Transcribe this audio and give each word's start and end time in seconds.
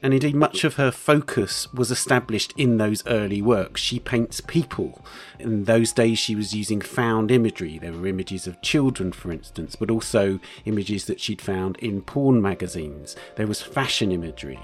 and 0.04 0.14
indeed 0.14 0.36
much 0.36 0.66
of 0.66 0.76
her 0.76 0.92
focus 0.92 1.72
was 1.74 1.90
established 1.90 2.54
in 2.58 2.78
those 2.78 3.08
early 3.08 3.42
works. 3.42 3.80
She 3.80 4.00
paints 4.00 4.42
people. 4.42 5.02
In 5.44 5.66
those 5.66 5.92
days, 5.92 6.20
she 6.20 6.36
was 6.36 6.56
using 6.56 6.80
found 6.80 7.30
imagery. 7.30 7.78
There 7.78 7.92
were 7.92 8.08
images 8.08 8.48
of 8.48 8.62
children, 8.62 9.12
for 9.12 9.30
instance, 9.30 9.76
but 9.76 9.92
also 9.92 10.40
images 10.64 11.04
that 11.06 11.20
she'd 11.20 11.42
found 11.42 11.78
in 11.80 12.02
porn 12.02 12.42
magazines. 12.42 13.18
There 13.36 13.46
was 13.46 13.62
fashion 13.62 14.14
imagery. 14.14 14.62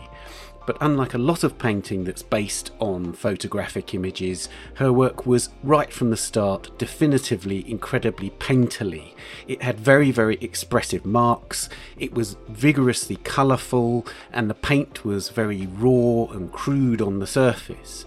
But 0.66 0.78
unlike 0.80 1.14
a 1.14 1.18
lot 1.18 1.44
of 1.44 1.58
painting 1.58 2.06
that's 2.06 2.24
based 2.24 2.72
on 2.80 3.12
photographic 3.12 3.94
images, 3.94 4.48
her 4.76 4.94
work 4.94 5.26
was 5.26 5.50
right 5.64 5.92
from 5.92 6.12
the 6.12 6.18
start 6.18 6.70
definitively 6.78 7.70
incredibly 7.70 8.30
painterly. 8.30 9.16
It 9.50 9.62
had 9.62 9.82
very, 9.82 10.12
very 10.12 10.38
expressive 10.40 11.06
marks, 11.06 11.68
it 11.98 12.14
was 12.14 12.38
vigorously 12.48 13.18
colourful, 13.18 14.08
and 14.32 14.50
the 14.50 14.54
paint 14.54 15.04
was 15.04 15.28
very 15.28 15.68
raw 15.68 16.32
and 16.32 16.54
crude 16.54 17.02
on 17.02 17.20
the 17.20 17.28
surface 17.28 18.06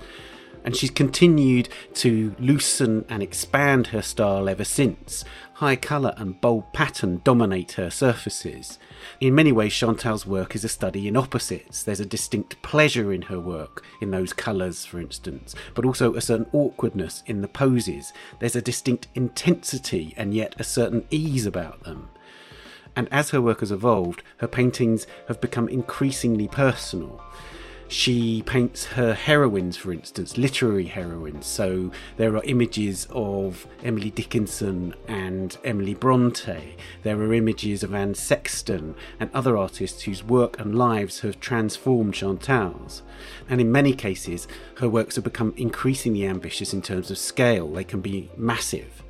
and 0.64 0.76
she's 0.76 0.90
continued 0.90 1.68
to 1.94 2.34
loosen 2.38 3.04
and 3.08 3.22
expand 3.22 3.88
her 3.88 4.02
style 4.02 4.48
ever 4.48 4.64
since. 4.64 5.24
High 5.54 5.76
colour 5.76 6.14
and 6.16 6.40
bold 6.40 6.72
pattern 6.72 7.20
dominate 7.24 7.72
her 7.72 7.90
surfaces. 7.90 8.78
In 9.20 9.34
many 9.34 9.52
ways, 9.52 9.72
Chantal's 9.72 10.26
work 10.26 10.54
is 10.54 10.64
a 10.64 10.68
study 10.68 11.06
in 11.06 11.16
opposites. 11.16 11.82
There's 11.82 12.00
a 12.00 12.06
distinct 12.06 12.60
pleasure 12.62 13.12
in 13.12 13.22
her 13.22 13.38
work, 13.38 13.84
in 14.00 14.10
those 14.10 14.32
colours, 14.32 14.84
for 14.84 14.98
instance, 14.98 15.54
but 15.74 15.84
also 15.84 16.14
a 16.14 16.20
certain 16.20 16.46
awkwardness 16.52 17.22
in 17.26 17.42
the 17.42 17.48
poses. 17.48 18.12
There's 18.40 18.56
a 18.56 18.62
distinct 18.62 19.08
intensity 19.14 20.14
and 20.16 20.34
yet 20.34 20.54
a 20.58 20.64
certain 20.64 21.04
ease 21.10 21.46
about 21.46 21.84
them. 21.84 22.08
And 22.94 23.08
as 23.10 23.30
her 23.30 23.40
work 23.40 23.60
has 23.60 23.72
evolved, 23.72 24.22
her 24.38 24.48
paintings 24.48 25.06
have 25.28 25.40
become 25.40 25.68
increasingly 25.68 26.48
personal 26.48 27.22
she 27.92 28.42
paints 28.42 28.86
her 28.86 29.12
heroines, 29.12 29.76
for 29.76 29.92
instance, 29.92 30.38
literary 30.38 30.86
heroines. 30.86 31.46
So 31.46 31.92
there 32.16 32.34
are 32.36 32.42
images 32.44 33.06
of 33.10 33.66
Emily 33.84 34.10
Dickinson 34.10 34.94
and 35.06 35.56
Emily 35.62 35.94
Bronte. 35.94 36.76
There 37.02 37.18
are 37.18 37.34
images 37.34 37.82
of 37.82 37.92
Anne 37.94 38.14
Sexton 38.14 38.94
and 39.20 39.30
other 39.34 39.56
artists 39.56 40.02
whose 40.02 40.24
work 40.24 40.58
and 40.58 40.74
lives 40.74 41.20
have 41.20 41.38
transformed 41.38 42.14
Chantal's. 42.14 43.02
And 43.48 43.60
in 43.60 43.70
many 43.70 43.92
cases, 43.92 44.48
her 44.78 44.88
works 44.88 45.16
have 45.16 45.24
become 45.24 45.52
increasingly 45.56 46.26
ambitious 46.26 46.72
in 46.72 46.80
terms 46.80 47.10
of 47.10 47.18
scale. 47.18 47.68
They 47.68 47.84
can 47.84 48.00
be 48.00 48.30
massive. 48.36 49.01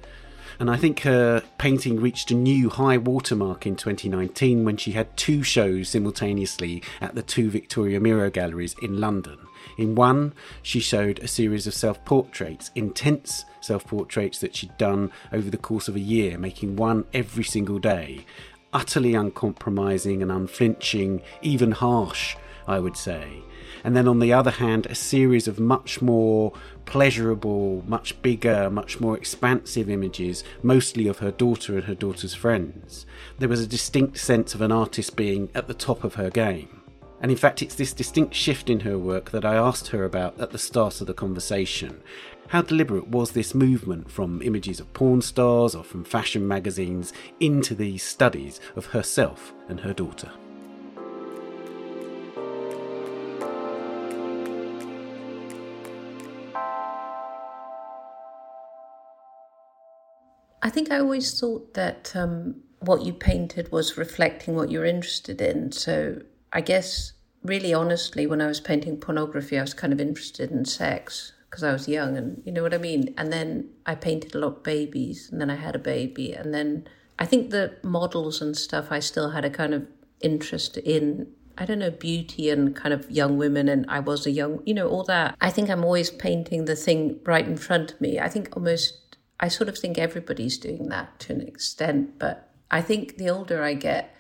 And 0.59 0.71
I 0.71 0.77
think 0.77 1.01
her 1.01 1.43
painting 1.59 2.01
reached 2.01 2.31
a 2.31 2.35
new 2.35 2.71
high 2.71 2.99
watermark 2.99 3.67
in 3.67 3.77
2019 3.77 4.65
when 4.65 4.77
she 4.77 4.93
had 4.93 5.17
two 5.17 5.43
shows 5.43 5.89
simultaneously 5.89 6.83
at 7.01 7.15
the 7.15 7.23
two 7.23 7.51
Victoria 7.51 8.01
Miro 8.01 8.31
galleries 8.31 8.75
in 8.83 9.01
London. 9.01 9.39
In 9.79 9.95
one, 9.95 10.35
she 10.63 10.81
showed 10.81 11.19
a 11.19 11.29
series 11.29 11.67
of 11.67 11.75
self 11.75 12.05
portraits, 12.05 12.71
intense 12.75 13.45
self 13.61 13.87
portraits 13.87 14.39
that 14.41 14.55
she'd 14.55 14.77
done 14.77 15.11
over 15.33 15.51
the 15.51 15.57
course 15.57 15.89
of 15.89 15.97
a 15.97 16.01
year, 16.01 16.39
making 16.39 16.77
one 16.77 17.05
every 17.13 17.45
single 17.45 17.79
day. 17.79 18.25
Utterly 18.73 19.15
uncompromising 19.15 20.23
and 20.23 20.33
unflinching, 20.33 21.21
even 21.43 21.73
harsh, 21.73 22.37
I 22.67 22.79
would 22.79 22.97
say 22.97 23.43
and 23.85 23.97
then 23.97 24.09
on 24.09 24.21
the 24.21 24.33
other 24.33 24.51
hand, 24.51 24.87
a 24.87 24.95
series 24.95 25.49
of 25.49 25.59
much 25.59 26.01
more 26.01 26.53
pleasurable, 26.85 27.83
much 27.87 28.21
bigger, 28.23 28.71
much 28.71 29.01
more 29.01 29.17
expansive 29.17 29.89
images, 29.91 30.45
mostly 30.63 31.09
of 31.09 31.19
her 31.19 31.31
daughter 31.31 31.75
and 31.75 31.85
her 31.85 31.95
daughter's 31.95 32.35
friends. 32.35 33.07
There 33.39 33.49
was 33.49 33.61
a 33.61 33.67
distinct 33.67 34.19
sense 34.19 34.55
of 34.55 34.61
an 34.61 34.73
artist 34.73 35.17
being 35.17 35.49
at 35.55 35.67
the 35.67 35.75
top 35.75 36.05
of 36.05 36.15
her 36.15 36.31
game. 36.31 36.81
And 37.21 37.31
in 37.31 37.37
fact, 37.37 37.63
it's 37.63 37.77
this 37.77 37.93
distinct 37.93 38.35
shift 38.35 38.69
in 38.69 38.81
her 38.81 38.99
work 38.99 39.31
that 39.31 39.45
I 39.45 39.55
asked 39.55 39.89
her 39.89 40.05
about 40.05 40.41
at 40.41 40.51
the 40.51 40.59
start 40.59 41.01
of 41.01 41.07
the 41.07 41.15
conversation. 41.15 42.03
How 42.49 42.63
deliberate 42.63 43.09
was 43.09 43.31
this 43.31 43.55
movement 43.55 44.11
from 44.11 44.43
images 44.43 44.81
of 44.81 44.93
porn 44.93 45.23
stars 45.23 45.75
or 45.75 45.85
from 45.85 46.05
fashion 46.05 46.47
magazines 46.47 47.13
into 47.39 47.77
these 47.77 48.03
studies 48.03 48.61
of 48.75 48.87
herself 48.87 49.55
and 49.69 49.81
her 49.81 49.95
daughter? 49.95 50.33
I 60.63 60.71
think 60.71 60.91
I 60.91 61.01
always 61.01 61.39
thought 61.39 61.75
that 61.75 62.15
um, 62.15 62.63
what 62.79 63.03
you 63.03 63.13
painted 63.13 63.71
was 63.73 63.99
reflecting 63.99 64.55
what 64.55 64.71
you're 64.71 64.85
interested 64.85 65.41
in. 65.41 65.73
So 65.73 66.23
I 66.53 66.61
guess, 66.61 67.13
really 67.43 67.75
honestly, 67.75 68.27
when 68.27 68.41
I 68.41 68.47
was 68.47 68.61
painting 68.61 68.97
pornography, 68.99 69.59
I 69.59 69.63
was 69.63 69.75
kind 69.75 69.93
of 69.93 70.01
interested 70.01 70.53
in 70.53 70.65
sex 70.65 71.33
because 71.51 71.65
I 71.65 71.73
was 71.73 71.89
young 71.89 72.17
and 72.17 72.43
you 72.47 72.53
know 72.53 72.63
what 72.63 72.75
I 72.75 72.79
mean. 72.79 73.13
And 73.19 73.33
then 73.33 73.71
I 73.87 73.97
painted 73.97 74.35
a 74.35 74.39
lot 74.39 74.57
of 74.59 74.63
babies 74.63 75.29
and 75.31 75.41
then 75.41 75.51
I 75.51 75.57
had 75.57 75.75
a 75.75 75.81
baby. 75.81 76.33
And 76.33 76.55
then 76.55 76.87
I 77.19 77.27
think 77.27 77.51
the 77.51 77.77
models 77.83 78.41
and 78.41 78.57
stuff, 78.57 78.87
I 78.91 79.01
still 79.01 79.31
had 79.31 79.45
a 79.45 79.51
kind 79.51 79.75
of 79.75 79.87
interest 80.21 80.77
in 80.79 81.27
I 81.59 81.67
don't 81.67 81.81
know, 81.81 81.91
beauty 81.91 82.49
and 82.49 82.75
kind 82.75 82.95
of 82.95 83.11
young 83.11 83.37
women, 83.37 83.69
and 83.69 83.85
I 83.87 84.01
was 84.01 84.27
a 84.27 84.31
young, 84.31 84.63
you 84.65 84.73
know, 84.73 84.89
all 84.89 85.05
that. 85.05 85.37
I 85.39 85.51
think 85.51 85.69
I'm 85.69 85.85
always 85.85 86.09
painting 86.09 86.65
the 86.65 86.75
thing 86.75 87.21
right 87.27 87.47
in 87.47 87.59
front 87.59 87.93
of 87.93 88.01
me. 88.01 88.19
I 88.19 88.29
think 88.31 88.57
almost 88.57 89.02
I 89.41 89.49
sort 89.49 89.69
of 89.69 89.79
think 89.79 89.99
everybody's 89.99 90.59
doing 90.59 90.89
that 90.89 91.19
to 91.21 91.33
an 91.33 91.41
extent, 91.41 92.19
but 92.19 92.51
I 92.71 92.81
think 92.81 93.17
the 93.17 93.29
older 93.29 93.63
I 93.63 93.75
get, 93.75 94.15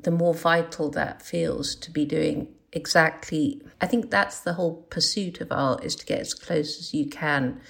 the 0.00 0.10
more 0.10 0.34
vital 0.34 0.90
that 0.90 1.22
feels 1.22 1.74
to 1.76 1.90
be 1.90 2.04
doing 2.04 2.48
exactly. 2.72 3.62
I 3.80 3.86
think 3.86 4.10
that's 4.10 4.40
the 4.40 4.54
whole 4.54 4.86
pursuit 4.90 5.40
of 5.40 5.50
art 5.50 5.84
is 5.84 5.96
to 5.96 6.06
get 6.06 6.20
as 6.20 6.34
close 6.34 6.78
as 6.78 6.94
you 6.94 7.06
can 7.08 7.60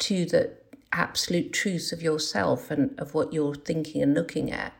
to 0.00 0.24
the 0.24 0.52
absolute 0.92 1.52
truth 1.52 1.92
of 1.92 2.02
yourself 2.02 2.70
and 2.70 2.98
of 2.98 3.14
what 3.14 3.32
you're 3.32 3.54
thinking 3.54 4.02
and 4.02 4.14
looking 4.14 4.50
at. 4.50 4.72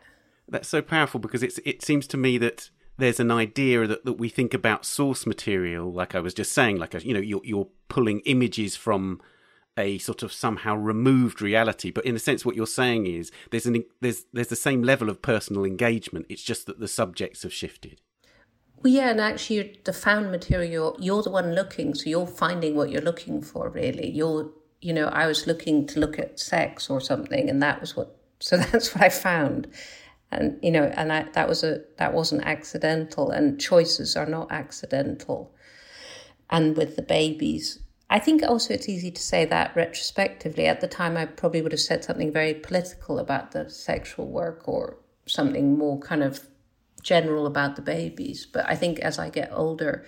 That's 0.49 0.69
so 0.69 0.83
powerful 0.83 1.19
because 1.21 1.43
it's 1.43 1.59
it 1.65 1.83
seems 1.83 2.07
to 2.09 2.17
me 2.17 2.39
that 2.39 2.71
there's 2.99 3.21
an 3.21 3.31
idea 3.31 3.87
that, 3.87 4.05
that 4.05 4.15
we 4.15 4.29
think 4.29 4.53
about 4.53 4.85
source 4.85 5.27
material, 5.27 5.91
like 5.91 6.15
I 6.15 6.21
was 6.21 6.35
just 6.35 6.53
saying, 6.53 6.77
like 6.79 6.95
a, 6.95 7.05
you 7.05 7.15
know, 7.15 7.21
you're 7.21 7.41
you're 7.45 7.69
pulling 7.89 8.21
images 8.21 8.77
from 8.77 9.21
a 9.79 9.99
sort 9.99 10.23
of 10.23 10.33
somehow 10.33 10.77
removed 10.77 11.41
reality 11.41 11.91
but 11.91 12.05
in 12.05 12.15
a 12.15 12.19
sense 12.19 12.45
what 12.45 12.57
you're 12.57 12.67
saying 12.67 13.07
is 13.07 13.31
there's 13.51 13.67
an 13.67 13.85
there's 14.01 14.25
there's 14.33 14.49
the 14.49 14.57
same 14.57 14.83
level 14.83 15.09
of 15.09 15.23
personal 15.23 15.65
engagement 15.65 16.27
it's 16.29 16.43
just 16.43 16.67
that 16.67 16.79
the 16.79 16.89
subjects 16.89 17.43
have 17.43 17.53
shifted 17.53 18.01
well 18.83 18.93
yeah 18.93 19.11
and 19.11 19.21
actually 19.21 19.81
the 19.85 19.93
found 19.93 20.31
material 20.31 20.97
you're, 21.01 21.23
the 21.23 21.31
one 21.31 21.55
looking 21.55 21.95
so 21.95 22.11
you're 22.11 22.27
finding 22.27 22.77
what 22.77 22.91
you're 22.91 23.01
looking 23.01 23.41
for 23.41 23.71
really 23.71 24.11
you're 24.11 24.51
you 24.83 24.93
know, 24.93 25.07
I 25.07 25.27
was 25.27 25.47
looking 25.47 25.87
to 25.87 26.01
look 26.01 26.19
at 26.19 26.41
sex 26.41 26.91
or 26.91 27.01
something, 27.01 27.49
and 27.49 27.63
that 27.63 27.81
was 27.81 27.97
what. 27.97 28.19
So 28.43 28.57
that's 28.57 28.93
what 28.93 29.05
I 29.05 29.09
found, 29.09 29.69
and 30.33 30.59
you 30.61 30.73
know, 30.73 30.83
and 30.83 31.13
I, 31.13 31.29
that 31.35 31.49
was 31.49 31.63
a 31.63 31.83
that 31.99 32.13
wasn't 32.13 32.43
accidental, 32.43 33.31
and 33.31 33.61
choices 33.61 34.17
are 34.17 34.27
not 34.27 34.51
accidental. 34.51 35.55
And 36.51 36.77
with 36.77 36.97
the 36.97 37.03
babies, 37.03 37.79
I 38.13 38.19
think 38.19 38.43
also 38.43 38.75
it's 38.75 38.91
easy 38.91 39.11
to 39.11 39.23
say 39.23 39.47
that 39.47 39.75
retrospectively. 39.75 40.67
At 40.67 40.83
the 40.83 40.87
time, 40.87 41.17
I 41.17 41.25
probably 41.25 41.63
would 41.63 41.73
have 41.73 41.81
said 41.81 42.05
something 42.05 42.31
very 42.31 42.53
political 42.53 43.19
about 43.19 43.53
the 43.53 43.71
sexual 43.71 44.27
work 44.27 44.69
or 44.69 44.99
something 45.25 45.79
more 45.79 45.99
kind 45.99 46.23
of 46.23 46.47
general 47.03 47.47
about 47.47 47.75
the 47.77 47.81
babies. 47.81 48.45
But 48.45 48.67
I 48.69 48.75
think 48.75 48.99
as 48.99 49.19
I 49.19 49.31
get 49.31 49.49
older, 49.51 50.05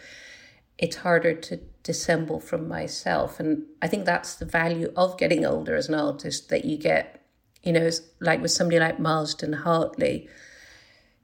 it's 0.77 0.97
harder 0.97 1.33
to 1.33 1.61
dissemble 1.83 2.41
from 2.41 2.69
myself. 2.69 3.41
And 3.41 3.65
I 3.81 3.89
think 3.89 4.05
that's 4.05 4.35
the 4.35 4.45
value 4.45 4.93
of 4.95 5.17
getting 5.17 5.47
older 5.47 5.75
as 5.75 5.89
an 5.89 5.95
artist 5.95 6.51
that 6.51 6.67
you 6.67 6.77
get, 6.77 7.25
you 7.63 7.73
know, 7.73 7.89
like 8.21 8.43
with 8.43 8.51
somebody 8.51 8.81
like 8.81 9.01
Marsden 9.01 9.55
Hartley, 9.55 10.29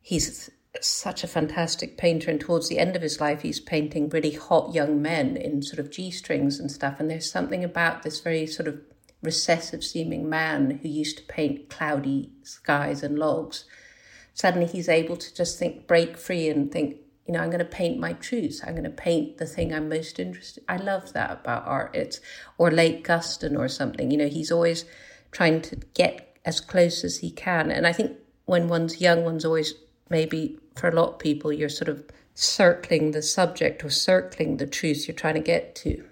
he's 0.01 0.49
such 0.81 1.25
a 1.25 1.29
fantastic 1.29 1.97
painter. 1.97 2.31
And 2.31 2.41
towards 2.41 2.69
the 2.69 2.79
end 2.79 2.97
of 2.97 3.03
his 3.03 3.21
life, 3.21 3.43
he's 3.43 3.61
painting 3.61 4.09
really 4.09 4.33
hot 4.33 4.75
young 4.75 5.03
men 5.03 5.37
in 5.37 5.63
sort 5.63 5.79
of 5.79 5.91
G 5.91 6.11
strings 6.11 6.61
and 6.61 6.71
stuff. 6.71 7.01
And 7.01 7.11
there's 7.11 7.31
something 7.31 7.65
about 7.65 8.03
this 8.03 8.21
very 8.21 8.47
sort 8.47 8.69
of 8.69 8.81
recessive 9.23 9.85
seeming 9.85 10.29
man 10.29 10.79
who 10.83 10.89
used 10.89 11.19
to 11.19 11.25
paint 11.25 11.69
cloudy 11.69 12.31
skies 12.43 13.03
and 13.03 13.19
logs. 13.19 13.65
Suddenly 14.33 14.67
he's 14.67 14.89
able 14.89 15.17
to 15.17 15.35
just 15.35 15.59
think, 15.59 15.87
break 15.87 16.17
free 16.17 16.49
and 16.49 16.71
think, 16.71 16.97
you 17.27 17.35
know, 17.35 17.41
I'm 17.41 17.51
going 17.51 17.59
to 17.59 17.65
paint 17.65 17.99
my 17.99 18.15
truths. 18.15 18.63
I'm 18.65 18.73
going 18.73 18.85
to 18.85 18.91
paint 18.91 19.39
the 19.39 19.47
thing 19.47 19.75
I'm 19.75 19.89
most 19.89 20.19
interested. 20.19 20.65
I 20.69 20.77
love 20.77 21.13
that 21.13 21.31
about 21.31 21.67
art. 21.67 21.95
It's 21.95 22.21
or 22.59 22.71
late 22.71 23.05
Guston 23.05 23.59
or 23.59 23.69
something. 23.69 24.11
You 24.11 24.17
know, 24.19 24.29
he's 24.29 24.51
always 24.51 24.85
trying 25.31 25.61
to 25.63 25.77
get 25.95 26.39
as 26.45 26.61
close 26.61 27.05
as 27.05 27.19
he 27.19 27.31
can. 27.31 27.71
And 27.71 27.87
I 27.87 27.93
think 27.93 28.17
when 28.47 28.69
one's 28.69 29.01
young, 29.01 29.25
one's 29.25 29.45
always 29.45 29.75
maybe 30.11 30.59
for 30.77 30.89
a 30.89 30.95
lot 30.95 31.15
of 31.15 31.19
people, 31.19 31.53
you're 31.53 31.69
sort 31.69 31.89
of 31.89 32.05
circling 32.35 33.13
the 33.13 33.23
subject 33.23 33.85
or 33.85 33.91
circling 33.91 34.57
the 34.57 34.67
truth 34.67 35.07
you're 35.07 35.15
trying 35.15 35.35
to 35.35 35.41
get 35.41 35.75
to. 35.77 36.05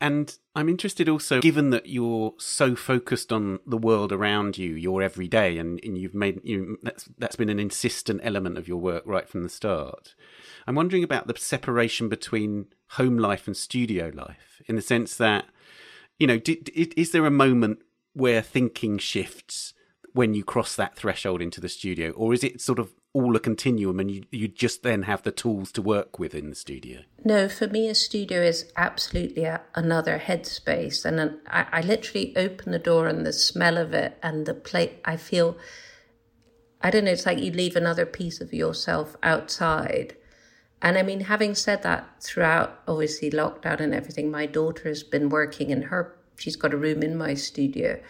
And 0.00 0.36
I'm 0.54 0.68
interested 0.68 1.08
also, 1.08 1.40
given 1.40 1.70
that 1.70 1.88
you're 1.88 2.34
so 2.38 2.76
focused 2.76 3.32
on 3.32 3.58
the 3.66 3.76
world 3.76 4.12
around 4.12 4.56
you, 4.56 4.70
your 4.70 5.02
everyday, 5.02 5.58
and, 5.58 5.80
and 5.82 5.98
you've 5.98 6.14
made 6.14 6.40
you 6.44 6.78
that's 6.84 7.08
that's 7.18 7.34
been 7.34 7.48
an 7.48 7.58
insistent 7.58 8.20
element 8.22 8.58
of 8.58 8.68
your 8.68 8.76
work 8.76 9.02
right 9.06 9.28
from 9.28 9.42
the 9.42 9.48
start. 9.48 10.14
I'm 10.68 10.76
wondering 10.76 11.02
about 11.02 11.26
the 11.26 11.36
separation 11.36 12.08
between 12.08 12.66
home 12.90 13.18
life 13.18 13.48
and 13.48 13.56
studio 13.56 14.12
life, 14.14 14.62
in 14.66 14.76
the 14.76 14.82
sense 14.82 15.16
that, 15.16 15.46
you 16.16 16.28
know, 16.28 16.38
did, 16.38 16.68
is 16.74 17.10
there 17.10 17.26
a 17.26 17.30
moment 17.30 17.80
where 18.12 18.40
thinking 18.40 18.98
shifts 18.98 19.74
when 20.12 20.32
you 20.32 20.44
cross 20.44 20.76
that 20.76 20.94
threshold 20.94 21.42
into 21.42 21.60
the 21.60 21.68
studio, 21.68 22.10
or 22.12 22.32
is 22.32 22.44
it 22.44 22.60
sort 22.60 22.78
of 22.78 22.92
all 23.12 23.34
a 23.34 23.40
continuum 23.40 24.00
and 24.00 24.10
you, 24.10 24.24
you 24.30 24.48
just 24.48 24.82
then 24.82 25.02
have 25.02 25.22
the 25.22 25.32
tools 25.32 25.72
to 25.72 25.82
work 25.82 26.18
with 26.18 26.34
in 26.34 26.50
the 26.50 26.56
studio? 26.56 27.00
No, 27.24 27.48
for 27.48 27.66
me, 27.66 27.88
a 27.88 27.94
studio 27.94 28.42
is 28.42 28.70
absolutely 28.76 29.44
a, 29.44 29.62
another 29.74 30.18
headspace. 30.24 31.04
And 31.04 31.18
an, 31.18 31.40
I, 31.48 31.66
I 31.72 31.80
literally 31.80 32.36
open 32.36 32.72
the 32.72 32.78
door 32.78 33.08
and 33.08 33.26
the 33.26 33.32
smell 33.32 33.78
of 33.78 33.92
it 33.92 34.18
and 34.22 34.46
the 34.46 34.54
plate, 34.54 35.00
I 35.04 35.16
feel, 35.16 35.56
I 36.80 36.90
don't 36.90 37.04
know, 37.04 37.12
it's 37.12 37.26
like 37.26 37.38
you 37.38 37.50
leave 37.50 37.76
another 37.76 38.06
piece 38.06 38.40
of 38.40 38.52
yourself 38.52 39.16
outside 39.22 40.14
and 40.80 40.96
I 40.96 41.02
mean, 41.02 41.20
having 41.20 41.54
said 41.54 41.82
that, 41.82 42.22
throughout 42.22 42.80
obviously 42.86 43.30
lockdown 43.30 43.80
and 43.80 43.94
everything, 43.94 44.30
my 44.30 44.46
daughter 44.46 44.88
has 44.88 45.02
been 45.02 45.28
working 45.28 45.70
in 45.70 45.82
her, 45.82 46.16
she's 46.36 46.56
got 46.56 46.74
a 46.74 46.76
room 46.76 47.02
in 47.02 47.16
my 47.16 47.34
studio. 47.34 48.00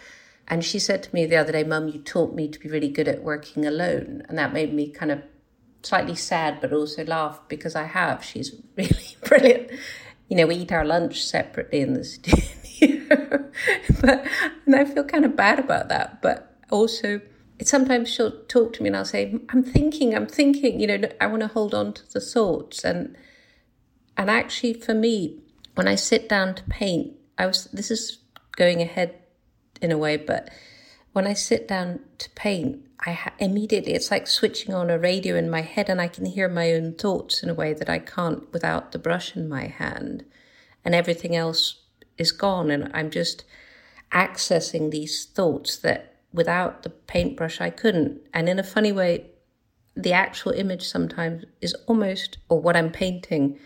And 0.49 0.65
she 0.65 0.79
said 0.79 1.03
to 1.03 1.15
me 1.15 1.27
the 1.27 1.37
other 1.37 1.53
day, 1.53 1.63
Mum, 1.63 1.89
you 1.89 2.01
taught 2.01 2.35
me 2.35 2.49
to 2.49 2.59
be 2.59 2.69
really 2.69 2.89
good 2.89 3.07
at 3.07 3.23
working 3.23 3.67
alone. 3.67 4.23
And 4.29 4.39
that 4.39 4.55
made 4.55 4.73
me 4.73 4.89
kind 4.89 5.13
of 5.13 5.23
slightly 5.83 6.15
sad, 6.15 6.61
but 6.61 6.73
also 6.73 7.05
laugh 7.05 7.41
because 7.49 7.77
I 7.77 7.85
have. 7.85 8.25
She's 8.25 8.55
really 8.77 9.17
brilliant. 9.25 9.71
You 10.29 10.37
know, 10.39 10.47
we 10.47 10.57
eat 10.57 10.73
our 10.73 10.85
lunch 10.85 11.23
separately 11.23 11.81
in 11.81 11.93
the 11.93 12.05
studio. 12.05 12.39
but, 14.01 14.27
and 14.65 14.75
I 14.75 14.87
feel 14.87 15.05
kind 15.05 15.27
of 15.27 15.37
bad 15.37 15.59
about 15.59 15.91
that. 15.91 16.23
But 16.23 16.57
also, 16.71 17.21
it 17.59 17.69
sometimes 17.69 18.09
she'll 18.09 18.43
talk 18.45 18.73
to 18.75 18.83
me 18.83 18.89
and 18.89 18.97
I'll 18.97 19.05
say, 19.05 19.39
I'm 19.51 19.63
thinking, 19.63 20.15
I'm 20.15 20.27
thinking, 20.27 20.81
you 20.81 20.87
know, 20.87 21.09
I 21.21 21.27
want 21.27 21.43
to 21.43 21.49
hold 21.49 21.75
on 21.75 21.93
to 21.93 22.11
the 22.11 22.21
thoughts. 22.21 22.85
And, 22.85 23.17
and 24.17 24.31
actually 24.31 24.75
for 24.75 24.95
me, 24.95 25.41
when 25.75 25.87
I 25.87 25.95
sit 25.95 26.27
down 26.27 26.55
to 26.55 26.63
paint, 26.65 27.13
I 27.37 27.47
was, 27.47 27.65
this 27.67 27.91
is 27.91 28.19
going 28.57 28.81
ahead 28.81 29.18
in 29.81 29.93
a 29.93 29.99
way, 29.99 30.17
but 30.17 30.51
when 31.13 31.27
I 31.27 31.35
sit 31.35 31.67
down 31.67 32.01
to 32.19 32.31
paint, 32.31 32.85
I 33.05 33.13
ha- 33.13 33.33
immediately, 33.39 33.95
it's 33.95 34.11
like 34.11 34.27
switching 34.27 34.75
on 34.75 34.91
a 34.91 34.99
radio 34.99 35.37
in 35.37 35.51
my 35.51 35.63
head 35.63 35.89
and 35.89 36.01
I 36.01 36.09
can 36.09 36.27
hear 36.27 36.49
my 36.49 36.73
own 36.73 36.95
thoughts 36.95 37.43
in 37.43 37.49
a 37.49 37.55
way 37.55 37.73
that 37.73 37.89
I 37.89 37.99
can't 37.99 38.51
without 38.53 38.93
the 38.93 38.99
brush 38.99 39.37
in 39.37 39.49
my 39.49 39.67
hand. 39.67 40.25
And 40.85 40.95
everything 40.95 41.35
else 41.35 41.83
is 42.17 42.33
gone. 42.33 42.71
And 42.71 42.91
I'm 42.95 43.11
just 43.11 43.45
accessing 44.13 44.91
these 44.91 45.25
thoughts 45.25 45.77
that 45.79 46.17
without 46.33 46.83
the 46.83 46.91
paintbrush, 46.91 47.61
I 47.61 47.71
couldn't. 47.71 48.21
And 48.35 48.49
in 48.49 48.59
a 48.59 48.65
funny 48.65 48.93
way, 48.93 49.27
the 49.97 50.13
actual 50.13 50.53
image 50.53 50.87
sometimes 50.87 51.45
is 51.61 51.75
almost, 51.87 52.39
or 52.49 52.61
what 52.61 52.77
I'm 52.77 52.91
painting, 52.91 53.59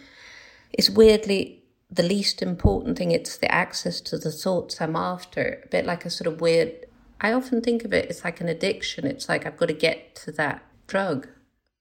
is 0.73 0.91
weirdly 0.91 1.62
the 1.93 2.03
least 2.03 2.43
important 2.43 2.97
thing. 2.97 3.11
It's 3.11 3.37
the 3.37 3.53
access 3.53 4.01
to 4.03 4.19
the 4.19 4.33
thoughts 4.33 4.81
I'm 4.81 4.97
after, 4.97 5.63
a 5.65 5.69
bit 5.69 5.85
like 5.85 6.05
a 6.07 6.11
sort 6.11 6.33
of 6.33 6.41
weird. 6.41 6.73
I 7.21 7.33
often 7.33 7.61
think 7.61 7.85
of 7.85 7.93
it, 7.93 8.11
it's 8.11 8.25
like 8.25 8.41
an 8.41 8.49
addiction. 8.49 9.07
It's 9.07 9.29
like 9.29 9.47
I've 9.47 9.59
got 9.59 9.67
to 9.67 9.75
get 9.75 10.15
to 10.17 10.33
that 10.33 10.65
drug. 10.87 11.29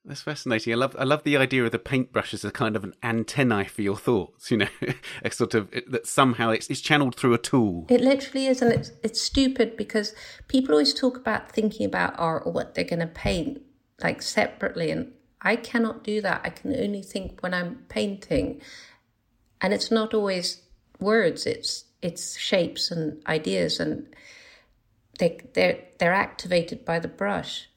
That's 0.03 0.21
fascinating. 0.21 0.73
I 0.73 0.77
love 0.77 0.95
I 0.97 1.03
love 1.03 1.23
the 1.23 1.37
idea 1.37 1.63
of 1.63 1.71
the 1.71 1.79
paintbrush 1.79 2.33
as 2.33 2.43
a 2.43 2.49
kind 2.49 2.75
of 2.75 2.83
an 2.83 2.95
antennae 3.03 3.65
for 3.65 3.83
your 3.83 3.97
thoughts. 3.97 4.49
You 4.49 4.57
know, 4.57 4.67
a 5.23 5.31
sort 5.31 5.53
of 5.53 5.69
that 5.87 6.07
somehow 6.07 6.49
it's, 6.49 6.69
it's 6.71 6.81
channeled 6.81 7.15
through 7.15 7.35
a 7.35 7.37
tool. 7.37 7.85
It 7.87 8.01
literally 8.01 8.47
is, 8.47 8.63
and 8.63 8.71
it's 8.71 8.91
it's 9.03 9.21
stupid 9.21 9.77
because 9.77 10.15
people 10.47 10.73
always 10.73 10.93
talk 10.93 11.17
about 11.17 11.51
thinking 11.51 11.85
about 11.85 12.15
art 12.17 12.43
or 12.45 12.51
what 12.51 12.73
they're 12.73 12.83
going 12.83 12.99
to 12.99 13.07
paint 13.07 13.61
like 14.01 14.23
separately, 14.23 14.89
and 14.89 15.11
I 15.43 15.55
cannot 15.55 16.03
do 16.03 16.19
that. 16.21 16.41
I 16.43 16.49
can 16.49 16.75
only 16.75 17.03
think 17.03 17.41
when 17.41 17.53
I'm 17.53 17.85
painting, 17.87 18.59
and 19.61 19.73
it's 19.73 19.91
not 19.91 20.13
always 20.13 20.61
words. 20.99 21.45
It's 21.45 21.85
it's 22.01 22.37
shapes 22.37 22.91
and 22.91 23.21
ideas, 23.27 23.79
and 23.79 24.07
they 25.19 25.39
they're 25.53 25.79
they're 25.99 26.13
activated 26.13 26.83
by 26.83 26.99
the 26.99 27.07
brush. 27.07 27.67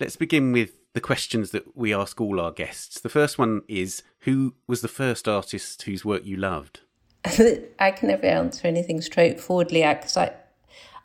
Let's 0.00 0.14
begin 0.14 0.52
with 0.52 0.70
the 0.94 1.00
questions 1.00 1.50
that 1.50 1.76
we 1.76 1.92
ask 1.92 2.20
all 2.20 2.40
our 2.40 2.52
guests. 2.52 3.00
The 3.00 3.08
first 3.08 3.36
one 3.36 3.62
is 3.68 4.02
Who 4.20 4.54
was 4.68 4.80
the 4.80 4.88
first 4.88 5.26
artist 5.26 5.82
whose 5.82 6.04
work 6.04 6.24
you 6.24 6.36
loved? 6.36 6.80
I 7.78 7.90
can 7.90 8.08
never 8.08 8.26
answer 8.26 8.66
anything 8.66 9.00
straightforwardly 9.00 9.82
because 9.82 10.16
I, 10.16 10.32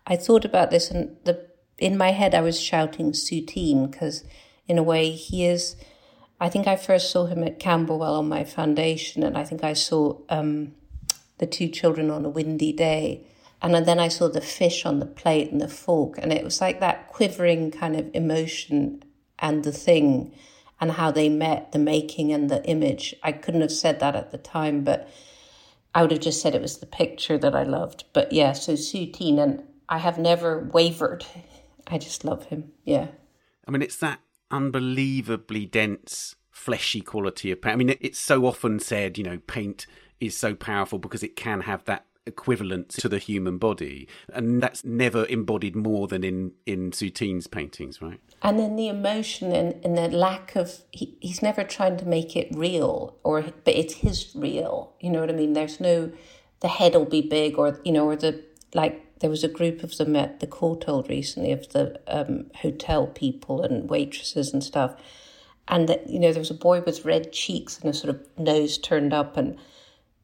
I 0.05 0.15
thought 0.15 0.45
about 0.45 0.71
this 0.71 0.91
and 0.91 1.15
the 1.23 1.47
in 1.77 1.97
my 1.97 2.11
head 2.11 2.35
I 2.35 2.41
was 2.41 2.59
shouting 2.59 3.11
Soutine 3.11 3.91
because 3.91 4.23
in 4.67 4.77
a 4.77 4.83
way 4.83 5.11
he 5.11 5.45
is. 5.45 5.75
I 6.39 6.49
think 6.49 6.67
I 6.67 6.75
first 6.75 7.11
saw 7.11 7.25
him 7.25 7.43
at 7.43 7.59
Camberwell 7.59 8.15
on 8.15 8.27
my 8.27 8.43
foundation, 8.43 9.23
and 9.23 9.37
I 9.37 9.43
think 9.43 9.63
I 9.63 9.73
saw 9.73 10.17
um, 10.29 10.73
the 11.37 11.45
two 11.45 11.67
children 11.67 12.09
on 12.09 12.25
a 12.25 12.29
windy 12.29 12.73
day, 12.73 13.25
and 13.61 13.73
then 13.85 13.99
I 13.99 14.09
saw 14.09 14.27
the 14.27 14.41
fish 14.41 14.85
on 14.85 14.99
the 14.99 15.05
plate 15.05 15.51
and 15.51 15.61
the 15.61 15.67
fork, 15.67 16.17
and 16.17 16.33
it 16.33 16.43
was 16.43 16.59
like 16.59 16.79
that 16.79 17.07
quivering 17.07 17.71
kind 17.71 17.95
of 17.95 18.09
emotion 18.13 19.03
and 19.39 19.63
the 19.63 19.71
thing 19.71 20.33
and 20.81 20.91
how 20.91 21.11
they 21.11 21.29
met, 21.29 21.71
the 21.71 21.79
making 21.79 22.33
and 22.33 22.49
the 22.49 22.63
image. 22.65 23.15
I 23.23 23.31
couldn't 23.31 23.61
have 23.61 23.71
said 23.71 23.99
that 24.01 24.15
at 24.15 24.31
the 24.31 24.37
time, 24.37 24.83
but 24.83 25.09
I 25.95 26.01
would 26.01 26.11
have 26.11 26.21
just 26.21 26.41
said 26.41 26.55
it 26.55 26.61
was 26.61 26.77
the 26.77 26.85
picture 26.85 27.37
that 27.37 27.55
I 27.55 27.63
loved. 27.63 28.05
But 28.13 28.31
yeah, 28.31 28.53
so 28.53 28.73
Soutine, 28.73 29.39
and 29.39 29.63
I 29.89 29.99
have 29.99 30.17
never 30.17 30.69
wavered. 30.73 31.25
I 31.87 31.97
just 31.97 32.25
love 32.25 32.45
him. 32.45 32.71
Yeah. 32.85 33.07
I 33.67 33.71
mean, 33.71 33.81
it's 33.81 33.97
that 33.97 34.19
unbelievably 34.51 35.65
dense, 35.67 36.35
fleshy 36.49 37.01
quality 37.01 37.51
of 37.51 37.61
paint. 37.61 37.73
I 37.73 37.75
mean, 37.75 37.95
it's 37.99 38.19
so 38.19 38.45
often 38.45 38.79
said, 38.79 39.17
you 39.17 39.23
know, 39.23 39.39
paint 39.47 39.85
is 40.19 40.37
so 40.37 40.55
powerful 40.55 40.99
because 40.99 41.23
it 41.23 41.35
can 41.35 41.61
have 41.61 41.83
that 41.85 42.05
equivalent 42.25 42.89
to 42.89 43.09
the 43.09 43.17
human 43.17 43.57
body 43.57 44.07
and 44.33 44.61
that's 44.61 44.85
never 44.85 45.25
embodied 45.25 45.75
more 45.75 46.07
than 46.07 46.23
in 46.23 46.51
in 46.65 46.91
Soutine's 46.91 47.47
paintings 47.47 48.01
right 48.01 48.19
and 48.41 48.57
then 48.57 48.75
the 48.75 48.87
emotion 48.87 49.51
and, 49.51 49.83
and 49.83 49.97
the 49.97 50.07
lack 50.07 50.55
of 50.55 50.83
he, 50.91 51.17
he's 51.19 51.41
never 51.41 51.63
trying 51.63 51.97
to 51.97 52.05
make 52.05 52.35
it 52.35 52.47
real 52.51 53.17
or 53.23 53.41
but 53.41 53.75
it's 53.75 53.95
his 53.95 54.31
real 54.35 54.93
you 55.01 55.09
know 55.09 55.19
what 55.19 55.29
i 55.29 55.33
mean 55.33 55.53
there's 55.53 55.81
no 55.81 56.11
the 56.61 56.69
head 56.69 56.93
will 56.93 57.05
be 57.05 57.21
big 57.21 57.57
or 57.57 57.79
you 57.83 57.91
know 57.91 58.07
or 58.07 58.15
the 58.15 58.41
like 58.73 59.03
there 59.23 59.29
was 59.29 59.43
a 59.45 59.47
group 59.47 59.83
of 59.83 59.95
them 59.95 60.17
at 60.17 60.41
the 60.41 60.47
Courtauld 60.47 61.07
recently 61.07 61.53
of 61.53 61.69
the 61.69 61.97
um, 62.07 62.47
hotel 62.55 63.07
people 63.07 63.61
and 63.61 63.89
waitresses 63.89 64.51
and 64.51 64.61
stuff. 64.61 64.95
And, 65.65 65.87
that, 65.87 66.09
you 66.09 66.19
know, 66.19 66.33
there 66.33 66.41
was 66.41 66.51
a 66.51 66.55
boy 66.55 66.81
with 66.81 67.05
red 67.05 67.31
cheeks 67.31 67.79
and 67.79 67.89
a 67.89 67.93
sort 67.93 68.13
of 68.13 68.27
nose 68.37 68.77
turned 68.77 69.13
up. 69.13 69.37
And 69.37 69.57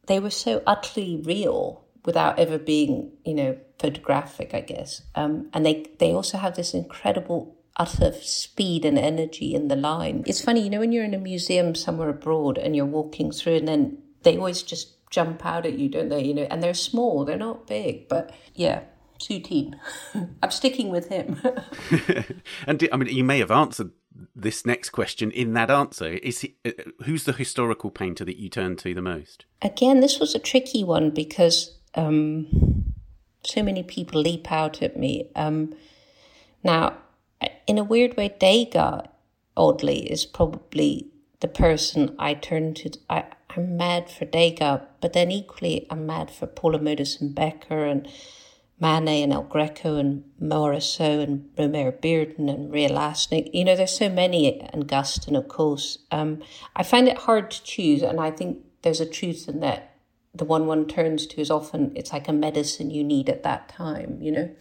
they 0.08 0.20
were 0.20 0.30
so 0.30 0.62
utterly 0.68 1.22
real 1.24 1.86
without 2.06 2.40
ever 2.40 2.58
being, 2.58 3.12
you 3.26 3.34
know, 3.34 3.58
photographic, 3.78 4.54
I 4.54 4.62
guess. 4.62 5.02
Um, 5.16 5.50
and 5.54 5.66
they, 5.66 5.86
they 6.00 6.12
also 6.12 6.38
have 6.38 6.56
this 6.56 6.74
incredible 6.74 7.56
utter 7.78 8.12
speed 8.22 8.86
and 8.86 9.00
energy 9.00 9.56
in 9.56 9.70
the 9.70 9.76
line. 9.76 10.24
It's 10.28 10.44
funny, 10.44 10.62
you 10.62 10.70
know, 10.70 10.80
when 10.80 10.92
you're 10.92 11.06
in 11.06 11.14
a 11.14 11.20
museum 11.20 11.76
somewhere 11.76 12.10
abroad 12.10 12.58
and 12.58 12.76
you're 12.76 12.86
walking 12.86 13.32
through 13.32 13.56
and 13.56 13.68
then 13.68 13.98
they 14.24 14.38
always 14.38 14.62
just 14.62 15.10
jump 15.10 15.46
out 15.46 15.66
at 15.66 15.80
you, 15.80 15.90
don't 15.90 16.10
they? 16.10 16.24
You 16.24 16.34
know, 16.34 16.48
and 16.50 16.62
they're 16.62 16.74
small, 16.74 17.26
they're 17.26 17.38
not 17.38 17.68
big, 17.68 18.08
but 18.08 18.32
yeah. 18.54 18.82
Soutine. 19.20 19.76
I'm 20.44 20.52
sticking 20.52 20.90
with 20.90 21.10
him. 21.10 21.42
and 22.66 22.88
I 22.90 22.96
mean, 22.96 23.14
you 23.14 23.26
may 23.26 23.40
have 23.40 23.52
answered 23.52 23.92
this 24.34 24.66
next 24.66 24.92
question 24.92 25.30
in 25.32 25.54
that 25.54 25.70
answer. 25.70 26.08
Is 26.08 26.40
he, 26.40 26.56
uh, 26.64 26.72
who's 27.04 27.26
the 27.26 27.34
historical 27.34 27.92
painter 27.92 28.24
that 28.24 28.38
you 28.38 28.48
turn 28.48 28.78
to 28.78 28.94
the 28.94 29.02
most? 29.02 29.46
Again, 29.62 30.00
this 30.00 30.20
was 30.20 30.36
a 30.36 30.40
tricky 30.40 30.86
one 30.86 31.10
because 31.10 31.79
um, 31.96 32.94
so 33.44 33.64
many 33.64 33.84
people 33.84 34.22
leap 34.22 34.52
out 34.52 34.82
at 34.82 34.98
me. 34.98 35.30
Um, 35.36 35.74
now, 36.64 36.98
in 37.68 37.78
a 37.78 37.84
weird 37.84 38.18
way, 38.18 38.36
Degas, 38.40 39.08
oddly, 39.56 40.12
is 40.12 40.26
probably 40.26 41.08
the 41.40 41.48
person 41.48 42.16
I 42.20 42.34
turn 42.34 42.74
to. 42.76 42.92
I, 43.10 43.26
I'm 43.50 43.78
mad 43.78 44.10
for 44.10 44.26
Degas, 44.26 44.82
but 45.02 45.14
then 45.14 45.32
equally, 45.32 45.88
I'm 45.90 46.06
mad 46.06 46.32
for 46.32 46.48
Paula 46.48 46.80
Modersohn 46.80 47.34
Becker 47.34 47.86
and 47.86 48.08
Manet 48.80 49.24
and 49.24 49.34
El 49.34 49.44
Greco 49.44 49.98
and 49.98 50.24
Morisot 50.42 51.24
and 51.24 51.50
Romare 51.58 52.00
Bearden 52.00 52.50
and 52.50 52.70
Maria 52.70 52.90
Lassnig. 52.90 53.50
You 53.54 53.66
know, 53.66 53.76
there's 53.76 53.98
so 53.98 54.10
many, 54.10 54.62
and 54.62 54.88
Guston, 54.88 55.38
of 55.38 55.48
course. 55.48 56.00
Um, 56.12 56.42
I 56.76 56.84
find 56.84 57.08
it 57.08 57.20
hard 57.20 57.52
to 57.52 57.64
choose, 57.64 58.02
and 58.02 58.20
I 58.20 58.32
think 58.32 58.60
there's 58.82 59.02
a 59.02 59.06
truth 59.06 59.50
in 59.50 59.60
that. 59.62 59.89
The 60.40 60.46
one 60.46 60.66
one 60.66 60.88
turns 60.88 61.28
to 61.28 61.42
is 61.42 61.52
often 61.52 61.92
it's 61.96 62.12
like 62.12 62.28
a 62.28 62.34
medicine 62.34 62.90
you 62.90 63.04
need 63.04 63.30
at 63.30 63.44
that 63.44 63.70
time. 63.70 64.18
You 64.22 64.32
know. 64.32 64.56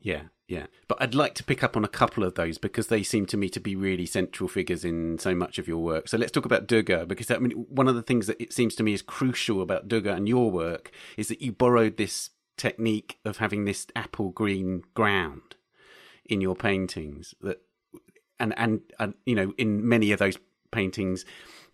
Yeah, 0.00 0.22
yeah, 0.46 0.66
but 0.88 1.00
I'd 1.00 1.14
like 1.14 1.34
to 1.36 1.44
pick 1.44 1.64
up 1.64 1.74
on 1.74 1.84
a 1.84 1.88
couple 1.88 2.22
of 2.22 2.34
those 2.34 2.58
because 2.58 2.88
they 2.88 3.02
seem 3.02 3.24
to 3.26 3.36
me 3.38 3.48
to 3.48 3.60
be 3.60 3.74
really 3.74 4.04
central 4.04 4.46
figures 4.46 4.84
in 4.84 5.18
so 5.18 5.34
much 5.34 5.58
of 5.58 5.66
your 5.66 5.78
work. 5.78 6.06
So 6.06 6.18
let's 6.18 6.32
talk 6.32 6.44
about 6.44 6.66
Degas 6.66 7.06
because 7.06 7.30
I 7.30 7.38
mean 7.38 7.52
one 7.70 7.88
of 7.88 7.94
the 7.94 8.02
things 8.02 8.26
that 8.26 8.40
it 8.40 8.52
seems 8.52 8.74
to 8.76 8.82
me 8.82 8.92
is 8.92 9.00
crucial 9.00 9.62
about 9.62 9.88
Degas 9.88 10.16
and 10.16 10.28
your 10.28 10.50
work 10.50 10.90
is 11.16 11.28
that 11.28 11.40
you 11.40 11.50
borrowed 11.52 11.96
this 11.96 12.30
technique 12.58 13.18
of 13.24 13.38
having 13.38 13.64
this 13.64 13.86
apple 13.96 14.30
green 14.30 14.82
ground 14.92 15.56
in 16.26 16.40
your 16.40 16.54
paintings 16.54 17.34
that 17.40 17.62
and 18.38 18.52
and, 18.58 18.80
and 19.00 19.14
you 19.24 19.34
know 19.34 19.54
in 19.56 19.88
many 19.88 20.12
of 20.12 20.18
those 20.18 20.36
paintings 20.70 21.24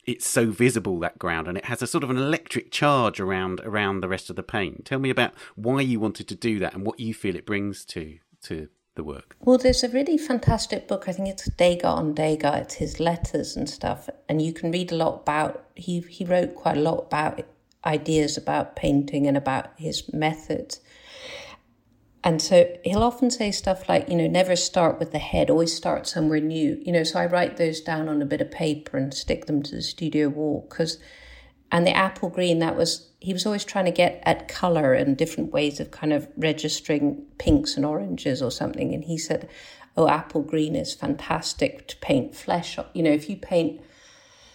it's 0.06 0.26
so 0.26 0.50
visible 0.50 0.98
that 0.98 1.18
ground 1.18 1.46
and 1.46 1.58
it 1.58 1.66
has 1.66 1.82
a 1.82 1.86
sort 1.86 2.04
of 2.04 2.10
an 2.10 2.16
electric 2.16 2.70
charge 2.70 3.20
around 3.20 3.60
around 3.60 4.00
the 4.00 4.08
rest 4.08 4.30
of 4.30 4.36
the 4.36 4.42
paint 4.42 4.84
tell 4.84 4.98
me 4.98 5.10
about 5.10 5.32
why 5.54 5.80
you 5.80 6.00
wanted 6.00 6.26
to 6.26 6.34
do 6.34 6.58
that 6.58 6.74
and 6.74 6.84
what 6.84 6.98
you 6.98 7.14
feel 7.14 7.36
it 7.36 7.46
brings 7.46 7.84
to 7.84 8.18
to 8.42 8.68
the 8.94 9.04
work? 9.04 9.36
Well, 9.40 9.58
there's 9.58 9.84
a 9.84 9.88
really 9.88 10.18
fantastic 10.18 10.88
book. 10.88 11.08
I 11.08 11.12
think 11.12 11.28
it's 11.28 11.48
Degas 11.50 11.84
on 11.84 12.14
Degas. 12.14 12.60
It's 12.60 12.74
his 12.74 13.00
letters 13.00 13.56
and 13.56 13.68
stuff, 13.68 14.10
and 14.28 14.42
you 14.42 14.52
can 14.52 14.70
read 14.70 14.92
a 14.92 14.96
lot 14.96 15.22
about. 15.22 15.64
He 15.74 16.00
he 16.00 16.24
wrote 16.24 16.54
quite 16.54 16.76
a 16.76 16.80
lot 16.80 16.98
about 17.06 17.42
ideas 17.84 18.36
about 18.36 18.76
painting 18.76 19.26
and 19.26 19.36
about 19.36 19.70
his 19.76 20.12
methods. 20.12 20.80
And 22.22 22.42
so 22.42 22.66
he'll 22.84 23.02
often 23.02 23.30
say 23.30 23.50
stuff 23.50 23.88
like, 23.88 24.08
you 24.08 24.16
know, 24.16 24.26
never 24.26 24.54
start 24.54 24.98
with 24.98 25.12
the 25.12 25.18
head, 25.18 25.48
always 25.48 25.74
start 25.74 26.06
somewhere 26.06 26.40
new. 26.40 26.80
You 26.84 26.92
know, 26.92 27.02
so 27.02 27.18
I 27.18 27.26
write 27.26 27.56
those 27.56 27.80
down 27.80 28.08
on 28.08 28.20
a 28.20 28.26
bit 28.26 28.42
of 28.42 28.50
paper 28.50 28.98
and 28.98 29.14
stick 29.14 29.46
them 29.46 29.62
to 29.62 29.76
the 29.76 29.82
studio 29.82 30.28
wall 30.28 30.66
because 30.68 30.98
and 31.72 31.86
the 31.86 31.96
apple 31.96 32.28
green 32.28 32.58
that 32.58 32.76
was 32.76 33.10
he 33.20 33.32
was 33.32 33.46
always 33.46 33.64
trying 33.64 33.84
to 33.84 33.90
get 33.90 34.22
at 34.24 34.48
color 34.48 34.92
and 34.92 35.16
different 35.16 35.52
ways 35.52 35.80
of 35.80 35.90
kind 35.90 36.12
of 36.12 36.28
registering 36.36 37.22
pinks 37.38 37.76
and 37.76 37.84
oranges 37.84 38.42
or 38.42 38.50
something 38.50 38.94
and 38.94 39.04
he 39.04 39.16
said 39.16 39.48
oh 39.96 40.08
apple 40.08 40.42
green 40.42 40.74
is 40.74 40.94
fantastic 40.94 41.86
to 41.86 41.96
paint 41.98 42.34
flesh 42.34 42.78
you 42.94 43.02
know 43.02 43.10
if 43.10 43.28
you 43.28 43.36
paint 43.36 43.80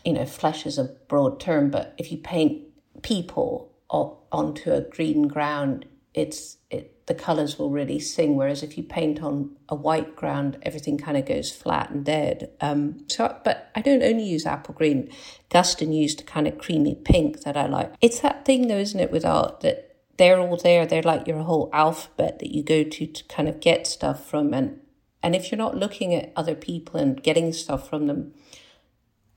you 0.04 0.14
know 0.14 0.26
flesh 0.26 0.66
is 0.66 0.78
a 0.78 0.96
broad 1.08 1.40
term 1.40 1.70
but 1.70 1.94
if 1.98 2.12
you 2.12 2.18
paint 2.18 2.64
people 3.02 3.72
onto 3.90 4.72
a 4.72 4.82
green 4.82 5.28
ground 5.28 5.86
it's 6.16 6.58
it 6.72 7.06
the 7.08 7.14
colors 7.14 7.60
will 7.60 7.70
really 7.70 8.00
sing. 8.00 8.36
Whereas 8.36 8.64
if 8.64 8.78
you 8.78 8.84
paint 8.84 9.22
on 9.22 9.56
a 9.70 9.76
white 9.76 10.16
ground, 10.16 10.58
everything 10.64 10.98
kind 10.98 11.18
of 11.18 11.26
goes 11.26 11.52
flat 11.52 11.92
and 11.92 12.04
dead. 12.04 12.50
Um, 12.62 13.06
so, 13.08 13.38
but 13.44 13.70
I 13.76 13.82
don't 13.82 14.02
only 14.02 14.24
use 14.24 14.46
apple 14.46 14.74
green. 14.74 15.12
Guston 15.52 15.94
used 15.94 16.22
a 16.22 16.24
kind 16.24 16.48
of 16.48 16.58
creamy 16.58 16.96
pink 16.96 17.42
that 17.42 17.58
I 17.58 17.68
like. 17.68 17.94
It's 18.02 18.22
that 18.22 18.46
thing 18.46 18.68
though, 18.68 18.78
isn't 18.78 19.00
it, 19.00 19.12
with 19.12 19.26
art 19.26 19.60
that 19.60 19.98
they're 20.18 20.40
all 20.40 20.58
there. 20.58 20.86
They're 20.86 21.04
like 21.04 21.28
your 21.28 21.44
whole 21.44 21.70
alphabet 21.74 22.40
that 22.40 22.56
you 22.56 22.64
go 22.64 22.84
to 22.84 23.06
to 23.06 23.24
kind 23.26 23.50
of 23.50 23.60
get 23.60 23.86
stuff 23.86 24.28
from. 24.28 24.54
And 24.54 24.80
and 25.22 25.36
if 25.36 25.52
you're 25.52 25.58
not 25.58 25.78
looking 25.78 26.16
at 26.16 26.32
other 26.36 26.56
people 26.56 27.00
and 27.00 27.22
getting 27.22 27.52
stuff 27.52 27.90
from 27.90 28.08
them, 28.08 28.34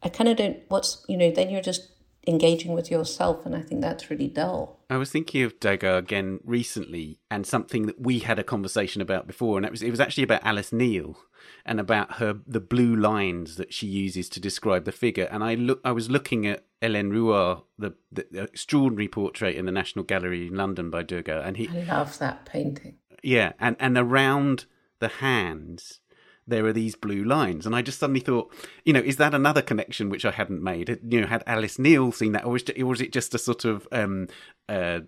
I 0.02 0.08
kind 0.08 0.30
of 0.30 0.36
don't. 0.36 0.58
What's 0.68 1.04
you 1.08 1.16
know? 1.16 1.32
Then 1.32 1.50
you're 1.50 1.60
just 1.60 1.90
engaging 2.26 2.72
with 2.72 2.90
yourself, 2.90 3.46
and 3.46 3.54
I 3.54 3.62
think 3.62 3.80
that's 3.80 4.10
really 4.10 4.28
dull. 4.28 4.80
I 4.90 4.96
was 4.96 5.10
thinking 5.10 5.42
of 5.42 5.58
Degas 5.60 5.98
again 5.98 6.40
recently, 6.44 7.20
and 7.30 7.46
something 7.46 7.86
that 7.86 8.00
we 8.00 8.20
had 8.20 8.38
a 8.38 8.44
conversation 8.44 9.00
about 9.00 9.26
before, 9.26 9.56
and 9.56 9.66
it 9.66 9.72
was 9.72 9.82
it 9.82 9.90
was 9.90 10.00
actually 10.00 10.24
about 10.24 10.44
Alice 10.44 10.72
Neel 10.72 11.16
and 11.64 11.80
about 11.80 12.14
her 12.14 12.38
the 12.46 12.60
blue 12.60 12.94
lines 12.94 13.56
that 13.56 13.72
she 13.72 13.86
uses 13.86 14.28
to 14.30 14.40
describe 14.40 14.84
the 14.84 14.92
figure. 14.92 15.28
And 15.30 15.42
I 15.42 15.54
look, 15.54 15.80
I 15.84 15.92
was 15.92 16.10
looking 16.10 16.46
at 16.46 16.64
Hélène 16.82 17.62
the, 17.78 17.94
the, 18.10 18.26
the 18.30 18.42
extraordinary 18.44 19.08
portrait 19.08 19.56
in 19.56 19.66
the 19.66 19.72
National 19.72 20.04
Gallery 20.04 20.46
in 20.46 20.54
London 20.54 20.90
by 20.90 21.02
Degas, 21.02 21.44
and 21.44 21.56
he 21.56 21.68
I 21.68 21.84
love 21.84 22.18
that 22.18 22.44
painting. 22.44 22.96
Yeah, 23.22 23.52
and 23.58 23.76
and 23.78 23.96
around 23.96 24.66
the 25.00 25.08
hands 25.08 26.00
there 26.48 26.66
are 26.66 26.72
these 26.72 26.94
blue 26.94 27.24
lines. 27.24 27.66
And 27.66 27.76
I 27.76 27.82
just 27.82 27.98
suddenly 27.98 28.20
thought, 28.20 28.52
you 28.84 28.92
know, 28.92 29.00
is 29.00 29.16
that 29.16 29.34
another 29.34 29.62
connection 29.62 30.08
which 30.08 30.24
I 30.24 30.30
hadn't 30.30 30.62
made? 30.62 30.98
You 31.08 31.20
know, 31.20 31.26
had 31.26 31.44
Alice 31.46 31.78
Neel 31.78 32.12
seen 32.12 32.32
that, 32.32 32.44
or 32.44 32.52
was, 32.52 33.00
it, 33.00 33.12
just 33.12 33.34
a 33.34 33.38
sort 33.38 33.64
of 33.64 33.86
um, 33.92 34.28
uh, 34.68 35.00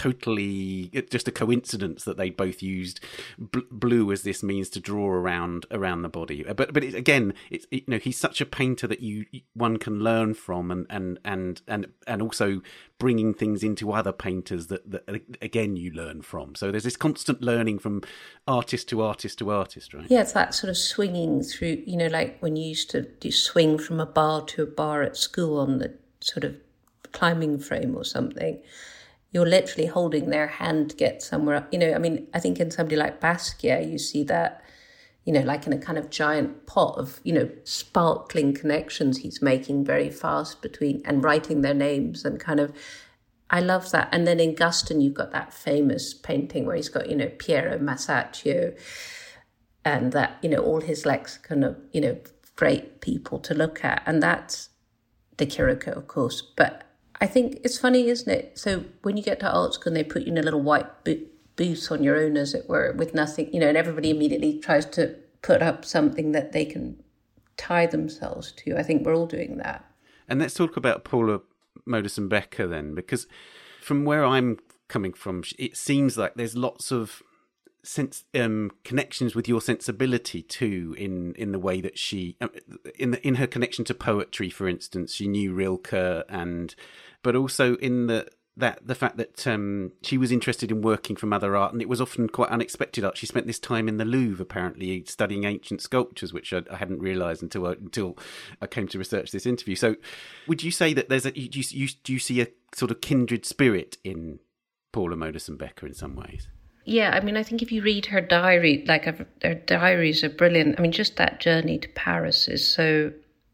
totally 0.00 0.90
just 1.10 1.28
a 1.28 1.30
coincidence 1.30 2.04
that 2.04 2.16
they 2.16 2.30
both 2.30 2.62
used 2.62 3.00
bl- 3.38 3.58
blue 3.70 4.10
as 4.10 4.22
this 4.22 4.42
means 4.42 4.70
to 4.70 4.80
draw 4.80 5.10
around 5.10 5.66
around 5.70 6.00
the 6.00 6.08
body. 6.08 6.42
But 6.42 6.72
but 6.72 6.82
it, 6.82 6.94
again 6.94 7.34
it's 7.50 7.66
it, 7.70 7.80
you 7.80 7.84
know 7.86 7.98
he's 7.98 8.16
such 8.16 8.40
a 8.40 8.46
painter 8.46 8.86
that 8.86 9.00
you 9.00 9.26
one 9.52 9.76
can 9.76 10.00
learn 10.00 10.32
from 10.32 10.70
and 10.70 10.86
and 10.88 11.18
and 11.22 11.60
and 11.68 11.88
and 12.06 12.22
also 12.22 12.62
bringing 12.98 13.34
things 13.34 13.62
into 13.62 13.92
other 13.92 14.10
painters 14.10 14.68
that 14.68 14.90
that 14.90 15.22
again 15.42 15.76
you 15.76 15.90
learn 15.90 16.22
from. 16.22 16.54
So 16.54 16.70
there's 16.70 16.84
this 16.84 16.96
constant 16.96 17.42
learning 17.42 17.78
from 17.78 18.00
artist 18.48 18.88
to 18.88 19.02
artist 19.02 19.40
to 19.40 19.50
artist 19.50 19.92
right? 19.92 20.06
Yeah 20.08 20.22
it's 20.22 20.32
that 20.32 20.54
sort 20.54 20.70
of 20.70 20.78
swinging 20.78 21.42
through 21.42 21.82
you 21.86 21.98
know 21.98 22.06
like 22.06 22.38
when 22.40 22.56
you 22.56 22.66
used 22.66 22.88
to 22.90 23.02
do 23.02 23.30
swing 23.30 23.76
from 23.76 24.00
a 24.00 24.06
bar 24.06 24.46
to 24.46 24.62
a 24.62 24.66
bar 24.66 25.02
at 25.02 25.18
school 25.18 25.58
on 25.58 25.76
the 25.76 25.92
sort 26.20 26.44
of 26.44 26.56
climbing 27.12 27.58
frame 27.58 27.94
or 27.94 28.04
something 28.04 28.58
you're 29.32 29.46
literally 29.46 29.86
holding 29.86 30.30
their 30.30 30.48
hand 30.48 30.90
to 30.90 30.96
get 30.96 31.22
somewhere. 31.22 31.66
You 31.70 31.78
know, 31.78 31.94
I 31.94 31.98
mean, 31.98 32.26
I 32.34 32.40
think 32.40 32.58
in 32.58 32.70
somebody 32.70 32.96
like 32.96 33.20
Basquiat, 33.20 33.90
you 33.90 33.98
see 33.98 34.24
that, 34.24 34.62
you 35.24 35.32
know, 35.32 35.42
like 35.42 35.66
in 35.66 35.72
a 35.72 35.78
kind 35.78 35.98
of 35.98 36.10
giant 36.10 36.66
pot 36.66 36.98
of, 36.98 37.20
you 37.22 37.32
know, 37.32 37.48
sparkling 37.64 38.54
connections 38.54 39.18
he's 39.18 39.40
making 39.40 39.84
very 39.84 40.10
fast 40.10 40.62
between 40.62 41.02
and 41.04 41.22
writing 41.22 41.60
their 41.60 41.74
names 41.74 42.24
and 42.24 42.40
kind 42.40 42.60
of. 42.60 42.72
I 43.52 43.60
love 43.60 43.90
that. 43.90 44.08
And 44.12 44.26
then 44.26 44.38
in 44.38 44.54
Guston, 44.54 45.02
you've 45.02 45.14
got 45.14 45.32
that 45.32 45.52
famous 45.52 46.14
painting 46.14 46.66
where 46.66 46.76
he's 46.76 46.88
got, 46.88 47.10
you 47.10 47.16
know, 47.16 47.30
Piero 47.38 47.78
Masaccio 47.78 48.78
and 49.84 50.12
that, 50.12 50.38
you 50.42 50.48
know, 50.48 50.58
all 50.58 50.80
his 50.80 51.04
lexicon 51.04 51.64
of, 51.64 51.76
you 51.92 52.00
know, 52.00 52.16
great 52.54 53.00
people 53.00 53.38
to 53.40 53.54
look 53.54 53.84
at. 53.84 54.02
And 54.06 54.22
that's 54.22 54.68
De 55.36 55.46
Chirico, 55.46 55.96
of 55.96 56.06
course. 56.06 56.42
But 56.42 56.89
I 57.20 57.26
think 57.26 57.60
it's 57.64 57.78
funny, 57.78 58.08
isn't 58.08 58.32
it? 58.32 58.58
So 58.58 58.84
when 59.02 59.16
you 59.16 59.22
get 59.22 59.40
to 59.40 59.52
art 59.52 59.74
school 59.74 59.88
and 59.88 59.96
they 59.96 60.04
put 60.04 60.22
you 60.22 60.32
in 60.32 60.38
a 60.38 60.42
little 60.42 60.62
white 60.62 61.04
boot, 61.04 61.28
booth 61.56 61.92
on 61.92 62.02
your 62.02 62.16
own, 62.16 62.36
as 62.36 62.54
it 62.54 62.68
were, 62.68 62.92
with 62.92 63.14
nothing, 63.14 63.52
you 63.52 63.60
know, 63.60 63.68
and 63.68 63.76
everybody 63.76 64.10
immediately 64.10 64.58
tries 64.58 64.86
to 64.86 65.16
put 65.42 65.62
up 65.62 65.84
something 65.84 66.32
that 66.32 66.52
they 66.52 66.64
can 66.64 67.02
tie 67.56 67.86
themselves 67.86 68.52
to. 68.52 68.76
I 68.76 68.82
think 68.82 69.04
we're 69.04 69.14
all 69.14 69.26
doing 69.26 69.58
that. 69.58 69.84
And 70.28 70.40
let's 70.40 70.54
talk 70.54 70.76
about 70.76 71.04
Paula 71.04 71.40
Modersohn 71.86 72.28
Becker 72.28 72.66
then, 72.66 72.94
because 72.94 73.26
from 73.82 74.04
where 74.04 74.24
I'm 74.24 74.58
coming 74.88 75.12
from, 75.12 75.44
it 75.58 75.76
seems 75.76 76.16
like 76.16 76.34
there's 76.34 76.56
lots 76.56 76.90
of 76.90 77.22
sense 77.82 78.24
um, 78.34 78.70
connections 78.84 79.34
with 79.34 79.48
your 79.48 79.60
sensibility 79.60 80.42
too 80.42 80.94
in 80.98 81.34
in 81.36 81.52
the 81.52 81.58
way 81.58 81.80
that 81.80 81.98
she 81.98 82.36
um, 82.40 82.50
in 82.98 83.12
the, 83.12 83.26
in 83.26 83.36
her 83.36 83.46
connection 83.46 83.84
to 83.86 83.94
poetry 83.94 84.50
for 84.50 84.68
instance 84.68 85.14
she 85.14 85.26
knew 85.26 85.54
Rilke 85.54 86.24
and 86.28 86.74
but 87.22 87.36
also 87.36 87.76
in 87.76 88.06
the 88.06 88.28
that 88.56 88.86
the 88.86 88.94
fact 88.94 89.16
that 89.16 89.46
um, 89.46 89.92
she 90.02 90.18
was 90.18 90.30
interested 90.32 90.70
in 90.70 90.82
working 90.82 91.16
from 91.16 91.32
other 91.32 91.56
art, 91.56 91.72
and 91.72 91.82
it 91.82 91.88
was 91.88 92.00
often 92.00 92.28
quite 92.28 92.50
unexpected 92.50 93.04
art. 93.04 93.16
She 93.16 93.26
spent 93.26 93.46
this 93.46 93.58
time 93.58 93.88
in 93.88 93.96
the 93.96 94.04
Louvre, 94.04 94.42
apparently 94.42 95.04
studying 95.04 95.44
ancient 95.44 95.80
sculptures, 95.82 96.32
which 96.32 96.52
I, 96.52 96.62
I 96.70 96.76
hadn't 96.76 97.00
realised 97.00 97.42
until 97.42 97.66
I, 97.66 97.72
until 97.72 98.16
I 98.60 98.66
came 98.66 98.88
to 98.88 98.98
research 98.98 99.32
this 99.32 99.46
interview. 99.46 99.76
So, 99.76 99.96
would 100.46 100.62
you 100.62 100.70
say 100.70 100.94
that 100.94 101.08
there's 101.08 101.26
a 101.26 101.38
you, 101.38 101.48
you, 101.70 101.88
do 102.04 102.12
you 102.12 102.18
see 102.18 102.40
a 102.40 102.48
sort 102.74 102.90
of 102.90 103.00
kindred 103.00 103.44
spirit 103.44 103.98
in 104.04 104.38
Paula 104.92 105.16
Modersohn 105.16 105.58
Becker 105.58 105.86
in 105.86 105.94
some 105.94 106.16
ways? 106.16 106.48
Yeah, 106.84 107.10
I 107.10 107.20
mean, 107.20 107.36
I 107.36 107.42
think 107.42 107.62
if 107.62 107.70
you 107.70 107.82
read 107.82 108.06
her 108.06 108.20
diary, 108.20 108.84
like 108.86 109.04
her 109.04 109.54
diaries 109.54 110.24
are 110.24 110.30
brilliant. 110.30 110.78
I 110.78 110.82
mean, 110.82 110.92
just 110.92 111.16
that 111.16 111.40
journey 111.40 111.78
to 111.78 111.88
Paris 111.90 112.48
is 112.48 112.68
so 112.68 113.12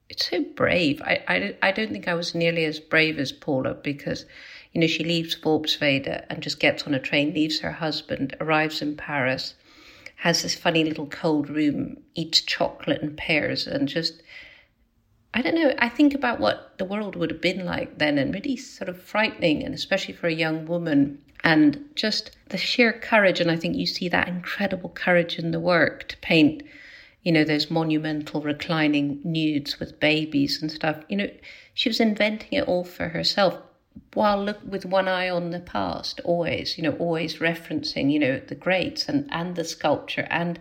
it's 0.08 0.28
so 0.28 0.42
brave. 0.42 1.02
I, 1.02 1.22
I, 1.28 1.56
I 1.62 1.72
don't 1.72 1.90
think 1.90 2.08
I 2.08 2.14
was 2.14 2.34
nearly 2.34 2.64
as 2.64 2.78
brave 2.78 3.18
as 3.18 3.32
Paula 3.32 3.74
because, 3.74 4.24
you 4.72 4.80
know, 4.80 4.86
she 4.86 5.04
leaves 5.04 5.36
Worpswede 5.36 6.24
and 6.30 6.42
just 6.42 6.60
gets 6.60 6.84
on 6.84 6.94
a 6.94 7.00
train, 7.00 7.34
leaves 7.34 7.60
her 7.60 7.72
husband, 7.72 8.36
arrives 8.40 8.82
in 8.82 8.96
Paris, 8.96 9.54
has 10.16 10.42
this 10.42 10.54
funny 10.54 10.84
little 10.84 11.06
cold 11.06 11.50
room, 11.50 11.98
eats 12.14 12.40
chocolate 12.40 13.02
and 13.02 13.16
pears, 13.16 13.66
and 13.66 13.88
just, 13.88 14.22
I 15.34 15.42
don't 15.42 15.54
know, 15.54 15.74
I 15.78 15.88
think 15.88 16.14
about 16.14 16.40
what 16.40 16.78
the 16.78 16.84
world 16.84 17.16
would 17.16 17.30
have 17.30 17.40
been 17.40 17.64
like 17.64 17.98
then 17.98 18.16
and 18.16 18.32
really 18.32 18.56
sort 18.56 18.88
of 18.88 19.02
frightening, 19.02 19.64
and 19.64 19.74
especially 19.74 20.14
for 20.14 20.28
a 20.28 20.32
young 20.32 20.66
woman. 20.66 21.18
And 21.44 21.84
just 21.94 22.36
the 22.48 22.56
sheer 22.56 22.92
courage, 22.92 23.40
and 23.40 23.50
I 23.50 23.56
think 23.56 23.76
you 23.76 23.86
see 23.86 24.08
that 24.08 24.26
incredible 24.26 24.88
courage 24.90 25.38
in 25.38 25.50
the 25.50 25.60
work 25.60 26.08
to 26.08 26.16
paint 26.18 26.62
you 27.26 27.32
know, 27.32 27.42
those 27.42 27.72
monumental 27.72 28.40
reclining 28.40 29.20
nudes 29.24 29.80
with 29.80 29.98
babies 29.98 30.62
and 30.62 30.70
stuff. 30.70 31.02
You 31.08 31.16
know, 31.16 31.30
she 31.74 31.88
was 31.88 31.98
inventing 31.98 32.52
it 32.52 32.68
all 32.68 32.84
for 32.84 33.08
herself 33.08 33.58
while 34.14 34.44
look 34.44 34.60
with 34.64 34.86
one 34.86 35.08
eye 35.08 35.28
on 35.28 35.50
the 35.50 35.58
past, 35.58 36.20
always, 36.22 36.78
you 36.78 36.84
know, 36.84 36.92
always 36.98 37.38
referencing, 37.38 38.12
you 38.12 38.20
know, 38.20 38.40
the 38.46 38.54
greats 38.54 39.08
and, 39.08 39.28
and 39.32 39.56
the 39.56 39.64
sculpture 39.64 40.28
and 40.30 40.60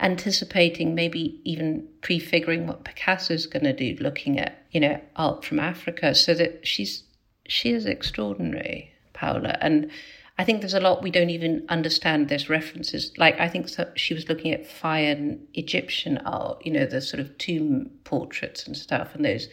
anticipating, 0.00 0.94
maybe 0.94 1.38
even 1.44 1.86
prefiguring 2.00 2.66
what 2.66 2.84
Picasso's 2.84 3.44
going 3.44 3.64
to 3.64 3.74
do, 3.74 4.02
looking 4.02 4.38
at, 4.38 4.64
you 4.70 4.80
know, 4.80 4.98
art 5.16 5.44
from 5.44 5.60
Africa. 5.60 6.14
So 6.14 6.32
that 6.32 6.66
she's, 6.66 7.02
she 7.46 7.72
is 7.72 7.84
extraordinary, 7.84 8.90
Paula. 9.12 9.58
And 9.60 9.90
I 10.38 10.44
think 10.44 10.60
there's 10.60 10.74
a 10.74 10.80
lot 10.80 11.02
we 11.02 11.10
don't 11.10 11.30
even 11.30 11.64
understand. 11.68 12.28
There's 12.28 12.50
references, 12.50 13.10
like 13.16 13.40
I 13.40 13.48
think 13.48 13.68
so, 13.68 13.90
she 13.94 14.12
was 14.12 14.28
looking 14.28 14.52
at 14.52 14.68
Fayum 14.68 15.38
Egyptian 15.54 16.18
art, 16.18 16.64
you 16.64 16.72
know, 16.72 16.84
the 16.84 17.00
sort 17.00 17.20
of 17.20 17.36
tomb 17.38 17.90
portraits 18.04 18.66
and 18.66 18.76
stuff, 18.76 19.14
and 19.14 19.24
those, 19.24 19.48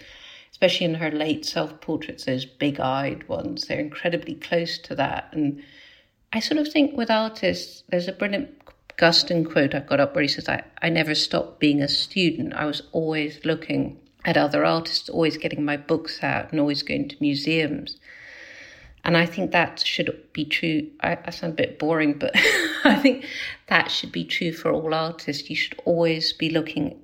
especially 0.51 0.85
in 0.85 0.95
her 0.95 1.09
late 1.09 1.45
self 1.45 1.79
portraits, 1.79 2.25
those 2.25 2.45
big 2.45 2.81
eyed 2.81 3.27
ones, 3.29 3.67
they're 3.67 3.79
incredibly 3.79 4.35
close 4.35 4.77
to 4.79 4.95
that. 4.95 5.29
And 5.31 5.63
I 6.33 6.41
sort 6.41 6.59
of 6.59 6.67
think 6.67 6.97
with 6.97 7.09
artists, 7.09 7.83
there's 7.87 8.09
a 8.09 8.13
brilliant 8.13 8.49
Guston 8.97 9.49
quote 9.49 9.73
I've 9.73 9.87
got 9.87 10.01
up 10.01 10.15
where 10.15 10.21
he 10.21 10.27
says, 10.27 10.49
I, 10.49 10.63
I 10.81 10.89
never 10.89 11.15
stopped 11.15 11.59
being 11.59 11.81
a 11.81 11.87
student. 11.87 12.53
I 12.53 12.65
was 12.65 12.81
always 12.91 13.43
looking 13.45 13.99
at 14.25 14.37
other 14.37 14.65
artists, 14.65 15.09
always 15.09 15.37
getting 15.37 15.63
my 15.63 15.77
books 15.77 16.21
out 16.23 16.51
and 16.51 16.59
always 16.59 16.83
going 16.83 17.09
to 17.09 17.15
museums. 17.19 17.97
And 19.03 19.17
I 19.17 19.25
think 19.25 19.51
that 19.51 19.85
should 19.85 20.17
be 20.31 20.45
true. 20.45 20.89
I, 21.01 21.17
I 21.25 21.29
sound 21.31 21.53
a 21.53 21.55
bit 21.55 21.79
boring, 21.79 22.17
but 22.17 22.31
I 22.85 22.95
think 22.95 23.25
that 23.67 23.91
should 23.91 24.11
be 24.11 24.23
true 24.23 24.53
for 24.53 24.71
all 24.71 24.93
artists. 24.93 25.49
You 25.49 25.55
should 25.55 25.79
always 25.85 26.31
be 26.31 26.49
looking 26.49 26.99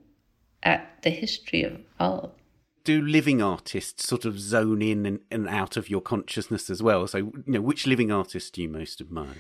at 0.64 1.02
the 1.04 1.10
history 1.10 1.64
of 1.64 1.80
art. 2.00 2.32
Do 2.86 3.02
living 3.02 3.42
artists 3.42 4.08
sort 4.08 4.24
of 4.24 4.40
zone 4.40 4.82
in 4.82 5.06
and, 5.06 5.20
and 5.30 5.48
out 5.50 5.76
of 5.76 5.90
your 5.90 6.00
consciousness 6.00 6.70
as 6.70 6.82
well? 6.82 7.06
So, 7.08 7.18
you 7.18 7.44
know, 7.46 7.62
which 7.62 7.86
living 7.86 8.12
artist 8.12 8.54
do 8.54 8.62
you 8.62 8.70
most 8.70 9.02
admire? 9.02 9.36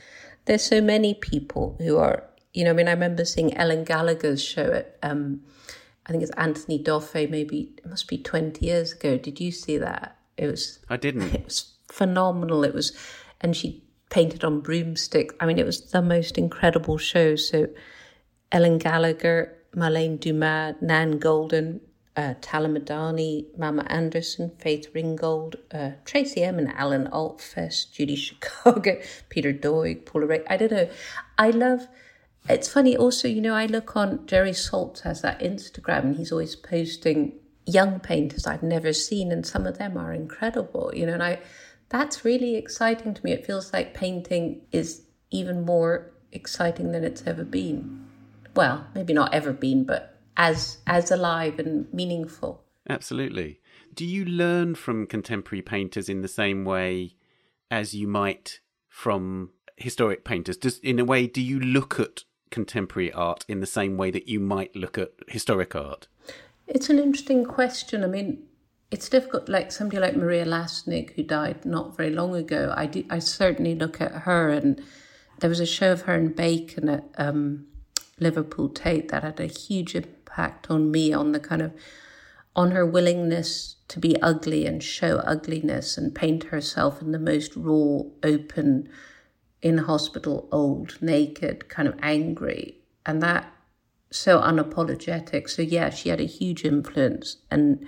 There's 0.45 0.63
so 0.63 0.81
many 0.81 1.13
people 1.13 1.77
who 1.79 1.97
are, 1.97 2.23
you 2.53 2.65
know, 2.65 2.71
I 2.71 2.73
mean, 2.73 2.89
I 2.89 2.91
remember 2.91 3.23
seeing 3.23 3.55
Ellen 3.55 3.85
Gallagher's 3.85 4.43
show 4.43 4.73
at, 4.73 4.97
um, 5.01 5.41
I 6.05 6.11
think 6.11 6.23
it's 6.23 6.31
Anthony 6.33 6.77
d'Offay, 6.77 7.29
maybe 7.29 7.71
it 7.77 7.85
must 7.85 8.09
be 8.09 8.17
20 8.17 8.65
years 8.65 8.91
ago. 8.91 9.17
Did 9.17 9.39
you 9.39 9.51
see 9.51 9.77
that? 9.77 10.17
It 10.35 10.47
was. 10.47 10.79
I 10.89 10.97
didn't. 10.97 11.33
It 11.33 11.45
was 11.45 11.78
phenomenal. 11.91 12.63
It 12.63 12.73
was, 12.73 12.95
and 13.41 13.55
she 13.55 13.83
painted 14.09 14.43
on 14.43 14.61
broomsticks. 14.61 15.35
I 15.39 15.45
mean, 15.45 15.59
it 15.59 15.65
was 15.65 15.91
the 15.91 16.01
most 16.01 16.37
incredible 16.37 16.97
show. 16.97 17.35
So, 17.35 17.67
Ellen 18.51 18.77
Gallagher, 18.77 19.55
Marlene 19.75 20.19
Dumas, 20.19 20.75
Nan 20.81 21.19
Goldin, 21.19 21.81
uh, 22.15 22.33
Tala 22.41 22.67
Madani, 22.67 23.45
Mamma 23.57 23.85
Andersson, 23.87 24.51
Faith 24.57 24.89
Ringgold, 24.93 25.55
uh, 25.71 25.91
Tracey 26.05 26.43
Emin, 26.43 26.73
Ellen 26.77 27.07
Altfest, 27.11 27.93
Judy 27.93 28.15
Chicago, 28.15 28.99
Peter 29.29 29.53
Doig, 29.53 30.05
Paula 30.05 30.27
Rego. 30.27 30.43
I 30.49 30.57
don't 30.57 30.71
know. 30.71 30.89
I 31.37 31.51
love. 31.51 31.87
It's 32.47 32.67
funny 32.67 32.97
also, 32.97 33.27
you 33.27 33.41
know, 33.41 33.53
I 33.53 33.67
look 33.67 33.95
on 33.95 34.25
Jerry 34.25 34.51
Saltz 34.51 35.01
has 35.01 35.21
that 35.21 35.39
Instagram 35.39 35.99
and 35.99 36.15
he's 36.15 36.31
always 36.31 36.55
posting 36.55 37.39
young 37.65 37.99
painters 37.99 38.47
I've 38.47 38.63
never 38.63 38.93
seen, 38.93 39.31
and 39.31 39.45
some 39.45 39.65
of 39.67 39.77
them 39.77 39.97
are 39.97 40.13
incredible, 40.13 40.91
you 40.93 41.05
know, 41.05 41.13
and 41.13 41.23
I 41.23 41.39
that's 41.89 42.23
really 42.23 42.55
exciting 42.55 43.13
to 43.13 43.25
me. 43.25 43.31
It 43.31 43.45
feels 43.45 43.73
like 43.73 43.93
painting 43.93 44.61
is 44.71 45.03
even 45.31 45.65
more 45.65 46.11
exciting 46.31 46.91
than 46.91 47.03
it's 47.03 47.25
ever 47.25 47.43
been. 47.43 48.05
Well, 48.55 48.87
maybe 48.93 49.13
not 49.13 49.33
ever 49.33 49.53
been, 49.53 49.83
but 49.83 50.17
as 50.37 50.77
as 50.87 51.11
alive 51.11 51.59
and 51.59 51.91
meaningful. 51.93 52.63
Absolutely. 52.87 53.59
Do 53.93 54.05
you 54.05 54.25
learn 54.25 54.75
from 54.75 55.05
contemporary 55.05 55.61
painters 55.61 56.09
in 56.09 56.21
the 56.21 56.27
same 56.27 56.63
way 56.65 57.15
as 57.69 57.93
you 57.93 58.07
might 58.07 58.59
from 58.87 59.51
historic 59.77 60.23
painters? 60.23 60.57
Does 60.57 60.79
in 60.79 60.99
a 60.99 61.05
way 61.05 61.27
do 61.27 61.41
you 61.41 61.59
look 61.59 61.99
at 61.99 62.23
contemporary 62.51 63.11
art 63.13 63.45
in 63.47 63.59
the 63.59 63.67
same 63.67 63.97
way 63.97 64.11
that 64.11 64.27
you 64.27 64.39
might 64.39 64.75
look 64.75 64.97
at 64.97 65.11
historic 65.27 65.75
art? 65.75 66.07
It's 66.67 66.89
an 66.89 66.99
interesting 66.99 67.45
question. 67.45 68.03
I 68.03 68.07
mean, 68.07 68.43
it's 68.91 69.09
difficult. 69.09 69.49
Like 69.49 69.71
somebody 69.71 69.99
like 69.99 70.15
Maria 70.15 70.45
Lassnig, 70.45 71.13
who 71.13 71.23
died 71.23 71.65
not 71.65 71.95
very 71.95 72.09
long 72.09 72.35
ago, 72.35 72.73
I 72.75 72.85
do, 72.87 73.05
I 73.09 73.19
certainly 73.19 73.75
look 73.75 74.01
at 74.01 74.11
her, 74.23 74.49
and 74.49 74.81
there 75.39 75.49
was 75.49 75.59
a 75.59 75.65
show 75.65 75.91
of 75.91 76.01
her 76.01 76.15
in 76.15 76.33
Bacon 76.33 76.89
at 76.89 77.03
um, 77.17 77.67
Liverpool 78.19 78.69
Tate 78.69 79.09
that 79.09 79.23
had 79.23 79.39
a 79.39 79.45
huge 79.45 79.95
impact 79.95 80.69
on 80.69 80.91
me 80.91 81.13
on 81.13 81.31
the 81.31 81.39
kind 81.39 81.61
of 81.61 81.73
on 82.55 82.71
her 82.71 82.85
willingness 82.85 83.75
to 83.87 83.99
be 83.99 84.19
ugly 84.21 84.65
and 84.65 84.83
show 84.83 85.17
ugliness 85.19 85.97
and 85.97 86.15
paint 86.15 86.45
herself 86.45 87.01
in 87.01 87.11
the 87.11 87.19
most 87.19 87.55
raw, 87.55 88.01
open, 88.23 88.89
in 89.61 89.77
hospital, 89.79 90.47
old, 90.51 90.97
naked, 91.01 91.69
kind 91.69 91.87
of 91.87 91.95
angry, 92.01 92.77
and 93.05 93.21
that 93.21 93.53
so 94.11 94.41
unapologetic. 94.41 95.49
So 95.49 95.61
yeah, 95.61 95.89
she 95.91 96.09
had 96.09 96.19
a 96.19 96.25
huge 96.25 96.65
influence 96.65 97.37
and 97.51 97.87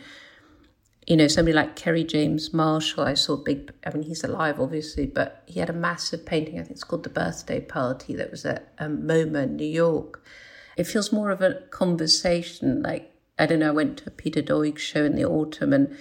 you 1.12 1.18
know, 1.18 1.28
somebody 1.28 1.54
like 1.54 1.76
Kerry 1.76 2.06
James 2.06 2.54
Marshall, 2.54 3.04
I 3.04 3.16
saw 3.16 3.36
big, 3.36 3.74
I 3.86 3.92
mean, 3.92 4.04
he's 4.04 4.24
alive, 4.24 4.62
obviously, 4.62 5.06
but 5.06 5.44
he 5.46 5.60
had 5.60 5.70
a 5.70 5.74
massive 5.74 6.26
painting, 6.26 6.58
I 6.58 6.62
think 6.62 6.72
it's 6.72 6.86
called 6.86 7.04
The 7.04 7.10
Birthday 7.10 7.60
Party, 7.60 8.16
that 8.16 8.32
was 8.32 8.46
at 8.46 8.72
um, 8.80 9.00
MoMA 9.00 9.44
in 9.44 9.58
New 9.58 9.66
York. 9.66 10.24
It 10.78 10.86
feels 10.86 11.12
more 11.12 11.30
of 11.30 11.42
a 11.42 11.64
conversation. 11.70 12.82
Like, 12.82 13.14
I 13.38 13.46
don't 13.46 13.60
know, 13.60 13.68
I 13.68 13.74
went 13.74 13.98
to 13.98 14.08
a 14.08 14.12
Peter 14.12 14.42
Doig 14.42 14.78
show 14.78 15.04
in 15.04 15.18
the 15.18 15.26
autumn 15.26 15.74
and 15.74 15.98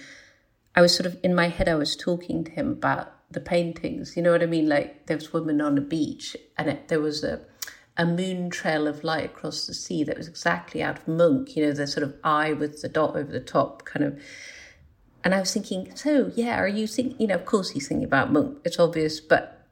I 0.75 0.81
was 0.81 0.95
sort 0.95 1.07
of, 1.07 1.17
in 1.21 1.35
my 1.35 1.49
head, 1.49 1.67
I 1.67 1.75
was 1.75 1.97
talking 1.97 2.45
to 2.45 2.51
him 2.51 2.71
about 2.71 3.11
the 3.29 3.41
paintings. 3.41 4.15
You 4.15 4.23
know 4.23 4.31
what 4.31 4.43
I 4.43 4.45
mean? 4.45 4.69
Like, 4.69 5.07
there 5.07 5.17
was 5.17 5.33
women 5.33 5.59
on 5.59 5.77
a 5.77 5.81
beach 5.81 6.37
and 6.57 6.69
it, 6.69 6.87
there 6.87 7.01
was 7.01 7.21
a, 7.21 7.41
a 7.97 8.05
moon 8.05 8.49
trail 8.49 8.87
of 8.87 9.03
light 9.03 9.25
across 9.25 9.67
the 9.67 9.73
sea 9.73 10.05
that 10.05 10.17
was 10.17 10.29
exactly 10.29 10.81
out 10.81 10.99
of 10.99 11.07
Munch, 11.09 11.57
you 11.57 11.65
know, 11.65 11.73
the 11.73 11.85
sort 11.85 12.05
of 12.05 12.15
eye 12.23 12.53
with 12.53 12.81
the 12.81 12.87
dot 12.87 13.17
over 13.17 13.29
the 13.29 13.41
top 13.41 13.83
kind 13.83 14.05
of 14.05 14.17
and 15.23 15.35
I 15.35 15.39
was 15.39 15.53
thinking, 15.53 15.95
so 15.95 16.31
yeah, 16.35 16.57
are 16.57 16.67
you 16.67 16.87
thinking, 16.87 17.19
you 17.19 17.27
know, 17.27 17.35
of 17.35 17.45
course 17.45 17.71
he's 17.71 17.87
thinking 17.87 18.05
about 18.05 18.31
Munch, 18.31 18.57
it's 18.63 18.79
obvious, 18.79 19.19
but 19.19 19.67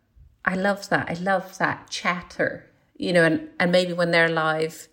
I 0.46 0.56
love 0.56 0.90
that. 0.90 1.10
I 1.10 1.14
love 1.14 1.58
that 1.58 1.90
chatter, 1.90 2.66
you 2.98 3.14
know, 3.14 3.24
and, 3.24 3.50
and 3.60 3.72
maybe 3.72 3.94
when 3.94 4.12
they're 4.12 4.26
alive, 4.26 4.88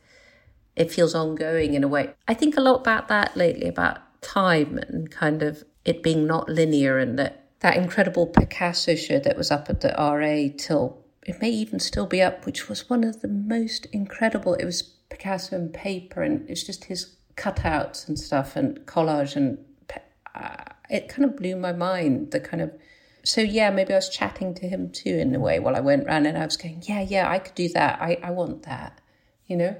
it 0.74 0.92
feels 0.92 1.14
ongoing 1.14 1.74
in 1.74 1.84
a 1.84 1.88
way. 1.88 2.14
I 2.28 2.34
think 2.34 2.56
a 2.56 2.60
lot 2.60 2.80
about 2.80 3.08
that 3.08 3.36
lately, 3.36 3.68
about 3.68 4.22
time 4.22 4.78
and 4.78 5.10
kind 5.10 5.42
of 5.42 5.64
it 5.84 6.02
being 6.02 6.26
not 6.26 6.48
linear 6.48 6.98
and 6.98 7.18
that 7.18 7.44
that 7.60 7.76
incredible 7.76 8.26
Picasso 8.26 8.94
show 8.94 9.18
that 9.18 9.36
was 9.36 9.50
up 9.50 9.70
at 9.70 9.80
the 9.80 9.94
RA 9.98 10.54
till 10.58 11.02
it 11.22 11.40
may 11.40 11.48
even 11.48 11.80
still 11.80 12.06
be 12.06 12.20
up, 12.20 12.44
which 12.44 12.68
was 12.68 12.90
one 12.90 13.02
of 13.02 13.22
the 13.22 13.28
most 13.28 13.86
incredible. 13.86 14.54
It 14.54 14.64
was 14.64 14.82
Picasso 14.82 15.56
and 15.56 15.72
paper 15.72 16.22
and 16.22 16.48
it's 16.50 16.62
just 16.62 16.84
his 16.84 17.16
cutouts 17.36 18.06
and 18.08 18.18
stuff 18.18 18.56
and 18.56 18.78
collage 18.86 19.36
and 19.36 19.58
Uh, 20.36 20.64
it 20.90 21.08
kind 21.08 21.24
of 21.24 21.36
blew 21.36 21.56
my 21.56 21.72
mind. 21.72 22.30
The 22.30 22.40
kind 22.40 22.62
of 22.62 22.72
so 23.24 23.40
yeah, 23.40 23.70
maybe 23.70 23.92
I 23.92 23.96
was 23.96 24.08
chatting 24.08 24.54
to 24.54 24.68
him 24.68 24.90
too 24.90 25.10
in 25.10 25.34
a 25.34 25.40
way 25.40 25.58
while 25.58 25.74
I 25.74 25.80
went 25.80 26.06
round, 26.06 26.26
and 26.26 26.38
I 26.38 26.44
was 26.44 26.56
going, 26.56 26.82
yeah, 26.86 27.00
yeah, 27.00 27.28
I 27.28 27.40
could 27.40 27.54
do 27.54 27.68
that. 27.70 28.00
I 28.00 28.18
I 28.22 28.30
want 28.30 28.62
that, 28.64 29.00
you 29.46 29.56
know. 29.56 29.76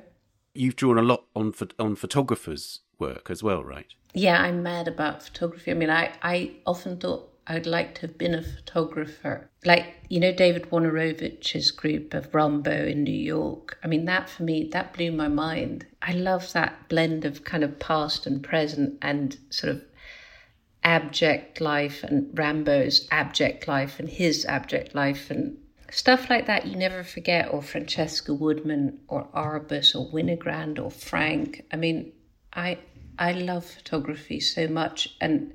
You've 0.55 0.77
drawn 0.77 0.99
a 0.99 1.03
lot 1.03 1.25
on 1.35 1.55
on 1.79 1.97
photographers' 1.97 2.81
work 2.99 3.31
as 3.31 3.43
well, 3.43 3.63
right? 3.63 3.95
Yeah, 4.15 4.41
I'm 4.43 4.63
mad 4.63 4.89
about 4.89 5.23
photography. 5.23 5.71
I 5.71 5.75
mean, 5.75 5.91
I 5.91 6.13
I 6.23 6.53
often 6.67 6.99
thought 6.99 7.31
I'd 7.47 7.67
like 7.67 7.95
to 7.97 8.01
have 8.03 8.19
been 8.19 8.35
a 8.35 8.43
photographer. 8.43 9.49
Like, 9.65 9.95
you 10.09 10.19
know, 10.19 10.33
David 10.33 10.71
Wojnarowicz's 10.71 11.71
group 11.71 12.13
of 12.13 12.33
Rimbaud 12.33 12.91
in 12.91 13.05
New 13.05 13.15
York. 13.15 13.79
I 13.85 13.87
mean, 13.87 14.05
that 14.07 14.29
for 14.29 14.43
me, 14.43 14.69
that 14.73 14.95
blew 14.95 15.13
my 15.13 15.29
mind. 15.29 15.87
I 16.03 16.13
love 16.13 16.53
that 16.55 16.89
blend 16.89 17.25
of 17.25 17.45
kind 17.45 17.63
of 17.63 17.79
past 17.79 18.27
and 18.27 18.43
present 18.43 18.99
and 19.01 19.39
sort 19.51 19.77
of 19.77 19.85
abject 20.87 21.61
life 21.61 22.05
and 22.05 22.33
Rimbaud's 22.39 23.09
abject 23.11 23.67
life 23.67 23.99
and 23.99 24.09
his 24.09 24.45
abject 24.45 24.95
life 24.95 25.33
and 25.33 25.59
stuff 25.91 26.31
like 26.31 26.47
that 26.47 26.67
you 26.67 26.77
never 26.77 27.03
forget 27.03 27.53
or 27.53 27.61
Francesca 27.61 28.33
Woodman 28.33 29.01
or 29.09 29.27
Arbus 29.35 29.97
or 29.97 30.09
Winogrand 30.13 30.79
or 30.83 30.93
Frank. 30.93 31.67
I 31.73 31.77
mean, 31.77 32.13
I 32.53 32.79
I 33.19 33.33
love 33.33 33.65
photography 33.65 34.39
so 34.39 34.69
much 34.69 35.17
and 35.21 35.53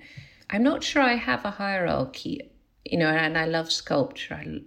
I'm 0.49 0.63
not 0.63 0.83
sure 0.83 1.01
I 1.01 1.13
have 1.15 1.45
a 1.45 1.51
hierarchy, 1.51 2.51
you 2.83 2.97
know, 2.97 3.07
and 3.07 3.37
I 3.37 3.45
love 3.45 3.71
sculpture. 3.71 4.33
I, 4.33 4.59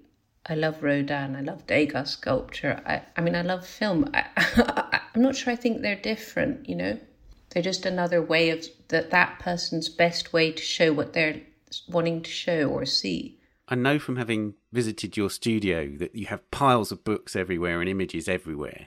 I 0.47 0.55
love 0.55 0.83
Rodin. 0.83 1.37
I 1.37 1.43
love 1.43 1.67
Degas 1.67 2.13
sculpture. 2.13 2.81
I, 2.87 3.03
I 3.17 3.21
mean, 3.21 3.35
I 3.35 3.43
love 3.43 3.67
film. 3.67 4.11
I, 4.15 4.25
I'm 5.15 5.21
not 5.21 5.37
sure 5.37 5.53
I 5.53 5.57
think 5.57 5.83
they're 5.83 5.95
different, 5.95 6.67
you 6.69 6.77
know? 6.77 6.99
They're 7.51 7.63
just 7.63 7.85
another 7.87 8.23
way 8.23 8.51
of 8.51 8.67
that 8.95 9.11
that 9.11 9.41
person's 9.41 9.89
best 9.89 10.33
way 10.33 10.53
to 10.53 10.63
show 10.63 10.93
what 10.93 11.15
they're 11.15 11.41
wanting 11.89 12.23
to 12.23 12.31
show 12.31 12.69
or 12.69 12.87
see. 12.87 13.41
I 13.67 13.75
know 13.75 13.99
from 13.99 14.15
having 14.17 14.55
visited 14.73 15.17
your 15.17 15.31
studio 15.31 15.97
that 15.99 16.15
you 16.15 16.27
have 16.27 16.49
piles 16.53 16.93
of 16.93 17.03
books 17.03 17.35
everywhere 17.35 17.81
and 17.81 17.91
images 17.91 18.29
everywhere. 18.29 18.87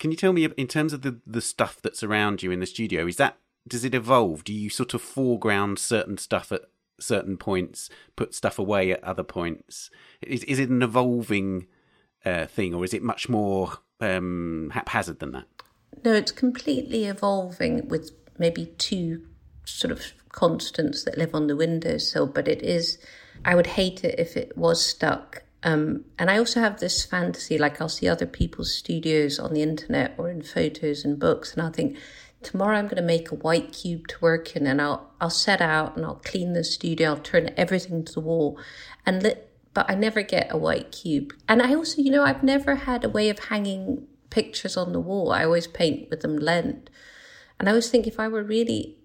Can 0.00 0.10
you 0.10 0.16
tell 0.16 0.32
me 0.32 0.44
in 0.56 0.66
terms 0.66 0.92
of 0.92 1.02
the 1.02 1.20
the 1.24 1.40
stuff 1.40 1.80
that's 1.80 2.02
around 2.02 2.42
you 2.42 2.50
in 2.50 2.58
the 2.58 2.66
studio? 2.66 3.06
Is 3.06 3.16
that 3.16 3.38
does 3.68 3.84
it 3.84 3.94
evolve? 3.94 4.42
Do 4.42 4.52
you 4.52 4.68
sort 4.68 4.94
of 4.94 5.00
foreground 5.00 5.78
certain 5.78 6.18
stuff 6.18 6.50
at 6.50 6.62
certain 6.98 7.36
points, 7.36 7.88
put 8.16 8.34
stuff 8.34 8.58
away 8.58 8.90
at 8.90 9.04
other 9.04 9.22
points? 9.22 9.90
Is 10.22 10.42
is 10.44 10.58
it 10.58 10.70
an 10.70 10.82
evolving 10.82 11.68
uh, 12.24 12.46
thing, 12.46 12.74
or 12.74 12.84
is 12.84 12.92
it 12.92 13.02
much 13.02 13.28
more 13.28 13.74
um, 14.00 14.72
haphazard 14.74 15.20
than 15.20 15.30
that? 15.32 15.44
No, 16.04 16.14
it's 16.14 16.32
completely 16.32 17.04
evolving 17.04 17.86
with 17.86 18.10
maybe 18.38 18.66
two 18.78 19.22
sort 19.64 19.90
of 19.90 20.12
constants 20.30 21.04
that 21.04 21.18
live 21.18 21.34
on 21.34 21.46
the 21.46 21.56
windowsill, 21.56 22.26
but 22.26 22.48
it 22.48 22.62
is. 22.62 22.98
I 23.44 23.54
would 23.54 23.66
hate 23.66 24.04
it 24.04 24.18
if 24.18 24.36
it 24.36 24.56
was 24.56 24.84
stuck. 24.84 25.42
Um, 25.62 26.04
and 26.18 26.30
I 26.30 26.38
also 26.38 26.60
have 26.60 26.80
this 26.80 27.04
fantasy, 27.04 27.56
like 27.56 27.80
I'll 27.80 27.88
see 27.88 28.08
other 28.08 28.26
people's 28.26 28.74
studios 28.74 29.38
on 29.38 29.54
the 29.54 29.62
internet 29.62 30.14
or 30.18 30.28
in 30.28 30.42
photos 30.42 31.04
and 31.04 31.18
books, 31.18 31.52
and 31.52 31.62
I'll 31.62 31.70
think, 31.70 31.96
tomorrow 32.44 32.76
I'm 32.76 32.84
going 32.84 32.96
to 32.96 33.02
make 33.02 33.30
a 33.30 33.36
white 33.36 33.72
cube 33.72 34.06
to 34.08 34.20
work 34.20 34.54
in 34.54 34.66
and 34.66 34.80
I'll, 34.80 35.10
I'll 35.20 35.30
set 35.30 35.60
out 35.60 35.96
and 35.96 36.04
I'll 36.04 36.20
clean 36.24 36.52
the 36.52 36.62
studio. 36.62 37.10
I'll 37.10 37.16
turn 37.16 37.50
everything 37.56 38.04
to 38.04 38.12
the 38.12 38.20
wall 38.20 38.58
and 39.06 39.36
but 39.72 39.90
I 39.90 39.96
never 39.96 40.22
get 40.22 40.52
a 40.52 40.56
white 40.56 40.92
cube. 40.92 41.34
And 41.48 41.60
I 41.60 41.74
also, 41.74 42.00
you 42.00 42.10
know, 42.10 42.22
I've 42.22 42.44
never 42.44 42.76
had 42.76 43.02
a 43.02 43.08
way 43.08 43.28
of 43.28 43.40
hanging 43.40 44.06
pictures 44.30 44.76
on 44.76 44.92
the 44.92 45.00
wall. 45.00 45.32
I 45.32 45.44
always 45.44 45.66
paint 45.66 46.08
with 46.10 46.20
them 46.20 46.36
lent. 46.38 46.90
And 47.58 47.68
I 47.68 47.72
always 47.72 47.90
think 47.90 48.06
if 48.06 48.18
I 48.20 48.28
were 48.28 48.42
really 48.42 48.96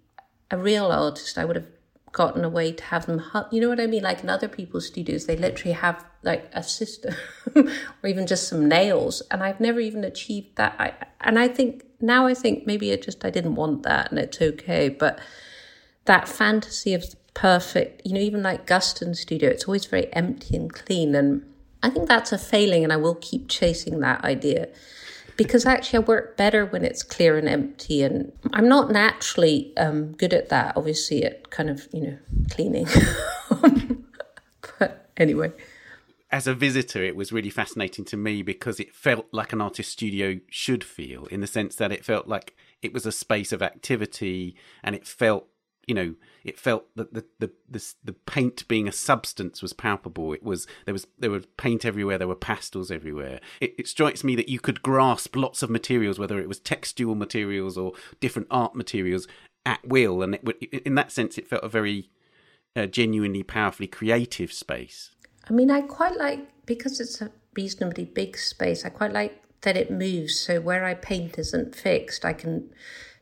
a 0.51 0.57
real 0.57 0.91
artist, 0.91 1.38
I 1.38 1.45
would 1.45 1.55
have 1.55 1.67
gotten 2.12 2.43
a 2.43 2.49
way 2.49 2.71
to 2.71 2.83
have 2.85 3.05
them 3.05 3.21
you 3.51 3.62
know 3.62 3.69
what 3.69 3.79
i 3.79 3.85
mean 3.85 4.01
like 4.01 4.23
in 4.23 4.31
other 4.31 4.47
people's 4.47 4.88
studios 4.88 5.27
they 5.27 5.38
literally 5.38 5.73
have 5.73 6.03
like 6.23 6.49
a 6.53 6.63
system 6.63 7.13
or 7.55 8.07
even 8.07 8.25
just 8.25 8.47
some 8.47 8.67
nails 8.67 9.21
and 9.29 9.43
i've 9.43 9.59
never 9.59 9.79
even 9.79 10.03
achieved 10.03 10.55
that 10.55 10.75
I, 10.79 10.91
and 11.21 11.38
i 11.38 11.47
think 11.47 11.83
now 12.01 12.27
I 12.27 12.33
think 12.33 12.65
maybe 12.65 12.91
it 12.91 13.03
just 13.03 13.25
I 13.25 13.29
didn't 13.29 13.55
want 13.55 13.83
that 13.83 14.09
and 14.09 14.19
it's 14.19 14.41
okay. 14.41 14.89
But 14.89 15.19
that 16.05 16.27
fantasy 16.27 16.93
of 16.93 17.09
the 17.09 17.17
perfect, 17.33 18.01
you 18.05 18.13
know, 18.13 18.21
even 18.21 18.41
like 18.43 18.65
Guston 18.65 19.15
Studio, 19.15 19.49
it's 19.49 19.65
always 19.65 19.85
very 19.85 20.12
empty 20.13 20.55
and 20.55 20.73
clean. 20.73 21.15
And 21.15 21.43
I 21.83 21.89
think 21.89 22.07
that's 22.07 22.31
a 22.31 22.38
failing, 22.38 22.83
and 22.83 22.91
I 22.91 22.97
will 22.97 23.15
keep 23.15 23.47
chasing 23.47 23.99
that 23.99 24.23
idea 24.23 24.69
because 25.39 25.65
actually 25.65 25.99
I 25.99 26.02
work 26.02 26.36
better 26.36 26.65
when 26.65 26.84
it's 26.84 27.02
clear 27.02 27.38
and 27.38 27.47
empty. 27.47 28.04
And 28.04 28.34
I'm 28.52 28.67
not 28.67 28.91
naturally 28.91 29.71
um, 29.78 30.12
good 30.12 30.34
at 30.34 30.49
that, 30.49 30.75
obviously, 30.75 31.23
at 31.23 31.49
kind 31.49 31.69
of, 31.69 31.88
you 31.93 32.02
know, 32.02 32.17
cleaning. 32.52 32.86
but 34.80 35.10
anyway 35.15 35.54
as 36.32 36.45
a 36.45 36.54
visitor, 36.54 37.04
it 37.04 37.15
was 37.15 37.32
really 37.32 37.49
fascinating 37.49 38.06
to 38.06 38.15
me 38.15 38.43
because 38.43 38.80
it 38.80 38.93
felt 38.93 39.25
like 39.32 39.52
an 39.52 39.62
artist 39.62 39.91
studio 39.91 40.39
should 40.47 40.84
feel, 40.84 41.25
in 41.25 41.41
the 41.41 41.47
sense 41.47 41.75
that 41.75 41.91
it 41.91 42.06
felt 42.06 42.28
like 42.28 42.56
it 42.84 42.93
was 42.93 43.08
a 43.08 43.12
space 43.12 43.52
of 43.52 43.63
activity, 43.63 44.56
and 44.84 44.95
it 44.95 45.08
felt, 45.08 45.47
you 45.89 45.95
know, 45.95 46.13
it 46.43 46.60
felt 46.60 46.86
that 46.95 47.15
the 47.15 47.25
the 47.39 47.49
the, 47.67 47.93
the 48.04 48.13
paint 48.13 48.67
being 48.67 48.88
a 48.88 48.91
substance 48.91 49.63
was 49.63 49.73
palpable. 49.73 50.34
It 50.34 50.43
was 50.43 50.67
there 50.86 50.93
was 50.93 51.08
there 51.17 51.32
was 51.32 51.47
paint 51.58 51.84
everywhere, 51.84 52.19
there 52.19 52.28
were 52.28 52.36
pastels 52.36 52.91
everywhere. 52.91 53.39
It, 53.60 53.73
it 53.80 53.88
strikes 53.88 54.23
me 54.23 54.36
that 54.36 54.49
you 54.49 54.60
could 54.60 54.84
grasp 54.84 55.36
lots 55.36 55.63
of 55.63 55.71
materials, 55.71 56.19
whether 56.19 56.39
it 56.39 56.47
was 56.47 56.60
textual 56.60 57.15
materials 57.15 57.75
or 57.75 57.93
different 58.19 58.49
art 58.52 58.75
materials, 58.75 59.28
at 59.65 59.86
will, 59.86 60.21
and 60.21 60.36
it, 60.36 60.73
in 60.86 60.93
that 60.93 61.12
sense, 61.12 61.39
it 61.39 61.47
felt 61.47 61.63
a 61.63 61.69
very 61.69 62.12
uh, 62.75 62.86
genuinely 62.86 63.41
powerfully 63.41 63.88
creative 63.88 64.54
space. 64.54 65.10
I 65.49 65.54
mean, 65.54 65.71
I 65.71 65.82
quite 65.82 66.17
like, 66.17 66.47
because 66.67 66.99
it's 66.99 67.19
a 67.19 67.32
reasonably 67.56 68.06
big 68.06 68.38
space, 68.38 68.86
I 68.86 68.89
quite 68.89 69.12
like 69.12 69.41
that 69.62 69.75
it 69.75 69.89
moves. 69.89 70.39
So 70.39 70.62
where 70.62 70.86
I 70.86 70.93
paint 70.93 71.39
isn't 71.39 71.73
fixed, 71.73 72.23
I 72.23 72.34
can. 72.34 72.69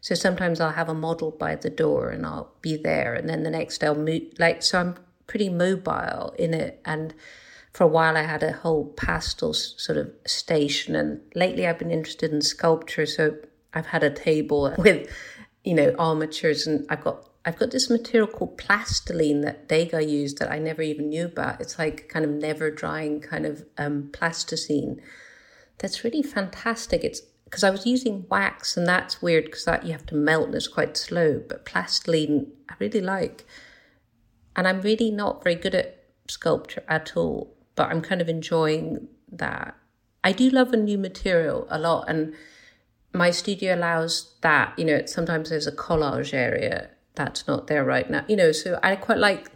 So 0.02 0.16
sometimes 0.16 0.62
I'll 0.62 0.72
have 0.72 0.90
a 0.90 0.94
model 0.94 1.32
by 1.32 1.56
the 1.56 1.70
door 1.70 2.10
and 2.10 2.26
I'll 2.26 2.54
be 2.62 2.78
there, 2.78 3.14
and 3.14 3.28
then 3.28 3.44
the 3.44 3.50
next 3.50 3.80
day 3.80 3.88
I'll 3.88 3.96
move. 3.96 4.24
Like, 4.38 4.64
so 4.64 4.80
I'm 4.80 4.96
pretty 5.28 5.50
mobile 5.50 6.34
in 6.38 6.54
it. 6.54 6.82
And 6.86 7.14
for 7.74 7.84
a 7.84 7.88
while 7.88 8.18
I 8.18 8.24
had 8.24 8.42
a 8.42 8.54
whole 8.54 8.86
pastel 8.86 9.54
sort 9.54 9.98
of 9.98 10.12
station. 10.26 10.96
And 10.96 11.22
lately 11.36 11.68
I've 11.68 11.78
been 11.78 11.92
interested 11.92 12.32
in 12.32 12.42
sculpture. 12.42 13.06
So 13.06 13.38
I've 13.74 13.86
had 13.86 14.04
a 14.04 14.10
table 14.10 14.74
with, 14.80 15.08
you 15.64 15.76
know, 15.76 15.94
armatures 16.00 16.66
and 16.66 16.86
I've 16.90 17.04
got 17.04 17.24
I've 17.46 17.60
got 17.60 17.72
this 17.72 17.90
material 17.90 18.28
called 18.28 18.58
plastiline 18.58 19.42
that 19.44 19.70
Degas 19.70 20.06
used 20.06 20.40
that 20.40 20.52
I 20.52 20.60
never 20.60 20.82
even 20.82 21.08
knew 21.08 21.28
about. 21.28 21.62
It's 21.62 21.80
like 21.80 22.10
kind 22.10 22.26
of 22.26 22.32
never 22.32 22.70
drying 22.70 23.22
kind 23.22 23.46
of 23.46 23.64
um, 23.78 24.10
plasticine. 24.12 25.00
That's 25.78 26.04
really 26.04 26.24
fantastic. 26.24 27.06
It's 27.06 27.22
because 27.50 27.64
I 27.64 27.70
was 27.70 27.86
using 27.86 28.26
wax 28.30 28.76
and 28.76 28.86
that's 28.86 29.22
weird 29.22 29.46
because 29.46 29.66
that 29.66 29.86
you 29.86 29.94
have 29.94 30.06
to 30.08 30.16
melt 30.16 30.48
and 30.48 30.56
it's 30.56 30.68
quite 30.68 30.98
slow. 30.98 31.42
But 31.48 31.66
plastiline 31.66 32.48
I 32.70 32.76
really 32.80 33.02
like, 33.02 33.46
and 34.56 34.68
I'm 34.68 34.82
really 34.82 35.12
not 35.12 35.44
very 35.44 35.56
good 35.56 35.74
at 35.74 36.04
sculpture 36.28 36.84
at 36.88 37.16
all. 37.16 37.56
But 37.76 37.90
I'm 37.90 38.02
kind 38.02 38.22
of 38.22 38.28
enjoying 38.28 39.08
that. 39.32 39.76
I 40.24 40.32
do 40.34 40.50
love 40.50 40.74
a 40.74 40.78
new 40.78 40.98
material 40.98 41.68
a 41.70 41.80
lot 41.80 42.10
and 42.10 42.34
my 43.14 43.32
studio 43.32 43.76
allows 43.76 44.36
that 44.42 44.78
you 44.78 44.84
know 44.84 45.06
sometimes 45.06 45.50
there's 45.50 45.68
a 45.68 45.72
collage 45.72 46.34
area 46.34 46.90
that's 47.16 47.48
not 47.48 47.68
there 47.68 47.84
right 47.84 48.10
now. 48.10 48.26
You 48.28 48.36
know, 48.36 48.52
so 48.52 48.80
I 48.84 48.96
quite 48.96 49.18
like 49.18 49.50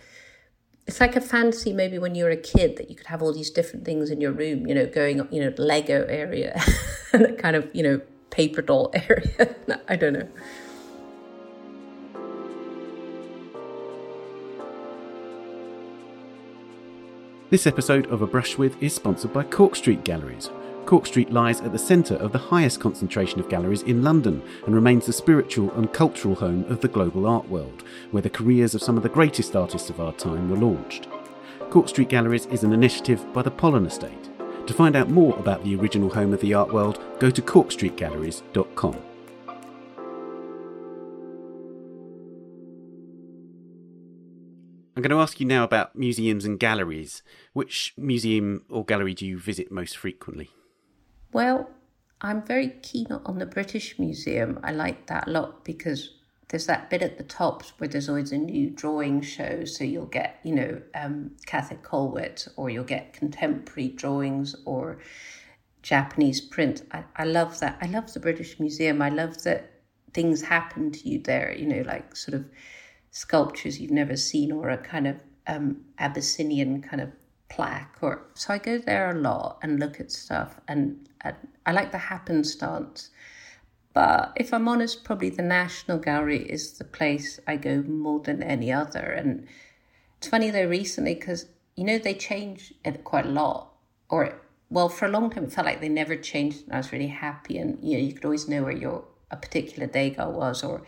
it's 0.87 0.99
like 0.99 1.15
a 1.15 1.21
fantasy 1.21 1.73
maybe 1.73 1.97
when 1.97 2.15
you 2.15 2.23
were 2.23 2.31
a 2.31 2.37
kid 2.37 2.77
that 2.77 2.89
you 2.89 2.95
could 2.95 3.07
have 3.07 3.21
all 3.21 3.33
these 3.33 3.49
different 3.49 3.85
things 3.85 4.09
in 4.09 4.19
your 4.19 4.31
room, 4.31 4.67
you 4.67 4.75
know, 4.75 4.85
going, 4.85 5.27
you 5.31 5.41
know, 5.41 5.53
Lego 5.57 6.05
area 6.05 6.59
and 7.13 7.25
a 7.25 7.33
kind 7.33 7.55
of, 7.55 7.69
you 7.73 7.83
know, 7.83 8.01
paper 8.29 8.61
doll 8.61 8.91
area. 8.93 9.55
I 9.87 9.95
don't 9.95 10.13
know. 10.13 10.27
This 17.51 17.67
episode 17.67 18.07
of 18.07 18.21
A 18.21 18.27
Brush 18.27 18.57
With 18.57 18.81
is 18.81 18.95
sponsored 18.95 19.33
by 19.33 19.43
Cork 19.43 19.75
Street 19.75 20.05
Galleries, 20.05 20.49
Cork 20.85 21.05
Street 21.05 21.31
lies 21.31 21.61
at 21.61 21.71
the 21.71 21.79
centre 21.79 22.15
of 22.15 22.31
the 22.31 22.37
highest 22.37 22.79
concentration 22.79 23.39
of 23.39 23.49
galleries 23.49 23.83
in 23.83 24.03
London 24.03 24.41
and 24.65 24.75
remains 24.75 25.05
the 25.05 25.13
spiritual 25.13 25.71
and 25.71 25.93
cultural 25.93 26.35
home 26.35 26.65
of 26.65 26.81
the 26.81 26.87
global 26.87 27.27
art 27.27 27.47
world, 27.47 27.83
where 28.11 28.21
the 28.21 28.29
careers 28.29 28.75
of 28.75 28.83
some 28.83 28.97
of 28.97 29.03
the 29.03 29.09
greatest 29.09 29.55
artists 29.55 29.89
of 29.89 30.01
our 30.01 30.13
time 30.13 30.49
were 30.49 30.57
launched. 30.57 31.07
Cork 31.69 31.87
Street 31.87 32.09
Galleries 32.09 32.47
is 32.47 32.63
an 32.63 32.73
initiative 32.73 33.31
by 33.31 33.41
the 33.41 33.51
Pollen 33.51 33.85
Estate. 33.85 34.29
To 34.67 34.73
find 34.73 34.95
out 34.95 35.09
more 35.09 35.37
about 35.39 35.63
the 35.63 35.75
original 35.75 36.09
home 36.09 36.33
of 36.33 36.41
the 36.41 36.53
art 36.53 36.73
world, 36.73 36.99
go 37.19 37.29
to 37.31 37.41
corkstreetgalleries.com. 37.41 38.97
I'm 44.93 45.01
going 45.01 45.17
to 45.17 45.21
ask 45.21 45.39
you 45.39 45.45
now 45.45 45.63
about 45.63 45.95
museums 45.95 46.43
and 46.43 46.59
galleries. 46.59 47.23
Which 47.53 47.93
museum 47.97 48.65
or 48.69 48.83
gallery 48.83 49.13
do 49.13 49.25
you 49.25 49.39
visit 49.39 49.71
most 49.71 49.97
frequently? 49.97 50.49
Well, 51.33 51.69
I'm 52.19 52.43
very 52.43 52.69
keen 52.81 53.07
on 53.11 53.39
the 53.39 53.45
British 53.45 53.97
Museum. 53.97 54.59
I 54.63 54.71
like 54.71 55.07
that 55.07 55.27
a 55.27 55.31
lot 55.31 55.63
because 55.63 56.11
there's 56.49 56.65
that 56.65 56.89
bit 56.89 57.01
at 57.01 57.17
the 57.17 57.23
top 57.23 57.63
where 57.77 57.87
there's 57.87 58.09
always 58.09 58.33
a 58.33 58.37
new 58.37 58.69
drawing 58.69 59.21
show. 59.21 59.63
So 59.63 59.85
you'll 59.85 60.05
get, 60.05 60.39
you 60.43 60.53
know, 60.53 60.81
um, 60.93 61.31
Käthe 61.47 61.81
Kollwitz 61.81 62.49
or 62.57 62.69
you'll 62.69 62.83
get 62.83 63.13
contemporary 63.13 63.89
drawings 63.89 64.55
or 64.65 64.99
Japanese 65.81 66.41
print. 66.41 66.83
I, 66.91 67.05
I 67.15 67.23
love 67.23 67.59
that. 67.61 67.77
I 67.81 67.87
love 67.87 68.13
the 68.13 68.19
British 68.19 68.59
Museum. 68.59 69.01
I 69.01 69.09
love 69.09 69.41
that 69.43 69.71
things 70.13 70.41
happen 70.41 70.91
to 70.91 71.09
you 71.09 71.19
there, 71.19 71.55
you 71.57 71.65
know, 71.65 71.83
like 71.87 72.15
sort 72.15 72.35
of 72.35 72.45
sculptures 73.11 73.79
you've 73.79 73.91
never 73.91 74.17
seen 74.17 74.51
or 74.51 74.69
a 74.69 74.77
kind 74.77 75.07
of 75.07 75.15
um, 75.47 75.77
Abyssinian 75.97 76.81
kind 76.81 77.01
of 77.01 77.09
plaque. 77.49 77.97
Or 78.01 78.25
so 78.33 78.53
I 78.53 78.57
go 78.57 78.77
there 78.77 79.09
a 79.11 79.19
lot 79.19 79.59
and 79.63 79.79
look 79.79 79.99
at 80.01 80.11
stuff, 80.11 80.59
and 80.67 81.07
I 81.65 81.71
like 81.71 81.91
the 81.91 81.97
happenstance. 81.97 83.09
But 83.93 84.33
if 84.35 84.53
I'm 84.53 84.67
honest, 84.67 85.03
probably 85.03 85.29
the 85.29 85.41
National 85.41 85.97
Gallery 85.97 86.43
is 86.49 86.77
the 86.77 86.85
place 86.85 87.39
I 87.45 87.57
go 87.57 87.81
more 87.81 88.19
than 88.19 88.41
any 88.41 88.71
other. 88.71 88.99
And 88.99 89.47
it's 90.17 90.27
funny 90.27 90.49
though, 90.49 90.67
recently, 90.67 91.15
because 91.15 91.47
you 91.75 91.83
know 91.83 91.97
they 91.97 92.13
change 92.13 92.73
it 92.85 93.03
quite 93.03 93.25
a 93.25 93.29
lot, 93.29 93.73
or 94.09 94.41
well, 94.69 94.87
for 94.87 95.05
a 95.05 95.09
long 95.09 95.29
time 95.29 95.45
it 95.45 95.53
felt 95.53 95.65
like 95.65 95.81
they 95.81 95.89
never 95.89 96.15
changed, 96.15 96.63
and 96.63 96.73
I 96.73 96.77
was 96.77 96.91
really 96.91 97.07
happy. 97.07 97.57
And 97.57 97.77
you 97.83 97.97
know, 97.97 98.03
you 98.03 98.13
could 98.13 98.25
always 98.25 98.47
know 98.47 98.63
where 98.63 98.71
your 98.71 99.03
a 99.29 99.37
particular 99.37 99.87
Degas 99.87 100.33
was, 100.33 100.63
or 100.63 100.83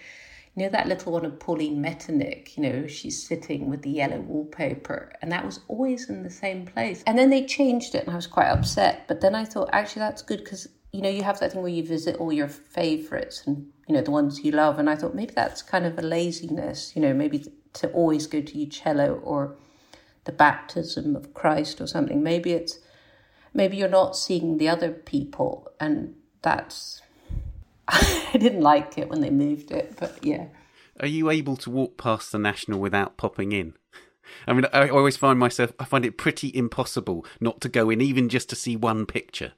you 0.56 0.64
know 0.64 0.70
that 0.70 0.88
little 0.88 1.14
one 1.14 1.26
of 1.26 1.40
Pauline 1.40 1.82
Metternich. 1.82 2.56
You 2.58 2.64
know, 2.64 2.88
she's 2.88 3.26
sitting 3.26 3.70
with 3.70 3.82
the 3.82 3.90
yellow 3.90 4.20
wallpaper, 4.20 5.12
and 5.22 5.32
that 5.32 5.46
was 5.46 5.60
always 5.68 6.10
in 6.10 6.24
the 6.24 6.30
same 6.30 6.66
place. 6.66 7.04
And 7.08 7.18
then 7.18 7.30
they 7.30 7.46
changed 7.46 7.96
it, 7.96 8.04
and 8.04 8.12
I 8.12 8.16
was 8.16 8.28
quite 8.28 8.50
upset. 8.50 9.08
But 9.08 9.22
then 9.22 9.34
I 9.34 9.46
thought, 9.46 9.70
actually, 9.72 10.02
that's 10.02 10.22
good 10.22 10.44
because 10.44 10.68
you 10.92 11.02
know 11.02 11.10
you 11.10 11.24
have 11.24 11.40
that 11.40 11.54
thing 11.54 11.62
where 11.62 11.72
you 11.72 11.84
visit 11.84 12.18
all 12.18 12.32
your 12.32 12.48
favorites 12.48 13.44
and 13.48 13.72
you 13.88 13.96
know 13.96 14.02
the 14.02 14.12
ones 14.12 14.44
you 14.44 14.52
love. 14.52 14.78
And 14.78 14.90
I 14.90 14.96
thought 14.96 15.16
maybe 15.16 15.34
that's 15.34 15.64
kind 15.64 15.86
of 15.86 15.98
a 15.98 16.04
laziness. 16.04 16.96
You 16.96 17.02
know, 17.02 17.14
maybe 17.14 17.46
to 17.74 17.90
always 17.92 18.28
go 18.28 18.42
to 18.42 18.54
Uccello 18.54 19.20
or 19.24 19.56
the 20.26 20.32
baptism 20.32 21.16
of 21.16 21.34
Christ 21.34 21.82
or 21.82 21.88
something. 21.88 22.22
Maybe 22.22 22.52
it's 22.52 22.80
maybe 23.54 23.78
you're 23.78 23.90
not 23.90 24.16
seeing 24.16 24.58
the 24.58 24.70
other 24.70 24.92
people 24.92 25.72
and 25.80 26.16
that's 26.42 27.02
I 27.88 28.38
didn't 28.38 28.62
like 28.62 28.98
it 28.98 29.10
when 29.10 29.22
they 29.22 29.30
moved 29.30 29.72
it, 29.72 29.96
but 30.00 30.24
yeah. 30.24 30.48
Are 31.00 31.08
you 31.08 31.30
able 31.30 31.58
to 31.58 31.70
walk 31.70 31.98
past 31.98 32.32
the 32.32 32.40
National 32.40 32.80
without 32.80 33.18
popping 33.18 33.52
in? 33.52 33.74
I 34.48 34.54
mean, 34.54 34.66
I 34.72 34.90
always 34.90 35.18
find 35.18 35.38
myself, 35.38 35.74
I 35.80 35.86
find 35.86 36.06
it 36.06 36.18
pretty 36.18 36.52
impossible 36.56 37.26
not 37.40 37.62
to 37.62 37.70
go 37.70 37.90
in, 37.90 38.02
even 38.02 38.30
just 38.30 38.50
to 38.50 38.56
see 38.56 38.76
one 38.76 39.06
picture. 39.06 39.54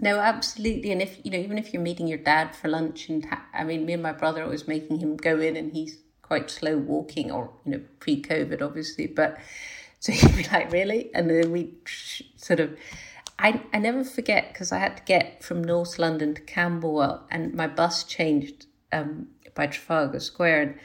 No, 0.00 0.18
absolutely. 0.18 0.90
And 0.90 1.00
if, 1.00 1.18
you 1.24 1.30
know, 1.30 1.38
even 1.38 1.58
if 1.58 1.72
you're 1.72 1.82
meeting 1.82 2.06
your 2.06 2.18
dad 2.18 2.54
for 2.54 2.68
lunch, 2.68 3.08
and 3.08 3.24
ha- 3.24 3.44
I 3.52 3.64
mean, 3.64 3.86
me 3.86 3.92
and 3.92 4.02
my 4.02 4.12
brother 4.12 4.46
was 4.46 4.66
making 4.66 4.98
him 4.98 5.16
go 5.16 5.40
in 5.40 5.56
and 5.56 5.72
he's 5.72 5.98
quite 6.22 6.50
slow 6.50 6.76
walking, 6.76 7.30
or, 7.30 7.50
you 7.64 7.72
know, 7.72 7.80
pre 8.00 8.20
COVID, 8.20 8.60
obviously. 8.60 9.06
But 9.06 9.38
so 10.00 10.12
he'd 10.12 10.36
be 10.36 10.44
like, 10.44 10.72
really? 10.72 11.10
And 11.14 11.30
then 11.30 11.52
we 11.52 11.74
sort 12.36 12.60
of, 12.60 12.76
I, 13.38 13.62
I 13.72 13.78
never 13.78 14.04
forget 14.04 14.52
because 14.52 14.72
I 14.72 14.78
had 14.78 14.96
to 14.96 15.02
get 15.02 15.42
from 15.42 15.62
North 15.62 15.98
London 15.98 16.34
to 16.34 16.40
Camberwell 16.40 17.26
and 17.30 17.54
my 17.54 17.66
bus 17.66 18.04
changed 18.04 18.66
um, 18.92 19.28
by 19.54 19.66
Trafalgar 19.66 20.20
Square. 20.20 20.62
And 20.62 20.78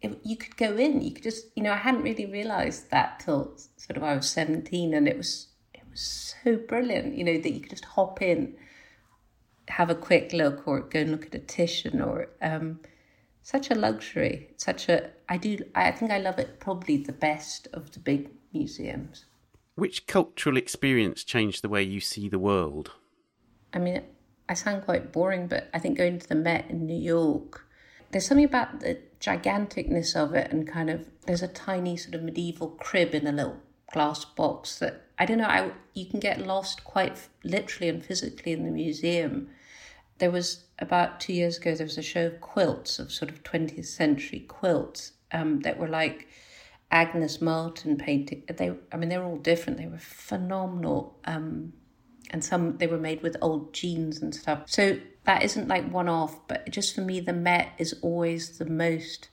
it, 0.00 0.20
you 0.24 0.36
could 0.36 0.56
go 0.56 0.76
in, 0.76 1.00
you 1.00 1.12
could 1.12 1.24
just, 1.24 1.46
you 1.56 1.62
know, 1.62 1.72
I 1.72 1.76
hadn't 1.76 2.02
really 2.02 2.26
realised 2.26 2.90
that 2.90 3.20
till 3.20 3.56
sort 3.76 3.96
of 3.96 4.04
I 4.04 4.14
was 4.14 4.28
17 4.28 4.94
and 4.94 5.08
it 5.08 5.16
was, 5.16 5.48
it 5.74 5.82
was 5.90 6.34
so 6.44 6.56
brilliant, 6.56 7.16
you 7.16 7.24
know, 7.24 7.38
that 7.38 7.52
you 7.52 7.60
could 7.60 7.70
just 7.70 7.84
hop 7.84 8.22
in, 8.22 8.54
have 9.66 9.90
a 9.90 9.94
quick 9.94 10.32
look 10.32 10.68
or 10.68 10.80
go 10.80 11.00
and 11.00 11.10
look 11.10 11.26
at 11.26 11.34
a 11.34 11.40
Titian 11.40 12.00
or 12.00 12.28
um, 12.40 12.78
such 13.42 13.70
a 13.70 13.74
luxury, 13.74 14.50
such 14.56 14.88
a, 14.88 15.10
I 15.28 15.36
do, 15.36 15.58
I 15.74 15.90
think 15.90 16.12
I 16.12 16.18
love 16.18 16.38
it 16.38 16.60
probably 16.60 16.96
the 16.96 17.12
best 17.12 17.66
of 17.72 17.90
the 17.92 17.98
big 17.98 18.30
museums. 18.52 19.24
Which 19.78 20.08
cultural 20.08 20.56
experience 20.56 21.22
changed 21.22 21.62
the 21.62 21.68
way 21.68 21.84
you 21.84 22.00
see 22.00 22.28
the 22.28 22.40
world? 22.40 22.90
I 23.72 23.78
mean, 23.78 24.02
I 24.48 24.54
sound 24.54 24.84
quite 24.84 25.12
boring, 25.12 25.46
but 25.46 25.70
I 25.72 25.78
think 25.78 25.96
going 25.96 26.18
to 26.18 26.28
the 26.28 26.34
Met 26.34 26.68
in 26.68 26.84
New 26.84 26.98
York, 26.98 27.64
there's 28.10 28.26
something 28.26 28.44
about 28.44 28.80
the 28.80 28.98
giganticness 29.20 30.16
of 30.16 30.34
it, 30.34 30.50
and 30.50 30.66
kind 30.66 30.90
of 30.90 31.06
there's 31.26 31.44
a 31.44 31.46
tiny 31.46 31.96
sort 31.96 32.16
of 32.16 32.24
medieval 32.24 32.70
crib 32.70 33.14
in 33.14 33.24
a 33.28 33.30
little 33.30 33.58
glass 33.92 34.24
box 34.24 34.80
that 34.80 35.06
I 35.16 35.26
don't 35.26 35.38
know. 35.38 35.44
I 35.44 35.70
you 35.94 36.06
can 36.06 36.18
get 36.18 36.44
lost 36.44 36.82
quite 36.82 37.28
literally 37.44 37.88
and 37.88 38.04
physically 38.04 38.50
in 38.50 38.64
the 38.64 38.72
museum. 38.72 39.48
There 40.18 40.32
was 40.32 40.64
about 40.80 41.20
two 41.20 41.34
years 41.34 41.56
ago. 41.58 41.76
There 41.76 41.86
was 41.86 41.98
a 41.98 42.02
show 42.02 42.26
of 42.26 42.40
quilts 42.40 42.98
of 42.98 43.12
sort 43.12 43.30
of 43.30 43.44
20th 43.44 43.86
century 43.86 44.40
quilts 44.40 45.12
um, 45.30 45.60
that 45.60 45.78
were 45.78 45.86
like 45.86 46.26
Agnes 46.90 47.40
Martin 47.40 47.96
painting. 47.96 48.44
They, 48.48 48.72
I 48.92 48.96
mean, 48.96 49.08
they're 49.08 49.24
all 49.24 49.36
different. 49.36 49.78
They 49.78 49.86
were 49.86 49.98
phenomenal. 49.98 51.18
Um, 51.24 51.72
and 52.30 52.44
some 52.44 52.76
they 52.78 52.86
were 52.86 52.98
made 52.98 53.22
with 53.22 53.36
old 53.40 53.72
jeans 53.72 54.20
and 54.20 54.34
stuff. 54.34 54.62
So 54.66 54.98
that 55.24 55.42
isn't 55.42 55.68
like 55.68 55.90
one 55.90 56.08
off, 56.08 56.46
but 56.48 56.68
just 56.70 56.94
for 56.94 57.00
me, 57.00 57.20
the 57.20 57.32
Met 57.32 57.72
is 57.78 57.94
always 58.02 58.58
the 58.58 58.66
most 58.66 59.28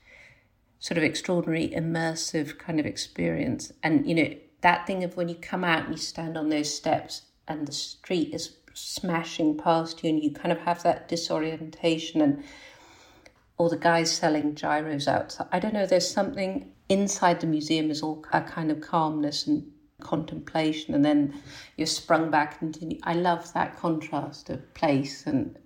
sort 0.79 0.97
of 0.97 1.03
extraordinary, 1.03 1.69
immersive 1.69 2.57
kind 2.57 2.79
of 2.79 2.85
experience. 2.85 3.71
And 3.83 4.07
you 4.07 4.15
know 4.15 4.35
that 4.61 4.87
thing 4.87 5.03
of 5.03 5.17
when 5.17 5.29
you 5.29 5.35
come 5.35 5.63
out 5.63 5.85
and 5.85 5.93
you 5.93 5.97
stand 5.97 6.37
on 6.37 6.49
those 6.49 6.73
steps 6.73 7.23
and 7.47 7.67
the 7.67 7.71
street 7.71 8.33
is 8.33 8.57
smashing 8.73 9.57
past 9.57 10.03
you, 10.03 10.09
and 10.09 10.21
you 10.21 10.31
kind 10.31 10.51
of 10.51 10.59
have 10.59 10.83
that 10.83 11.07
disorientation 11.07 12.21
and 12.21 12.43
all 13.57 13.69
the 13.69 13.77
guys 13.77 14.11
selling 14.11 14.53
gyros 14.53 15.07
outside. 15.07 15.47
I 15.51 15.59
don't 15.59 15.73
know. 15.73 15.85
There's 15.85 16.09
something 16.09 16.71
inside 16.89 17.39
the 17.39 17.47
museum 17.47 17.89
is 17.89 18.01
all 18.01 18.23
a 18.31 18.41
kind 18.41 18.71
of 18.71 18.81
calmness 18.81 19.47
and 19.47 19.65
contemplation, 20.01 20.93
and 20.93 21.03
then 21.03 21.33
you're 21.77 21.87
sprung 21.87 22.29
back 22.29 22.61
into. 22.61 22.97
I 23.03 23.13
love 23.13 23.51
that 23.53 23.77
contrast 23.77 24.49
of 24.49 24.73
place 24.73 25.25
and 25.25 25.57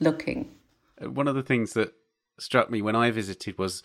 looking. 0.00 0.54
Uh, 1.02 1.10
one 1.10 1.28
of 1.28 1.34
the 1.34 1.42
things 1.42 1.74
that 1.74 1.94
struck 2.38 2.70
me 2.70 2.82
when 2.82 2.96
I 2.96 3.10
visited 3.10 3.58
was 3.58 3.82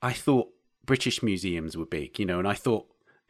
I 0.00 0.12
thought 0.12 0.48
British 0.84 1.22
museums 1.22 1.76
were 1.76 1.86
big, 1.86 2.18
you 2.18 2.26
know, 2.26 2.38
and 2.38 2.48
I 2.48 2.54
thought 2.54 2.86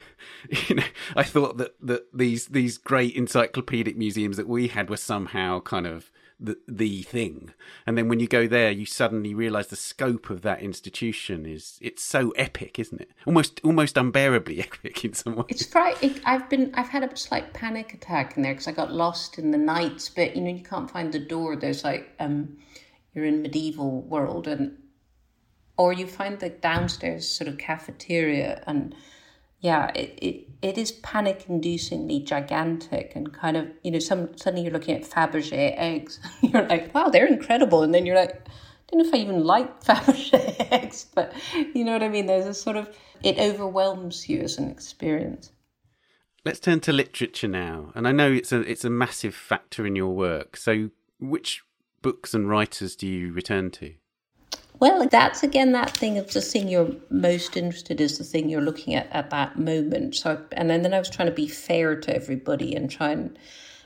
you 0.68 0.76
know, 0.76 0.84
I 1.16 1.22
thought 1.24 1.58
that, 1.58 1.74
that 1.80 2.06
these 2.12 2.46
these 2.46 2.78
great 2.78 3.16
encyclopedic 3.16 3.96
museums 3.96 4.36
that 4.36 4.48
we 4.48 4.68
had 4.68 4.90
were 4.90 4.96
somehow 4.96 5.60
kind 5.60 5.86
of 5.86 6.10
the 6.40 6.58
the 6.66 7.02
thing. 7.02 7.52
And 7.86 7.98
then 7.98 8.08
when 8.08 8.20
you 8.20 8.28
go 8.28 8.46
there, 8.46 8.70
you 8.70 8.86
suddenly 8.86 9.34
realise 9.34 9.68
the 9.68 9.76
scope 9.76 10.30
of 10.30 10.42
that 10.42 10.62
institution 10.62 11.46
is 11.46 11.78
it's 11.80 12.02
so 12.02 12.30
epic, 12.30 12.78
isn't 12.78 13.00
it? 13.00 13.10
Almost 13.26 13.60
almost 13.64 13.96
unbearably 13.96 14.60
epic 14.62 15.04
in 15.04 15.14
some 15.14 15.36
ways. 15.36 15.46
It's 15.48 15.66
frightening. 15.66 16.20
I've 16.24 16.48
been 16.48 16.72
I've 16.74 16.88
had 16.88 17.02
a 17.02 17.16
slight 17.16 17.52
panic 17.52 17.94
attack 17.94 18.36
in 18.36 18.42
there 18.42 18.52
because 18.52 18.68
I 18.68 18.72
got 18.72 18.92
lost 18.92 19.38
in 19.38 19.50
the 19.50 19.58
knights. 19.58 20.08
But 20.08 20.36
you 20.36 20.42
know 20.42 20.50
you 20.50 20.62
can't 20.62 20.90
find 20.90 21.12
the 21.12 21.18
door. 21.18 21.56
There's 21.56 21.84
like 21.84 22.14
um, 22.20 22.58
you're 23.14 23.24
in 23.24 23.42
medieval 23.42 24.02
world 24.02 24.46
and 24.46 24.76
or 25.76 25.92
you 25.92 26.06
find 26.06 26.38
the 26.40 26.50
downstairs 26.50 27.28
sort 27.28 27.48
of 27.48 27.56
cafeteria 27.56 28.62
and 28.66 28.94
yeah, 29.60 29.90
it, 29.94 30.18
it, 30.22 30.48
it 30.62 30.78
is 30.78 30.92
panic 30.92 31.46
inducingly 31.48 32.24
gigantic 32.24 33.12
and 33.14 33.32
kind 33.32 33.56
of, 33.56 33.66
you 33.82 33.90
know, 33.90 33.98
some 33.98 34.36
suddenly 34.36 34.62
you're 34.62 34.72
looking 34.72 34.94
at 34.94 35.02
Fabergé 35.02 35.74
eggs. 35.76 36.20
you're 36.42 36.66
like, 36.66 36.94
wow, 36.94 37.08
they're 37.08 37.26
incredible. 37.26 37.82
And 37.82 37.92
then 37.92 38.06
you're 38.06 38.16
like, 38.16 38.34
I 38.46 38.92
don't 38.92 39.02
know 39.02 39.08
if 39.08 39.14
I 39.14 39.18
even 39.18 39.44
like 39.44 39.82
Fabergé 39.84 40.72
eggs, 40.72 41.06
but 41.14 41.32
you 41.74 41.84
know 41.84 41.92
what 41.92 42.02
I 42.02 42.08
mean? 42.08 42.26
There's 42.26 42.46
a 42.46 42.54
sort 42.54 42.76
of, 42.76 42.88
it 43.22 43.38
overwhelms 43.38 44.28
you 44.28 44.40
as 44.40 44.58
an 44.58 44.70
experience. 44.70 45.50
Let's 46.44 46.60
turn 46.60 46.80
to 46.80 46.92
literature 46.92 47.48
now. 47.48 47.92
And 47.96 48.06
I 48.06 48.12
know 48.12 48.30
it's 48.30 48.52
a, 48.52 48.60
it's 48.60 48.84
a 48.84 48.90
massive 48.90 49.34
factor 49.34 49.86
in 49.86 49.96
your 49.96 50.14
work. 50.14 50.56
So 50.56 50.90
which 51.18 51.62
books 52.00 52.32
and 52.32 52.48
writers 52.48 52.94
do 52.94 53.08
you 53.08 53.32
return 53.32 53.70
to? 53.72 53.94
Well, 54.80 55.08
that's 55.08 55.42
again 55.42 55.72
that 55.72 55.90
thing 55.90 56.18
of 56.18 56.32
the 56.32 56.40
thing 56.40 56.68
you're 56.68 56.92
most 57.10 57.56
interested 57.56 58.00
is 58.00 58.18
the 58.18 58.24
thing 58.24 58.48
you're 58.48 58.60
looking 58.60 58.94
at 58.94 59.08
at 59.10 59.30
that 59.30 59.58
moment. 59.58 60.14
So, 60.14 60.40
and 60.52 60.70
then, 60.70 60.82
then 60.82 60.94
I 60.94 60.98
was 60.98 61.10
trying 61.10 61.28
to 61.28 61.34
be 61.34 61.48
fair 61.48 61.96
to 61.96 62.14
everybody 62.14 62.74
and 62.74 62.90
try 62.90 63.10
and, 63.10 63.36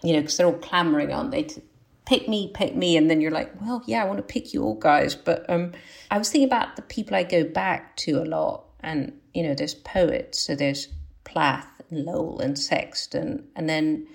you 0.03 0.13
know, 0.13 0.21
because 0.21 0.37
they're 0.37 0.47
all 0.47 0.53
clamoring, 0.53 1.13
aren't 1.13 1.31
they? 1.31 1.45
To 1.45 1.63
pick 2.05 2.29
me, 2.29 2.51
pick 2.53 2.77
me, 2.77 2.97
and 2.97 3.09
then 3.09 3.21
you're 3.21 3.31
like, 3.31 3.59
well, 3.61 3.83
yeah, 3.87 4.03
I 4.03 4.07
want 4.07 4.19
to 4.19 4.23
pick 4.23 4.53
you 4.53 4.63
all, 4.65 4.75
guys. 4.75 5.15
But 5.15 5.49
um, 5.49 5.73
I 6.11 6.19
was 6.19 6.31
thinking 6.31 6.49
about 6.49 6.77
the 6.77 6.83
people 6.83 7.17
I 7.17 7.23
go 7.23 7.45
back 7.45 7.97
to 7.99 8.23
a 8.23 8.27
lot, 8.27 8.65
and 8.81 9.19
you 9.33 9.43
know, 9.43 9.55
there's 9.55 9.75
poets, 9.75 10.41
so 10.41 10.55
there's 10.55 10.89
Plath 11.25 11.81
and 11.91 12.05
Lowell 12.05 12.41
and 12.41 12.59
Sexton, 12.59 13.47
and 13.57 13.69
then 13.69 14.07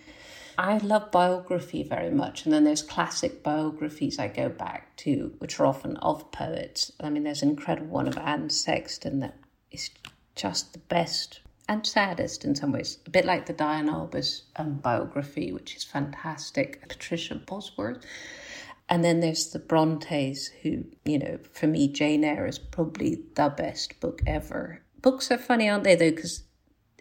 I 0.58 0.80
love 0.80 1.12
biography 1.12 1.84
very 1.84 2.10
much, 2.10 2.46
and 2.46 2.54
then 2.54 2.64
there's 2.64 2.82
classic 2.82 3.44
biographies 3.44 4.18
I 4.18 4.28
go 4.28 4.50
back 4.50 4.96
to, 4.98 5.36
which 5.38 5.60
are 5.60 5.68
often 5.68 5.98
of 5.98 6.32
poets. 6.32 6.92
I 7.00 7.10
mean, 7.10 7.24
there's 7.24 7.44
an 7.44 7.50
incredible 7.50 7.90
one 7.90 8.08
of 8.08 8.18
Anne 8.18 8.50
Sexton 8.50 9.20
that 9.20 9.38
is 9.72 9.92
just 10.36 10.74
the 10.74 10.80
best 10.80 11.42
and 11.70 11.86
saddest 11.86 12.44
in 12.44 12.56
some 12.56 12.72
ways, 12.72 12.98
a 13.06 13.10
bit 13.10 13.26
like 13.26 13.46
the 13.46 13.54
Diane 13.54 13.90
Arbus 13.90 14.44
um, 14.56 14.76
biography, 14.76 15.52
which 15.52 15.76
is 15.76 15.84
fantastic. 15.84 16.88
Patricia 16.88 17.36
Bosworth. 17.36 18.04
And 18.90 19.04
then 19.04 19.20
there's 19.20 19.52
the 19.52 19.60
Brontes, 19.60 20.50
who, 20.64 20.86
you 21.04 21.20
know, 21.20 21.40
for 21.52 21.68
me, 21.68 21.90
Jane 21.90 22.24
Eyre 22.24 22.48
is 22.48 22.58
probably 22.58 23.22
the 23.36 23.50
best 23.50 24.00
book 24.00 24.22
ever. 24.26 24.82
Books 25.02 25.30
are 25.30 25.38
funny, 25.38 25.70
aren't 25.70 25.84
they, 25.84 25.96
though? 25.96 26.12
Because 26.12 26.44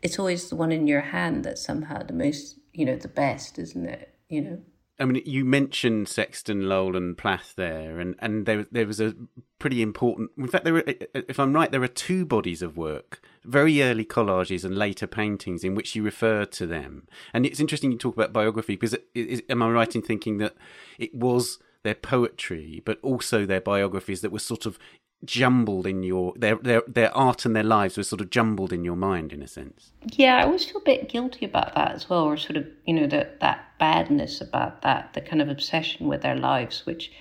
it's 0.03 0.19
always 0.19 0.49
the 0.49 0.57
one 0.57 0.73
in 0.73 0.89
your 0.89 1.01
hand 1.01 1.45
that's 1.45 1.65
somehow 1.65 2.03
the 2.03 2.13
most 2.13 2.59
you 2.77 2.85
know, 2.85 2.97
the 2.97 3.09
best, 3.09 3.59
isn't 3.59 3.87
it? 3.87 4.15
You 4.29 4.43
know. 4.43 4.59
I 4.99 5.05
mean, 5.05 5.23
you 5.27 5.45
mentioned 5.45 6.09
Sexton, 6.09 6.69
Lowell, 6.69 6.97
and 6.97 7.19
Plath 7.19 7.55
there, 7.57 7.99
and, 7.99 8.15
and 8.19 8.47
there 8.47 8.67
there 8.71 8.87
was 8.87 9.01
a 9.01 9.15
pretty 9.59 9.83
important. 9.83 10.31
In 10.39 10.49
fact, 10.49 10.65
there 10.65 10.75
were, 10.75 10.85
if 11.15 11.39
I'm 11.39 11.53
right, 11.53 11.71
there 11.71 11.83
are 11.83 11.89
two 11.89 12.25
bodies 12.25 12.63
of 12.63 12.77
work, 12.77 13.23
very 13.45 13.83
early 13.83 14.05
collages 14.05 14.65
and 14.65 14.77
later 14.77 15.07
paintings, 15.07 15.65
in 15.65 15.75
which 15.75 15.95
you 15.95 16.03
refer 16.03 16.45
to 16.47 16.67
them. 16.67 17.07
And 17.33 17.45
it's 17.45 17.61
interesting 17.61 17.93
you 17.93 17.99
talk 17.99 18.15
about 18.15 18.33
biography 18.33 18.75
because 18.75 18.95
it, 18.95 19.07
it, 19.15 19.45
am 19.51 19.63
I 19.63 19.71
right 19.71 19.95
in 19.95 20.03
thinking 20.03 20.39
that 20.39 20.55
it 20.99 21.15
was 21.15 21.59
their 21.83 21.95
poetry, 21.95 22.83
but 22.85 22.99
also 23.03 23.47
their 23.47 23.61
biographies 23.61 24.21
that 24.23 24.33
were 24.33 24.39
sort 24.39 24.67
of 24.67 24.79
jumbled 25.27 25.87
in 25.87 26.03
your 26.03 26.33
their 26.37 26.57
their 26.57 26.83
their 26.87 27.15
art 27.17 27.45
and 27.45 27.55
their 27.55 27.63
lives 27.65 27.97
were 27.97 28.03
sort 28.03 28.21
of 28.21 28.31
jumbled 28.31 28.73
in 28.73 28.85
your 28.85 28.97
mind 28.97 29.33
in 29.33 29.43
a 29.43 29.49
sense. 29.49 29.93
Yeah, 30.13 30.39
I 30.39 30.45
always 30.45 30.65
feel 30.65 30.79
a 30.81 30.85
bit 30.85 31.09
guilty 31.09 31.45
about 31.45 31.75
that 31.75 31.93
as 31.93 32.09
well, 32.09 32.25
or 32.25 32.37
sort 32.37 32.57
of 32.57 32.67
you 32.87 32.95
know 32.95 33.07
that 33.09 33.41
that 33.41 33.67
badness 33.79 34.41
about 34.41 34.83
that, 34.83 35.13
the 35.13 35.21
kind 35.21 35.43
of 35.43 35.49
obsession 35.49 36.07
with 36.07 36.23
their 36.23 36.37
lives, 36.37 36.87
which 36.87 37.13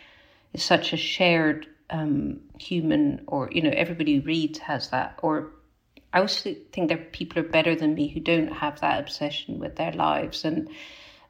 is 0.54 0.64
such 0.64 0.94
a 0.94 0.98
shared 0.98 1.68
um, 1.90 2.40
human, 2.60 3.22
or 3.28 3.50
you 3.52 3.62
know 3.62 3.74
everybody 3.74 4.16
who 4.16 4.22
reads 4.22 4.60
has 4.60 4.90
that. 4.90 5.20
Or 5.22 5.52
I 6.14 6.20
also 6.22 6.56
think 6.72 6.90
that 6.90 7.12
people 7.12 7.40
are 7.40 7.48
better 7.48 7.76
than 7.76 7.96
me 7.96 8.08
who 8.08 8.20
don't 8.20 8.54
have 8.54 8.80
that 8.82 9.00
obsession 9.00 9.60
with 9.60 9.76
their 9.76 9.92
lives 9.92 10.46
and. 10.46 10.70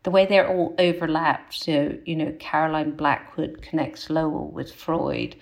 The 0.04 0.12
way 0.12 0.28
they're 0.28 0.48
all 0.48 0.76
overlapped, 0.78 1.56
so 1.56 1.98
you 2.06 2.16
know, 2.16 2.32
Caroline 2.38 2.92
Blackwood 2.92 3.64
connects 3.64 4.08
Lowell 4.12 4.52
with 4.52 4.72
Freud, 4.72 5.36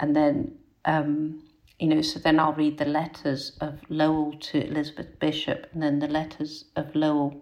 and 0.00 0.16
then 0.16 0.58
um, 0.84 1.42
you 1.78 1.88
know, 1.88 2.02
so 2.02 2.18
then 2.18 2.38
I'll 2.38 2.52
read 2.52 2.78
the 2.78 2.84
letters 2.84 3.52
of 3.60 3.80
Lowell 3.88 4.34
to 4.38 4.66
Elizabeth 4.66 5.18
Bishop 5.18 5.66
and 5.72 5.82
then 5.82 5.98
the 5.98 6.08
letters 6.08 6.66
of 6.76 6.94
Lowell 6.94 7.40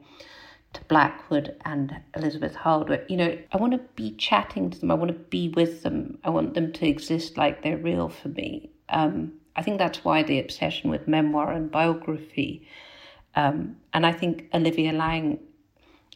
to 0.74 0.84
Blackwood 0.84 1.56
and 1.64 2.00
Elizabeth 2.14 2.54
Hardwick. 2.54 3.06
You 3.08 3.16
know, 3.16 3.38
I 3.52 3.56
want 3.56 3.72
to 3.72 3.80
be 3.96 4.12
chatting 4.12 4.70
to 4.70 4.78
them. 4.78 4.90
I 4.90 4.94
want 4.94 5.08
to 5.08 5.18
be 5.18 5.48
with 5.48 5.82
them. 5.82 6.18
I 6.22 6.30
want 6.30 6.54
them 6.54 6.72
to 6.72 6.86
exist 6.86 7.36
like 7.36 7.62
they're 7.62 7.76
real 7.76 8.08
for 8.08 8.28
me. 8.28 8.70
Um, 8.88 9.32
I 9.56 9.62
think 9.62 9.78
that's 9.78 10.04
why 10.04 10.22
the 10.22 10.38
obsession 10.38 10.88
with 10.88 11.08
memoir 11.08 11.50
and 11.50 11.70
biography. 11.70 12.68
Um, 13.34 13.76
and 13.92 14.06
I 14.06 14.12
think 14.12 14.48
Olivia 14.54 14.92
Laing 14.92 15.40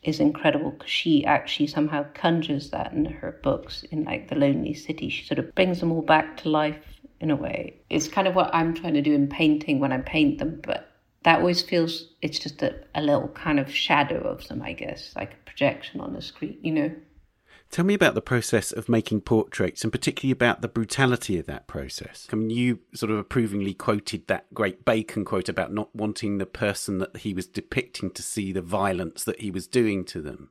is 0.05 0.21
incredible 0.21 0.71
because 0.71 0.91
she 0.91 1.25
actually 1.25 1.67
somehow 1.67 2.05
conjures 2.15 2.71
that 2.71 2.93
in 2.93 3.05
her 3.05 3.39
books 3.43 3.85
in 3.91 4.05
like 4.05 4.29
The 4.29 4.37
Lonely 4.37 4.75
City. 4.75 5.09
She 5.09 5.25
sort 5.25 5.41
of 5.41 5.55
brings 5.57 5.81
them 5.81 5.91
all 5.91 6.03
back 6.03 6.37
to 6.39 6.49
life 6.49 6.92
in 7.23 7.31
a 7.31 7.37
way. 7.37 7.81
It's 7.89 8.09
kind 8.09 8.29
of 8.29 8.35
what 8.35 8.55
I'm 8.55 8.75
trying 8.75 8.95
to 8.95 9.03
do 9.03 9.15
in 9.15 9.29
painting 9.29 9.79
when 9.79 9.93
I 9.93 9.99
paint 9.99 10.39
them, 10.39 10.61
but 10.63 10.89
that 11.23 11.39
always 11.39 11.63
feels 11.63 12.09
it's 12.21 12.39
just 12.39 12.61
a, 12.63 12.75
a 12.95 13.01
little 13.01 13.29
kind 13.29 13.61
of 13.61 13.73
shadow 13.73 14.19
of 14.19 14.47
them, 14.49 14.61
I 14.61 14.73
guess, 14.73 15.13
like 15.15 15.33
a 15.33 15.47
projection 15.47 16.01
on 16.01 16.13
the 16.13 16.21
screen, 16.21 16.59
you 16.63 16.73
know. 16.73 16.91
Tell 17.71 17.87
me 17.87 17.95
about 17.95 18.15
the 18.15 18.21
process 18.21 18.71
of 18.71 18.91
making 18.91 19.23
portraits 19.23 19.83
and 19.83 19.91
particularly 19.91 20.33
about 20.33 20.61
the 20.61 20.69
brutality 20.69 21.39
of 21.39 21.47
that 21.47 21.67
process. 21.69 22.29
I 22.31 22.37
mean, 22.37 22.51
you 22.51 22.81
sort 22.93 23.11
of 23.11 23.17
approvingly 23.17 23.73
quoted 23.73 24.27
that 24.27 24.53
great 24.53 24.85
Bacon 24.85 25.25
quote 25.25 25.49
about 25.49 25.73
not 25.73 25.95
wanting 25.95 26.37
the 26.37 26.45
person 26.45 26.99
that 26.99 27.19
he 27.19 27.33
was 27.33 27.47
depicting 27.47 28.11
to 28.11 28.23
see 28.23 28.53
the 28.53 28.61
violence 28.61 29.25
that 29.25 29.41
he 29.41 29.51
was 29.51 29.67
doing 29.67 30.05
to 30.07 30.21
them. 30.21 30.51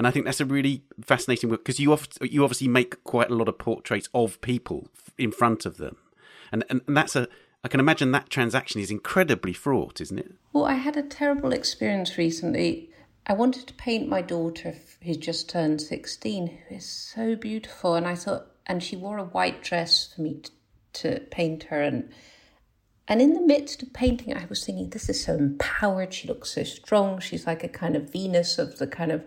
And 0.00 0.06
I 0.06 0.10
think 0.12 0.24
that's 0.24 0.40
a 0.40 0.46
really 0.46 0.82
fascinating 1.04 1.50
work 1.50 1.62
because 1.62 1.78
you, 1.78 1.94
you 2.22 2.42
obviously 2.42 2.68
make 2.68 3.04
quite 3.04 3.30
a 3.30 3.34
lot 3.34 3.48
of 3.48 3.58
portraits 3.58 4.08
of 4.14 4.40
people 4.40 4.88
in 5.18 5.30
front 5.30 5.66
of 5.66 5.76
them. 5.76 5.98
And, 6.50 6.64
and, 6.70 6.80
and 6.86 6.96
that's 6.96 7.16
a, 7.16 7.28
I 7.62 7.68
can 7.68 7.80
imagine 7.80 8.10
that 8.12 8.30
transaction 8.30 8.80
is 8.80 8.90
incredibly 8.90 9.52
fraught, 9.52 10.00
isn't 10.00 10.18
it? 10.18 10.32
Well, 10.54 10.64
I 10.64 10.72
had 10.72 10.96
a 10.96 11.02
terrible 11.02 11.52
experience 11.52 12.16
recently. 12.16 12.88
I 13.26 13.34
wanted 13.34 13.66
to 13.66 13.74
paint 13.74 14.08
my 14.08 14.22
daughter 14.22 14.74
who's 15.02 15.18
just 15.18 15.50
turned 15.50 15.82
16, 15.82 16.46
who 16.46 16.76
is 16.76 16.86
so 16.86 17.36
beautiful. 17.36 17.94
And 17.94 18.06
I 18.06 18.14
thought, 18.14 18.46
and 18.66 18.82
she 18.82 18.96
wore 18.96 19.18
a 19.18 19.24
white 19.24 19.62
dress 19.62 20.14
for 20.14 20.22
me 20.22 20.40
to, 20.40 20.50
to 21.02 21.20
paint 21.26 21.64
her. 21.64 21.82
And 21.82 22.10
and 23.06 23.20
in 23.20 23.34
the 23.34 23.42
midst 23.42 23.82
of 23.82 23.92
painting, 23.92 24.34
I 24.34 24.46
was 24.48 24.64
thinking, 24.64 24.88
this 24.88 25.10
is 25.10 25.22
so 25.22 25.34
empowered. 25.34 26.14
She 26.14 26.26
looks 26.26 26.54
so 26.54 26.62
strong. 26.62 27.20
She's 27.20 27.46
like 27.46 27.62
a 27.62 27.68
kind 27.68 27.96
of 27.96 28.10
Venus 28.10 28.58
of 28.58 28.78
the 28.78 28.86
kind 28.86 29.12
of. 29.12 29.24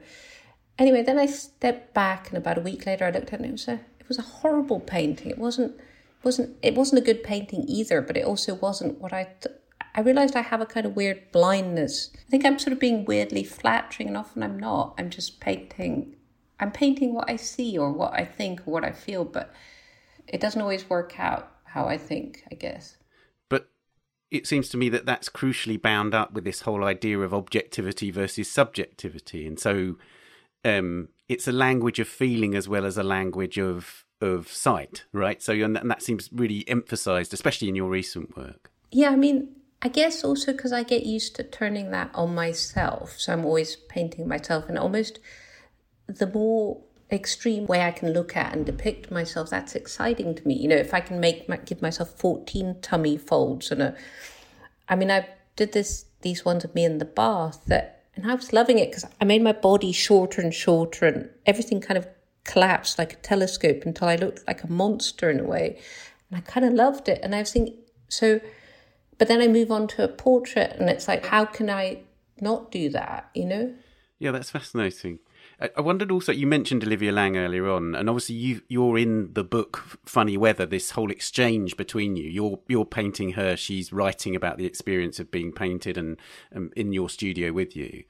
Anyway, 0.79 1.03
then 1.03 1.19
I 1.19 1.27
stepped 1.27 1.93
back, 1.93 2.29
and 2.29 2.37
about 2.37 2.57
a 2.57 2.61
week 2.61 2.85
later, 2.85 3.05
I 3.05 3.11
looked 3.11 3.31
at 3.31 3.39
it, 3.39 3.43
and 3.43 3.45
it 3.45 3.51
was 3.51 3.67
a 3.67 3.79
it 3.99 4.07
was 4.07 4.17
a 4.17 4.23
horrible 4.23 4.79
painting. 4.79 5.29
It 5.29 5.37
wasn't 5.37 5.79
wasn't 6.23 6.57
it 6.61 6.75
wasn't 6.75 7.01
a 7.01 7.05
good 7.05 7.23
painting 7.23 7.65
either, 7.67 8.01
but 8.01 8.17
it 8.17 8.25
also 8.25 8.55
wasn't 8.55 8.99
what 8.99 9.13
I 9.13 9.29
th- 9.41 9.55
I 9.95 10.01
realized 10.01 10.35
I 10.35 10.41
have 10.41 10.61
a 10.61 10.65
kind 10.65 10.85
of 10.85 10.95
weird 10.95 11.31
blindness. 11.31 12.09
I 12.15 12.29
think 12.29 12.45
I'm 12.45 12.57
sort 12.57 12.73
of 12.73 12.79
being 12.79 13.05
weirdly 13.05 13.43
flattering, 13.43 14.07
and 14.07 14.17
often 14.17 14.41
I'm 14.41 14.57
not. 14.57 14.95
I'm 14.97 15.09
just 15.09 15.39
painting. 15.39 16.15
I'm 16.59 16.71
painting 16.71 17.13
what 17.13 17.29
I 17.29 17.35
see 17.35 17.77
or 17.77 17.91
what 17.91 18.13
I 18.13 18.25
think 18.25 18.61
or 18.61 18.71
what 18.71 18.85
I 18.85 18.91
feel, 18.91 19.25
but 19.25 19.53
it 20.27 20.41
doesn't 20.41 20.61
always 20.61 20.89
work 20.89 21.19
out 21.19 21.51
how 21.65 21.85
I 21.85 21.97
think. 21.97 22.43
I 22.51 22.55
guess. 22.55 22.97
But 23.49 23.69
it 24.31 24.47
seems 24.47 24.69
to 24.69 24.77
me 24.77 24.89
that 24.89 25.05
that's 25.05 25.29
crucially 25.29 25.79
bound 25.79 26.15
up 26.15 26.33
with 26.33 26.45
this 26.45 26.61
whole 26.61 26.83
idea 26.83 27.19
of 27.19 27.33
objectivity 27.33 28.09
versus 28.09 28.49
subjectivity, 28.49 29.45
and 29.45 29.59
so 29.59 29.97
um, 30.63 31.09
it's 31.29 31.47
a 31.47 31.51
language 31.51 31.99
of 31.99 32.07
feeling 32.07 32.55
as 32.55 32.67
well 32.67 32.85
as 32.85 32.97
a 32.97 33.03
language 33.03 33.57
of 33.57 34.05
of 34.21 34.47
sight, 34.47 35.03
right? 35.11 35.41
So 35.41 35.53
and 35.53 35.75
that 35.75 36.01
seems 36.01 36.29
really 36.31 36.67
emphasized, 36.67 37.33
especially 37.33 37.69
in 37.69 37.75
your 37.75 37.89
recent 37.89 38.37
work. 38.37 38.71
Yeah, 38.91 39.09
I 39.09 39.15
mean, 39.15 39.55
I 39.81 39.89
guess 39.89 40.23
also 40.23 40.53
because 40.53 40.71
I 40.71 40.83
get 40.83 41.05
used 41.05 41.35
to 41.35 41.43
turning 41.43 41.91
that 41.91 42.11
on 42.13 42.33
myself. 42.33 43.19
So 43.19 43.33
I'm 43.33 43.45
always 43.45 43.75
painting 43.75 44.27
myself, 44.27 44.69
and 44.69 44.77
almost 44.77 45.19
the 46.07 46.27
more 46.27 46.81
extreme 47.11 47.65
way 47.65 47.81
I 47.81 47.91
can 47.91 48.11
look 48.13 48.35
at 48.35 48.53
and 48.53 48.65
depict 48.65 49.11
myself, 49.11 49.49
that's 49.49 49.75
exciting 49.75 50.35
to 50.35 50.47
me. 50.47 50.55
You 50.55 50.67
know, 50.69 50.75
if 50.75 50.93
I 50.93 50.99
can 50.99 51.19
make 51.19 51.47
my, 51.47 51.57
give 51.57 51.81
myself 51.81 52.17
14 52.17 52.77
tummy 52.81 53.17
folds 53.17 53.71
and 53.71 53.81
a, 53.81 53.95
I 54.89 54.95
mean, 54.95 55.11
I 55.11 55.27
did 55.55 55.73
this 55.73 56.05
these 56.21 56.45
ones 56.45 56.63
of 56.63 56.73
me 56.73 56.85
in 56.85 56.97
the 56.97 57.05
bath 57.05 57.61
that, 57.67 58.02
and 58.15 58.29
I 58.29 58.35
was 58.35 58.53
loving 58.53 58.79
it 58.79 58.91
because 58.91 59.05
I 59.19 59.25
made 59.25 59.41
my 59.41 59.53
body 59.53 59.91
shorter 59.91 60.41
and 60.41 60.53
shorter, 60.53 61.05
and 61.05 61.29
everything 61.45 61.81
kind 61.81 61.97
of 61.97 62.07
collapsed 62.43 62.97
like 62.97 63.13
a 63.13 63.17
telescope 63.17 63.83
until 63.85 64.07
I 64.07 64.15
looked 64.15 64.45
like 64.47 64.63
a 64.63 64.71
monster 64.71 65.29
in 65.29 65.39
a 65.39 65.43
way, 65.45 65.79
and 66.29 66.37
I 66.37 66.41
kind 66.41 66.65
of 66.65 66.73
loved 66.73 67.07
it. 67.09 67.19
And 67.23 67.33
I 67.33 67.39
was 67.39 67.51
thinking, 67.51 67.77
so 68.09 68.39
but 69.17 69.27
then 69.27 69.41
I 69.41 69.47
move 69.47 69.71
on 69.71 69.87
to 69.89 70.03
a 70.03 70.07
portrait, 70.07 70.75
and 70.79 70.89
it's 70.89 71.07
like, 71.07 71.25
how 71.25 71.45
can 71.45 71.69
I 71.69 72.01
not 72.41 72.71
do 72.71 72.89
that? 72.89 73.29
You 73.33 73.45
know? 73.45 73.73
Yeah, 74.19 74.31
that's 74.31 74.49
fascinating. 74.49 75.19
I 75.77 75.81
wondered 75.81 76.11
also. 76.11 76.31
You 76.31 76.47
mentioned 76.47 76.83
Olivia 76.83 77.11
Laing 77.11 77.37
earlier 77.37 77.69
on, 77.69 77.95
and 77.95 78.09
obviously 78.09 78.35
you 78.35 78.61
you're 78.67 78.97
in 78.97 79.33
the 79.33 79.43
book 79.43 79.99
Funny 80.05 80.35
Weather. 80.35 80.65
This 80.65 80.91
whole 80.91 81.11
exchange 81.11 81.77
between 81.77 82.15
you. 82.15 82.29
You're 82.29 82.59
you're 82.67 82.85
painting 82.85 83.33
her. 83.33 83.55
She's 83.55 83.93
writing 83.93 84.35
about 84.35 84.57
the 84.57 84.65
experience 84.65 85.19
of 85.19 85.31
being 85.31 85.51
painted, 85.51 85.97
and 85.97 86.17
um, 86.53 86.71
in 86.75 86.91
your 86.91 87.09
studio 87.09 87.53
with 87.53 87.75
you. 87.75 88.03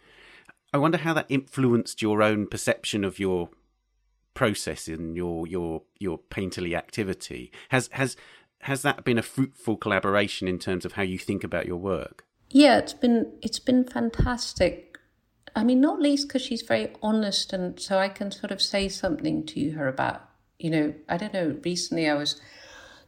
I 0.73 0.77
wonder 0.77 0.97
how 0.97 1.13
that 1.13 1.27
influenced 1.29 2.01
your 2.01 2.23
own 2.23 2.47
perception 2.47 3.03
of 3.03 3.19
your 3.19 3.49
process 4.33 4.87
in 4.87 5.15
your 5.15 5.45
your 5.45 5.83
your 5.99 6.17
painterly 6.17 6.75
activity. 6.75 7.51
Has 7.69 7.89
has 7.93 8.17
has 8.61 8.81
that 8.81 9.03
been 9.03 9.17
a 9.17 9.23
fruitful 9.23 9.77
collaboration 9.77 10.47
in 10.47 10.57
terms 10.57 10.85
of 10.85 10.93
how 10.93 11.03
you 11.03 11.19
think 11.19 11.43
about 11.43 11.67
your 11.67 11.77
work? 11.77 12.25
Yeah, 12.49 12.77
it's 12.77 12.93
been 12.93 13.31
it's 13.41 13.59
been 13.59 13.83
fantastic. 13.83 14.92
I 15.55 15.63
mean, 15.63 15.81
not 15.81 16.01
least 16.01 16.27
because 16.27 16.41
she's 16.41 16.63
very 16.63 16.89
honest, 17.01 17.53
and 17.53 17.79
so 17.79 17.99
I 17.99 18.09
can 18.09 18.31
sort 18.31 18.51
of 18.51 18.61
say 18.61 18.89
something 18.89 19.45
to 19.47 19.71
her 19.71 19.87
about, 19.87 20.27
you 20.57 20.69
know, 20.69 20.93
I 21.07 21.17
don't 21.17 21.33
know. 21.33 21.57
Recently, 21.63 22.09
I 22.09 22.15
was 22.15 22.41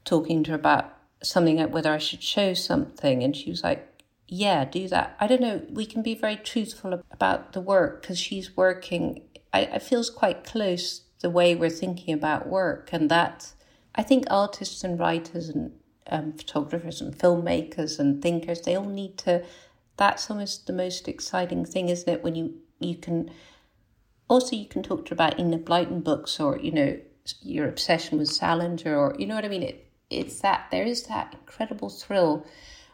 talking 0.03 0.43
to 0.43 0.51
her 0.51 0.58
about 0.58 0.93
something 1.23 1.58
whether 1.71 1.91
I 1.91 1.97
should 1.97 2.21
show 2.21 2.53
something, 2.53 3.23
and 3.23 3.36
she 3.36 3.49
was 3.49 3.63
like, 3.63 4.03
"Yeah, 4.27 4.65
do 4.65 4.88
that." 4.89 5.15
I 5.19 5.27
don't 5.27 5.41
know. 5.41 5.62
We 5.69 5.86
can 5.86 6.03
be 6.03 6.13
very 6.13 6.38
truthful 6.38 7.01
about 7.12 7.53
the 7.53 7.62
work 7.62 8.01
because 8.01 8.19
she's 8.19 8.55
working. 8.55 9.23
I, 9.51 9.62
it 9.62 9.81
feels 9.81 10.10
quite 10.10 10.43
close 10.43 11.01
the 11.21 11.29
way 11.29 11.55
we're 11.55 11.69
thinking 11.69 12.13
about 12.13 12.47
work, 12.47 12.93
and 12.93 13.10
that 13.10 13.53
I 13.95 14.03
think 14.03 14.25
artists 14.29 14.84
and 14.84 14.99
writers 14.99 15.49
and 15.49 15.71
um, 16.08 16.34
photographers 16.34 17.01
and 17.01 17.17
filmmakers 17.17 17.99
and 17.99 18.21
thinkers, 18.21 18.62
they 18.62 18.75
all 18.75 18.86
need 18.86 19.17
to. 19.19 19.43
That's 19.98 20.29
almost 20.29 20.67
the 20.67 20.73
most 20.73 21.08
exciting 21.08 21.65
thing, 21.65 21.89
isn't 21.89 22.10
it? 22.10 22.23
When 22.23 22.35
you 22.35 22.56
you 22.79 22.96
can 22.96 23.31
also 24.27 24.56
you 24.56 24.67
can 24.67 24.83
talk 24.83 25.06
to 25.06 25.13
about 25.13 25.39
Enid 25.39 25.65
Blyton 25.65 26.04
books 26.04 26.39
or 26.39 26.58
you 26.58 26.71
know 26.71 27.00
your 27.41 27.67
obsession 27.67 28.17
with 28.17 28.27
Salinger 28.27 28.96
or 28.96 29.15
you 29.17 29.25
know 29.25 29.35
what 29.35 29.46
I 29.46 29.50
mean. 29.50 29.63
It 29.63 29.91
it's 30.10 30.39
that 30.41 30.67
there 30.71 30.83
is 30.83 31.04
that 31.04 31.33
incredible 31.33 31.89
thrill 31.89 32.46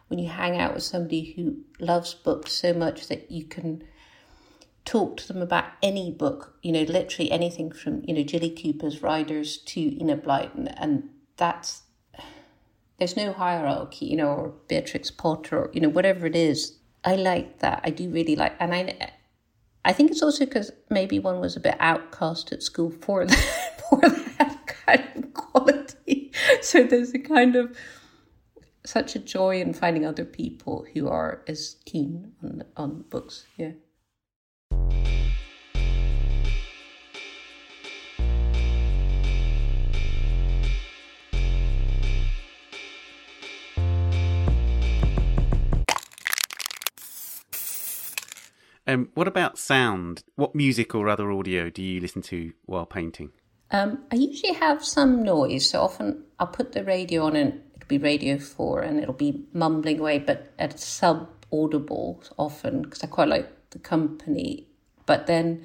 when 0.08 0.18
you 0.18 0.28
hang 0.28 0.58
out 0.58 0.74
with 0.74 0.82
somebody 0.82 1.32
who 1.32 1.56
loves 1.82 2.14
books 2.14 2.52
so 2.52 2.72
much 2.72 3.08
that 3.08 3.30
you 3.30 3.44
can 3.44 3.82
talk 4.84 5.16
to 5.16 5.28
them 5.28 5.40
about 5.40 5.64
any 5.82 6.10
book, 6.10 6.56
you 6.62 6.72
know, 6.72 6.82
literally 6.82 7.30
anything 7.30 7.70
from, 7.72 8.02
you 8.06 8.14
know, 8.14 8.22
Jilly 8.22 8.50
Cooper's 8.50 9.02
Riders 9.02 9.58
to 9.58 9.80
Enid 9.80 10.24
Blyton. 10.24 10.72
And 10.76 11.08
that's, 11.36 11.82
there's 12.98 13.16
no 13.16 13.32
hierarchy, 13.32 14.06
you 14.06 14.16
know, 14.16 14.28
or 14.28 14.54
Beatrix 14.68 15.10
Potter 15.10 15.58
or, 15.58 15.70
you 15.72 15.80
know, 15.80 15.88
whatever 15.88 16.26
it 16.26 16.36
is. 16.36 16.78
I 17.04 17.16
like 17.16 17.58
that. 17.60 17.80
I 17.84 17.90
do 17.90 18.08
really 18.10 18.36
like, 18.36 18.54
and 18.60 18.74
I, 18.74 19.12
I 19.84 19.92
think 19.92 20.10
it's 20.10 20.22
also 20.22 20.44
because 20.44 20.72
maybe 20.90 21.18
one 21.18 21.40
was 21.40 21.56
a 21.56 21.60
bit 21.60 21.76
outcast 21.80 22.52
at 22.52 22.62
school 22.62 22.90
for 22.90 23.26
that, 23.26 23.82
for 23.90 24.00
that 24.00 24.66
kind 24.66 25.08
of 25.16 25.34
quality. 25.34 26.32
So 26.60 26.82
there's 26.82 27.12
a 27.14 27.18
kind 27.18 27.56
of 27.56 27.76
such 28.84 29.14
a 29.14 29.18
joy 29.18 29.60
in 29.60 29.74
finding 29.74 30.04
other 30.04 30.24
people 30.24 30.86
who 30.92 31.08
are 31.08 31.42
as 31.46 31.76
keen 31.84 32.32
on 32.42 32.64
on 32.76 33.02
books. 33.10 33.46
Yeah. 33.56 33.72
Um, 48.92 49.08
what 49.14 49.26
about 49.26 49.58
sound? 49.58 50.22
What 50.36 50.54
music 50.54 50.94
or 50.94 51.08
other 51.08 51.32
audio 51.32 51.70
do 51.70 51.82
you 51.82 52.00
listen 52.00 52.20
to 52.22 52.52
while 52.66 52.84
painting? 52.84 53.30
Um, 53.70 54.04
I 54.12 54.16
usually 54.16 54.52
have 54.52 54.84
some 54.84 55.22
noise. 55.22 55.70
So 55.70 55.80
often 55.80 56.24
I'll 56.38 56.48
put 56.48 56.72
the 56.72 56.84
radio 56.84 57.24
on 57.24 57.34
and 57.36 57.62
it'll 57.76 57.88
be 57.88 57.98
Radio 57.98 58.38
4 58.38 58.82
and 58.82 59.00
it'll 59.00 59.14
be 59.14 59.46
mumbling 59.54 59.98
away, 59.98 60.18
but 60.18 60.52
at 60.58 60.78
sub 60.78 61.28
audible 61.50 62.22
often 62.38 62.82
because 62.82 63.02
I 63.02 63.06
quite 63.06 63.28
like 63.28 63.70
the 63.70 63.78
company. 63.78 64.66
But 65.06 65.26
then 65.26 65.64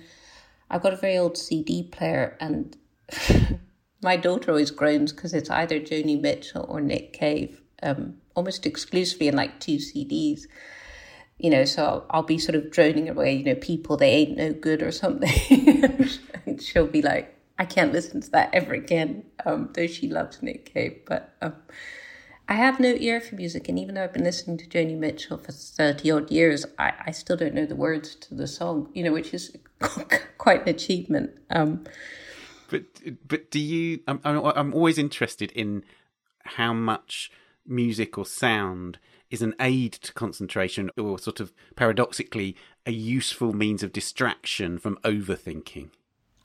I've 0.70 0.82
got 0.82 0.94
a 0.94 0.98
very 0.98 1.18
old 1.18 1.38
CD 1.38 1.84
player 1.84 2.38
and 2.40 2.78
my 4.02 4.16
daughter 4.16 4.52
always 4.52 4.72
groans 4.72 5.12
because 5.12 5.34
it's 5.34 5.50
either 5.50 5.82
Joni 5.82 6.20
Mitchell 6.20 6.66
or 6.70 6.80
Nick 6.80 7.12
Cave, 7.12 7.62
um, 7.84 8.16
almost 8.36 8.66
exclusively 8.66 9.28
in 9.28 9.36
like 9.36 9.60
two 9.60 9.78
CDs 9.78 10.44
you 11.40 11.50
know, 11.50 11.66
so 11.66 12.06
I'll, 12.10 12.24
be 12.24 12.38
sort 12.38 12.56
of 12.56 12.72
droning 12.72 13.10
away, 13.10 13.34
you 13.36 13.44
know, 13.44 13.56
people, 13.56 13.96
they 13.96 14.12
ain't 14.12 14.38
no 14.38 14.54
good 14.54 14.82
or 14.82 14.92
something. 14.92 15.30
and 16.46 16.62
she'll 16.62 16.88
be 16.88 17.02
like, 17.02 17.36
I 17.60 17.66
can't 17.66 17.94
listen 17.94 18.22
to 18.22 18.32
that 18.32 18.50
ever 18.54 18.74
again. 18.74 19.24
Um, 19.46 19.70
though 19.74 19.88
she 19.88 20.10
loves 20.10 20.42
Nick 20.42 20.74
Cave. 20.74 21.02
But 21.06 21.36
um, 21.42 21.54
I 22.50 22.54
have 22.54 22.80
no 22.80 22.90
ear 22.90 23.22
for 23.22 23.36
music. 23.36 23.70
And 23.70 23.78
even 23.78 23.96
though 23.96 24.04
I've 24.04 24.14
been 24.14 24.24
listening 24.24 24.58
to 24.58 24.66
Joni 24.68 24.98
Mitchell 24.98 25.38
for 25.38 25.52
30 25.52 26.12
odd 26.12 26.32
years, 26.32 26.66
I, 26.80 26.94
I 27.06 27.12
still 27.12 27.38
don't 27.38 27.54
know 27.54 27.66
the 27.66 27.76
words 27.76 28.16
to 28.16 28.34
the 28.34 28.48
song, 28.48 28.90
you 28.94 29.04
know, 29.04 29.12
which 29.12 29.34
is 29.34 29.56
quite 30.38 30.64
an 30.64 30.70
achievement. 30.70 31.32
Um, 31.52 31.84
but, 32.70 32.84
but 33.28 33.52
do 33.52 33.60
you, 33.60 34.00
I'm, 34.08 34.20
I'm 34.24 34.74
always 34.74 34.98
interested 34.98 35.52
in 35.52 35.84
how 36.44 36.74
much 36.74 37.32
music 37.66 38.18
or 38.18 38.26
sound 38.26 38.98
is 39.30 39.42
an 39.42 39.56
aid 39.60 39.94
to 39.94 40.14
concentration 40.14 40.90
or 40.98 41.20
sort 41.20 41.40
of 41.40 41.54
paradoxically 41.76 42.56
a 42.86 42.92
useful 42.92 43.54
means 43.54 43.84
of 43.84 43.92
distraction 43.92 44.78
from 44.78 44.98
overthinking? 45.04 45.90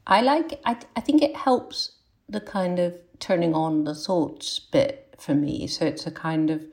I 0.07 0.21
like 0.21 0.61
I 0.65 0.77
I 0.97 1.01
think 1.01 1.23
it 1.23 1.37
helps 1.37 1.93
the 2.29 2.41
kind 2.41 2.79
of 2.79 2.97
turning 3.19 3.55
on 3.55 3.85
the 3.85 3.95
thoughts 3.95 4.59
bit 4.59 5.15
for 5.19 5.35
me. 5.35 5.67
So 5.67 5.85
it's 5.85 6.07
a 6.07 6.11
kind 6.11 6.51
of 6.51 6.65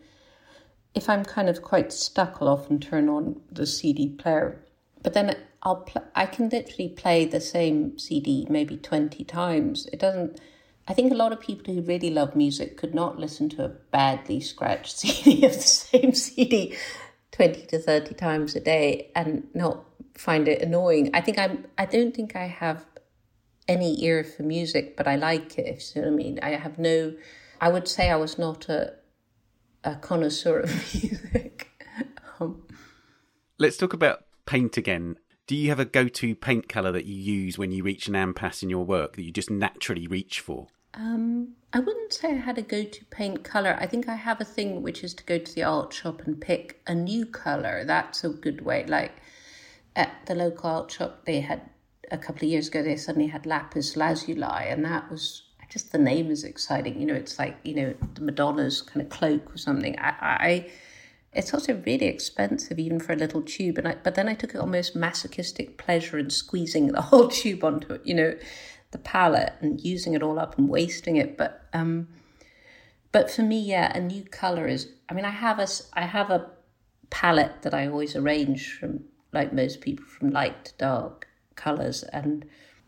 if 0.95 1.07
I'm 1.07 1.23
kind 1.23 1.49
of 1.49 1.61
quite 1.61 1.93
stuck, 1.93 2.37
I'll 2.41 2.47
often 2.47 2.79
turn 2.79 3.09
on 3.09 3.41
the 3.51 3.67
CD 3.67 4.09
player. 4.09 4.59
But 5.03 5.13
then 5.13 5.35
I'll 5.61 5.81
pl- 5.81 6.07
I 6.15 6.25
can 6.25 6.49
literally 6.49 6.89
play 6.89 7.25
the 7.25 7.39
same 7.39 7.97
CD 7.99 8.47
maybe 8.49 8.77
twenty 8.77 9.23
times. 9.23 9.85
It 9.93 9.99
doesn't 9.99 10.39
I 10.89 10.93
think 10.93 11.11
a 11.11 11.15
lot 11.15 11.31
of 11.31 11.39
people 11.39 11.71
who 11.71 11.81
really 11.83 12.09
love 12.09 12.35
music 12.35 12.75
could 12.75 12.95
not 12.95 13.19
listen 13.19 13.47
to 13.49 13.63
a 13.63 13.69
badly 13.69 14.39
scratched 14.39 14.97
CD 14.97 15.45
of 15.45 15.53
the 15.53 15.61
same 15.61 16.13
CD 16.13 16.75
20 17.31 17.67
to 17.67 17.77
30 17.77 18.15
times 18.15 18.55
a 18.55 18.59
day 18.59 19.11
and 19.15 19.47
not 19.53 19.85
find 20.15 20.47
it 20.47 20.63
annoying. 20.63 21.11
I 21.13 21.21
think 21.21 21.37
I'm, 21.37 21.67
I 21.77 21.85
don't 21.85 22.15
think 22.15 22.35
I 22.35 22.47
have 22.47 22.85
any 23.67 24.03
ear 24.03 24.23
for 24.23 24.41
music, 24.41 24.97
but 24.97 25.07
I 25.07 25.15
like 25.15 25.59
it, 25.59 25.67
if 25.67 25.95
you 25.95 26.01
know 26.01 26.07
what 26.07 26.13
I 26.13 26.17
mean. 26.17 26.39
I 26.41 26.49
have 26.55 26.79
no, 26.79 27.13
I 27.61 27.69
would 27.69 27.87
say 27.87 28.09
I 28.09 28.15
was 28.15 28.39
not 28.39 28.67
a, 28.67 28.95
a 29.83 29.95
connoisseur 29.95 30.61
of 30.61 30.71
music. 30.93 31.69
um, 32.39 32.63
Let's 33.59 33.77
talk 33.77 33.93
about 33.93 34.25
paint 34.47 34.75
again 34.75 35.17
do 35.45 35.55
you 35.55 35.69
have 35.69 35.79
a 35.79 35.85
go-to 35.85 36.35
paint 36.35 36.69
color 36.69 36.91
that 36.91 37.05
you 37.05 37.15
use 37.15 37.57
when 37.57 37.71
you 37.71 37.83
reach 37.83 38.07
an 38.07 38.15
impasse 38.15 38.61
in 38.61 38.69
your 38.69 38.85
work 38.85 39.15
that 39.15 39.23
you 39.23 39.31
just 39.31 39.49
naturally 39.49 40.05
reach 40.05 40.39
for 40.39 40.67
um, 40.93 41.49
I 41.71 41.79
wouldn't 41.79 42.13
say 42.13 42.29
I 42.29 42.37
had 42.37 42.57
a 42.57 42.61
go 42.61 42.83
to 42.83 43.05
paint 43.05 43.43
colour. 43.43 43.77
I 43.79 43.85
think 43.85 44.09
I 44.09 44.15
have 44.15 44.41
a 44.41 44.45
thing 44.45 44.81
which 44.81 45.03
is 45.03 45.13
to 45.15 45.23
go 45.23 45.37
to 45.37 45.55
the 45.55 45.63
art 45.63 45.93
shop 45.93 46.21
and 46.25 46.39
pick 46.39 46.81
a 46.87 46.95
new 46.95 47.25
colour. 47.25 47.83
That's 47.85 48.23
a 48.23 48.29
good 48.29 48.61
way. 48.61 48.85
Like 48.87 49.13
at 49.95 50.11
the 50.25 50.35
local 50.35 50.69
art 50.69 50.91
shop, 50.91 51.25
they 51.25 51.41
had 51.41 51.61
a 52.11 52.17
couple 52.17 52.45
of 52.45 52.51
years 52.51 52.67
ago, 52.69 52.81
they 52.81 52.95
suddenly 52.95 53.27
had 53.27 53.45
lapis 53.45 53.95
lazuli, 53.95 54.43
and 54.43 54.83
that 54.85 55.11
was 55.11 55.43
just 55.69 55.91
the 55.91 55.99
name 55.99 56.31
is 56.31 56.43
exciting. 56.43 56.99
You 56.99 57.05
know, 57.05 57.13
it's 57.13 57.37
like, 57.37 57.57
you 57.63 57.75
know, 57.75 57.93
the 58.15 58.21
Madonna's 58.21 58.81
kind 58.81 59.01
of 59.01 59.09
cloak 59.09 59.53
or 59.53 59.57
something. 59.57 59.97
I, 59.99 60.15
I 60.21 60.71
it's 61.31 61.53
also 61.53 61.75
really 61.85 62.07
expensive 62.07 62.79
even 62.79 62.99
for 62.99 63.13
a 63.13 63.15
little 63.15 63.43
tube 63.43 63.77
and 63.77 63.87
I, 63.87 63.97
but 64.01 64.15
then 64.15 64.27
i 64.27 64.33
took 64.33 64.55
almost 64.55 64.95
masochistic 64.95 65.77
pleasure 65.77 66.17
in 66.17 66.31
squeezing 66.31 66.87
the 66.87 67.01
whole 67.09 67.27
tube 67.27 67.63
onto 67.63 67.93
it 67.93 68.01
you 68.03 68.15
know 68.15 68.33
the 68.91 68.97
palette 68.97 69.53
and 69.61 69.79
using 69.81 70.13
it 70.13 70.23
all 70.23 70.39
up 70.39 70.57
and 70.57 70.69
wasting 70.69 71.17
it. 71.17 71.37
But 71.37 71.67
um, 71.73 72.07
but 73.11 73.31
for 73.31 73.41
me, 73.41 73.59
yeah, 73.59 73.95
a 73.95 73.99
new 73.99 74.23
color 74.23 74.67
is. 74.67 74.89
I 75.09 75.13
mean, 75.13 75.25
I 75.25 75.31
have 75.31 75.59
a 75.59 75.67
I 75.93 76.01
have 76.05 76.29
a 76.29 76.49
palette 77.09 77.63
that 77.63 77.73
I 77.73 77.87
always 77.87 78.15
arrange 78.15 78.73
from 78.73 79.05
like 79.31 79.53
most 79.53 79.81
people 79.81 80.05
from 80.05 80.31
light 80.31 80.65
to 80.65 80.73
dark 80.77 81.27
colors, 81.55 82.03
and 82.03 82.45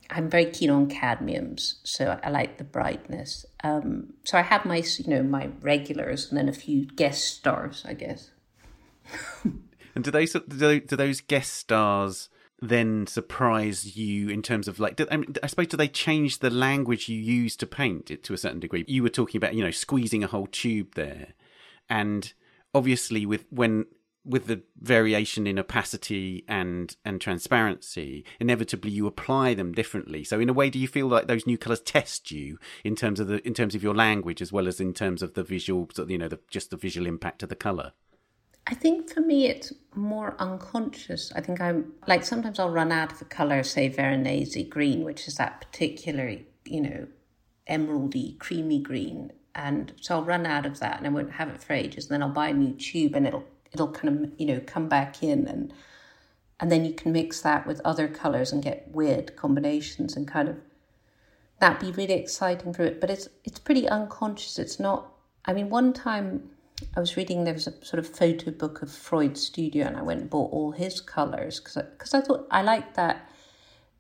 I'm 0.10 0.30
very 0.30 0.46
keen 0.46 0.70
on 0.70 0.90
cadmiums, 0.90 1.76
so 1.84 2.20
I 2.24 2.30
like 2.30 2.58
the 2.58 2.64
brightness. 2.64 3.46
Um, 3.64 4.14
so 4.24 4.38
I 4.38 4.42
have 4.42 4.66
my 4.66 4.84
you 4.98 5.10
know 5.10 5.24
my 5.24 5.50
regulars 5.62 6.30
and 6.30 6.38
then 6.38 6.50
a 6.50 6.54
few 6.54 6.86
guest 6.86 7.24
stars, 7.24 7.84
I 7.88 7.94
guess. 7.94 8.32
and 9.44 10.04
do 10.04 10.12
they 10.12 10.26
do, 10.26 10.80
do 10.82 10.96
those 10.96 11.22
guest 11.22 11.54
stars? 11.54 12.30
Then 12.62 13.08
surprise 13.08 13.98
you 13.98 14.30
in 14.30 14.44
terms 14.44 14.68
of 14.68 14.80
like 14.80 15.02
I, 15.10 15.18
mean, 15.18 15.34
I 15.42 15.48
suppose 15.48 15.68
do 15.68 15.78
they 15.78 15.88
change 15.88 16.40
the 16.40 16.52
language 16.52 17.10
you 17.10 17.20
use 17.20 17.56
to 17.58 17.66
paint 17.66 18.12
it 18.12 18.24
to 18.26 18.34
a 18.34 18.38
certain 18.38 18.60
degree? 18.60 18.86
You 18.88 19.02
were 19.02 19.10
talking 19.10 19.40
about 19.40 19.56
you 19.56 19.64
know 19.64 19.72
squeezing 19.72 20.24
a 20.24 20.28
whole 20.28 20.48
tube 20.48 20.94
there. 20.96 21.34
And 21.90 22.32
obviously 22.74 23.26
with 23.26 23.46
when 23.50 23.86
with 24.24 24.46
the 24.46 24.62
variation 24.80 25.48
in 25.48 25.58
opacity 25.58 26.46
and 26.48 26.96
and 27.04 27.20
transparency 27.20 28.24
inevitably 28.40 28.92
you 28.92 29.08
apply 29.08 29.56
them 29.56 29.72
differently. 29.72 30.24
So 30.24 30.40
in 30.40 30.48
a 30.48 30.54
way 30.54 30.70
do 30.70 30.78
you 30.78 30.88
feel 30.88 31.08
like 31.08 31.26
those 31.26 31.48
new 31.48 31.58
colors 31.58 31.82
test 31.82 32.30
you 32.30 32.60
in 32.84 32.96
terms 32.96 33.20
of 33.20 33.28
the 33.28 33.46
in 33.46 33.56
terms 33.56 33.74
of 33.74 33.82
your 33.82 33.96
language 33.96 34.40
as 34.40 34.52
well 34.52 34.68
as 34.68 34.80
in 34.80 34.94
terms 34.94 35.24
of 35.24 35.34
the 35.34 35.44
visual 35.44 35.90
you 36.08 36.20
know 36.20 36.28
the 36.28 36.40
just 36.52 36.70
the 36.70 36.78
visual 36.78 37.08
impact 37.08 37.42
of 37.42 37.50
the 37.50 37.56
color 37.56 37.94
I 38.68 38.74
think 38.76 39.10
for 39.10 39.22
me 39.22 39.48
it's 39.48 39.74
more 39.96 40.36
unconscious. 40.40 41.32
I 41.36 41.42
think 41.42 41.60
I'm 41.60 41.94
like 42.08 42.24
sometimes 42.24 42.60
I'll 42.60 42.70
run 42.70 42.92
out 42.92 43.12
of 43.12 43.22
a 43.22 43.26
color, 43.26 43.64
say 43.64 43.90
Veronese 43.90 44.70
green, 44.70 45.04
which 45.04 45.28
is 45.28 45.36
that 45.36 45.62
particular, 45.62 46.38
you 46.66 46.82
know, 46.82 47.08
emeraldy, 47.70 48.38
creamy 48.40 48.80
green, 48.80 49.32
and 49.56 49.94
so 50.00 50.16
I'll 50.16 50.24
run 50.24 50.46
out 50.46 50.66
of 50.66 50.80
that 50.80 50.98
and 50.98 51.08
I 51.08 51.10
won't 51.10 51.34
have 51.34 51.50
it 51.50 51.64
for 51.64 51.74
ages. 51.74 52.06
And 52.06 52.14
then 52.14 52.24
I'll 52.24 52.30
buy 52.30 52.50
a 52.50 52.54
new 52.54 52.74
tube 52.74 53.16
and 53.16 53.28
it'll 53.28 53.46
it'll 53.72 53.92
kind 53.92 54.26
of 54.26 54.32
you 54.40 54.46
know 54.46 54.62
come 54.66 54.88
back 54.88 55.24
in 55.24 55.48
and 55.48 55.74
and 56.60 56.72
then 56.72 56.86
you 56.86 56.94
can 56.94 57.12
mix 57.12 57.42
that 57.42 57.66
with 57.66 57.82
other 57.84 58.08
colors 58.08 58.52
and 58.52 58.64
get 58.64 58.90
weird 58.92 59.36
combinations 59.36 60.16
and 60.16 60.28
kind 60.28 60.48
of 60.48 60.58
that'd 61.60 61.80
be 61.80 61.92
really 61.92 62.20
exciting 62.20 62.74
for 62.74 62.84
it. 62.84 63.02
But 63.02 63.10
it's 63.10 63.30
it's 63.44 63.60
pretty 63.60 63.88
unconscious. 63.88 64.60
It's 64.60 64.80
not. 64.80 65.12
I 65.46 65.54
mean, 65.54 65.70
one 65.70 65.94
time 65.94 66.52
I 66.96 67.00
was 67.00 67.18
reading 67.18 67.44
there 67.44 67.54
was 67.54 67.68
a 67.68 67.86
sort 67.86 68.00
of 68.00 68.08
photo 68.08 68.52
book 68.52 68.82
of 68.82 68.92
Freud's 68.92 69.42
studio, 69.42 69.86
and 69.86 69.98
I 69.98 70.02
went 70.02 70.22
and 70.22 70.30
bought 70.30 70.52
all 70.52 70.72
his 70.72 71.02
colors 71.02 71.60
because 71.60 71.78
I, 72.14 72.18
I, 72.18 72.22
thought 72.22 72.48
I 72.52 72.62
like 72.62 72.96
that. 72.96 73.30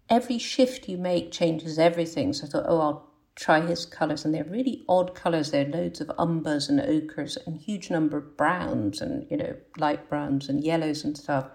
Every 0.09 0.37
shift 0.37 0.89
you 0.89 0.97
make 0.97 1.31
changes 1.31 1.79
everything. 1.79 2.33
So 2.33 2.47
I 2.47 2.49
thought, 2.49 2.65
oh, 2.67 2.79
I'll 2.79 3.09
try 3.35 3.61
his 3.61 3.85
colors, 3.85 4.25
and 4.25 4.33
they're 4.33 4.43
really 4.43 4.83
odd 4.89 5.15
colors. 5.15 5.51
There 5.51 5.65
are 5.65 5.69
loads 5.69 6.01
of 6.01 6.07
umbers 6.19 6.69
and 6.69 6.79
ochres 6.81 7.37
and 7.45 7.57
huge 7.57 7.89
number 7.89 8.17
of 8.17 8.35
browns 8.37 9.01
and 9.01 9.25
you 9.29 9.37
know 9.37 9.55
light 9.77 10.09
browns 10.09 10.49
and 10.49 10.63
yellows 10.63 11.03
and 11.03 11.17
stuff. 11.17 11.47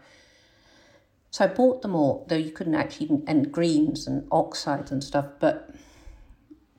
So 1.30 1.44
I 1.44 1.48
bought 1.48 1.82
them 1.82 1.94
all, 1.94 2.24
though 2.28 2.36
you 2.36 2.50
couldn't 2.50 2.76
actually 2.76 3.22
and 3.26 3.52
greens 3.52 4.06
and 4.06 4.26
oxides 4.30 4.90
and 4.90 5.04
stuff, 5.04 5.26
but 5.38 5.70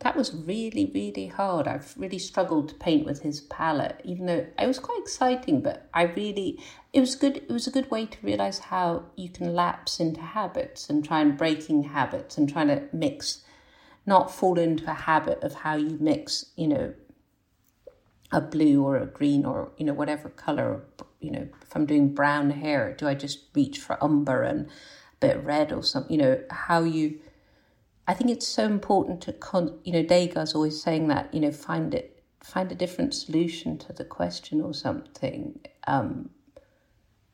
that 0.08 0.16
was 0.16 0.34
really, 0.34 0.90
really 0.96 1.28
hard. 1.28 1.68
I've 1.68 1.94
really 1.98 2.18
struggled 2.18 2.70
to 2.70 2.76
paint 2.76 3.06
with 3.06 3.24
his 3.24 3.42
palette, 3.42 4.00
even 4.06 4.26
though 4.26 4.46
it 4.58 4.66
was 4.66 4.80
quite 4.80 5.02
exciting, 5.02 5.60
but 5.60 5.90
I 5.94 6.04
really 6.04 6.62
it 6.94 7.02
was 7.02 7.14
good 7.16 7.36
it 7.36 7.50
was 7.50 7.68
a 7.68 7.72
good 7.72 7.92
way 7.92 8.06
to 8.06 8.18
realize 8.24 8.60
how 8.60 9.04
you 9.18 9.28
can 9.28 9.54
lapse 9.54 10.00
into 10.00 10.22
habits 10.22 10.90
and 10.90 11.04
try 11.04 11.20
and 11.20 11.38
breaking 11.38 11.84
habits 11.84 12.38
and 12.38 12.48
trying 12.48 12.70
to 12.70 12.84
mix 12.94 13.44
not 14.06 14.34
fall 14.34 14.58
into 14.58 14.90
a 14.90 14.94
habit 14.94 15.44
of 15.44 15.54
how 15.56 15.76
you 15.76 15.98
mix, 16.00 16.46
you 16.56 16.70
know, 16.70 16.94
a 18.32 18.40
blue 18.40 18.82
or 18.82 18.96
a 18.96 19.06
green 19.06 19.44
or, 19.44 19.74
you 19.76 19.86
know, 19.86 19.94
whatever 19.94 20.30
colour, 20.30 20.86
you 21.20 21.32
know, 21.32 21.50
if 21.62 21.76
I'm 21.76 21.86
doing 21.86 22.14
brown 22.14 22.52
hair, 22.52 22.96
do 22.98 23.10
I 23.10 23.14
just 23.14 23.40
reach 23.54 23.78
for 23.78 24.02
umber 24.02 24.44
and 24.44 24.68
a 24.68 24.70
bit 25.20 25.44
red 25.44 25.74
or 25.74 25.84
something. 25.84 26.18
You 26.18 26.26
know 26.26 26.44
how 26.50 26.84
you. 26.84 27.20
I 28.08 28.14
think 28.14 28.30
it's 28.32 28.48
so 28.48 28.66
important 28.66 29.22
to 29.22 29.34
con. 29.34 29.80
You 29.84 29.94
know, 29.94 30.04
Degas 30.04 30.56
always 30.56 30.82
saying 30.82 31.10
that. 31.10 31.34
You 31.34 31.42
know, 31.42 31.52
find 31.52 31.94
it, 31.94 32.24
find 32.42 32.72
a 32.72 32.76
different 32.76 33.14
solution 33.14 33.78
to 33.80 33.94
the 33.94 34.06
question 34.06 34.62
or 34.62 34.74
something. 34.74 35.60
Um, 35.86 36.30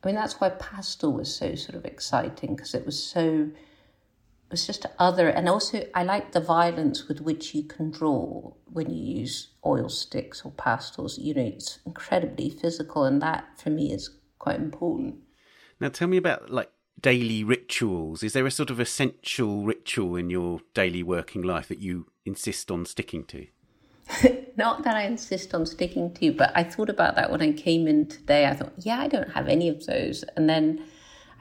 I 0.02 0.08
mean, 0.08 0.16
that's 0.16 0.40
why 0.40 0.50
pastel 0.50 1.12
was 1.12 1.34
so 1.34 1.54
sort 1.54 1.76
of 1.76 1.84
exciting 1.84 2.56
because 2.56 2.74
it 2.74 2.84
was 2.84 3.02
so 3.02 3.48
it 3.54 4.50
was 4.50 4.66
just 4.66 4.84
other, 4.98 5.28
and 5.28 5.48
also 5.48 5.86
I 5.94 6.02
like 6.02 6.32
the 6.32 6.40
violence 6.40 7.08
with 7.08 7.20
which 7.20 7.54
you 7.54 7.62
can 7.62 7.90
draw 7.90 8.52
when 8.66 8.90
you 8.90 9.20
use 9.20 9.48
oil 9.64 9.88
sticks 9.88 10.44
or 10.44 10.50
pastels. 10.52 11.18
You 11.18 11.34
know, 11.34 11.46
it's 11.56 11.78
incredibly 11.86 12.50
physical, 12.50 13.04
and 13.04 13.22
that 13.22 13.58
for 13.58 13.70
me 13.70 13.92
is 13.92 14.10
quite 14.38 14.56
important. 14.56 15.16
Now, 15.80 15.88
tell 15.88 16.08
me 16.08 16.16
about 16.16 16.50
like 16.50 16.70
daily 17.00 17.44
rituals. 17.44 18.22
Is 18.22 18.32
there 18.32 18.46
a 18.46 18.50
sort 18.50 18.70
of 18.70 18.80
essential 18.80 19.64
ritual 19.64 20.16
in 20.16 20.30
your 20.30 20.60
daily 20.72 21.02
working 21.02 21.42
life 21.42 21.68
that 21.68 21.80
you 21.80 22.06
insist 22.24 22.70
on 22.70 22.86
sticking 22.86 23.24
to? 23.26 23.46
Not 24.56 24.84
that 24.84 24.96
I 24.96 25.02
insist 25.02 25.54
on 25.54 25.66
sticking 25.66 26.12
to, 26.14 26.32
but 26.32 26.52
I 26.54 26.62
thought 26.62 26.88
about 26.88 27.16
that 27.16 27.30
when 27.30 27.42
I 27.42 27.52
came 27.52 27.86
in 27.86 28.06
today. 28.06 28.46
I 28.46 28.54
thought, 28.54 28.72
yeah, 28.78 29.00
I 29.00 29.08
don't 29.08 29.32
have 29.32 29.48
any 29.48 29.68
of 29.68 29.86
those. 29.86 30.24
And 30.36 30.48
then 30.48 30.84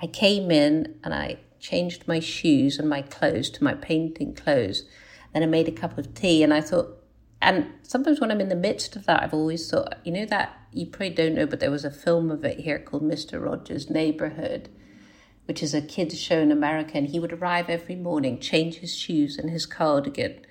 I 0.01 0.07
came 0.07 0.51
in 0.51 0.99
and 1.03 1.13
I 1.13 1.39
changed 1.59 2.07
my 2.07 2.19
shoes 2.19 2.79
and 2.79 2.89
my 2.89 3.01
clothes 3.01 3.49
to 3.51 3.63
my 3.63 3.73
painting 3.73 4.33
clothes. 4.33 4.83
Then 5.33 5.43
I 5.43 5.47
made 5.47 5.67
a 5.67 5.71
cup 5.71 5.97
of 5.97 6.13
tea 6.13 6.43
and 6.43 6.53
I 6.53 6.61
thought, 6.61 6.99
and 7.41 7.67
sometimes 7.81 8.19
when 8.19 8.31
I'm 8.31 8.41
in 8.41 8.49
the 8.49 8.55
midst 8.55 8.95
of 8.95 9.05
that, 9.05 9.23
I've 9.23 9.33
always 9.33 9.69
thought, 9.69 9.97
you 10.03 10.11
know, 10.11 10.25
that 10.25 10.57
you 10.71 10.85
probably 10.85 11.11
don't 11.11 11.35
know, 11.35 11.45
but 11.45 11.59
there 11.59 11.71
was 11.71 11.85
a 11.85 11.91
film 11.91 12.31
of 12.31 12.43
it 12.43 12.59
here 12.59 12.79
called 12.79 13.03
Mr. 13.03 13.43
Rogers' 13.43 13.89
Neighborhood, 13.89 14.69
which 15.45 15.63
is 15.63 15.73
a 15.73 15.81
kids' 15.81 16.19
show 16.19 16.39
in 16.39 16.51
America. 16.51 16.97
And 16.97 17.07
he 17.07 17.19
would 17.19 17.33
arrive 17.33 17.69
every 17.69 17.95
morning, 17.95 18.39
change 18.39 18.75
his 18.75 18.95
shoes 18.95 19.37
and 19.37 19.49
his 19.49 19.65
cardigan, 19.65 20.45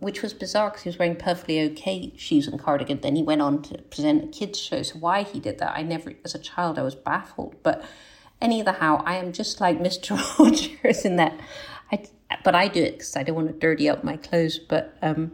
which 0.00 0.22
was 0.22 0.34
bizarre 0.34 0.70
because 0.70 0.82
he 0.82 0.88
was 0.88 0.98
wearing 0.98 1.16
perfectly 1.16 1.60
okay 1.60 2.12
shoes 2.16 2.46
and 2.46 2.60
cardigan. 2.60 3.00
Then 3.00 3.16
he 3.16 3.22
went 3.22 3.42
on 3.42 3.62
to 3.62 3.78
present 3.78 4.24
a 4.24 4.26
kids' 4.28 4.60
show. 4.60 4.82
So 4.82 4.98
why 4.98 5.22
he 5.22 5.40
did 5.40 5.58
that, 5.58 5.76
I 5.76 5.82
never, 5.82 6.12
as 6.24 6.34
a 6.34 6.38
child, 6.38 6.78
I 6.78 6.82
was 6.82 6.94
baffled. 6.94 7.56
But 7.62 7.84
Anyhow, 8.40 9.02
I 9.06 9.16
am 9.16 9.32
just 9.32 9.60
like 9.60 9.78
Mr. 9.78 10.18
Rogers 10.38 11.04
in 11.04 11.16
that 11.16 11.38
I, 11.90 12.04
but 12.44 12.54
I 12.54 12.68
do 12.68 12.82
it 12.82 12.92
because 12.92 13.16
I 13.16 13.22
don't 13.22 13.36
want 13.36 13.48
to 13.48 13.54
dirty 13.54 13.88
up 13.88 14.04
my 14.04 14.16
clothes. 14.16 14.58
But 14.58 14.96
um, 15.00 15.32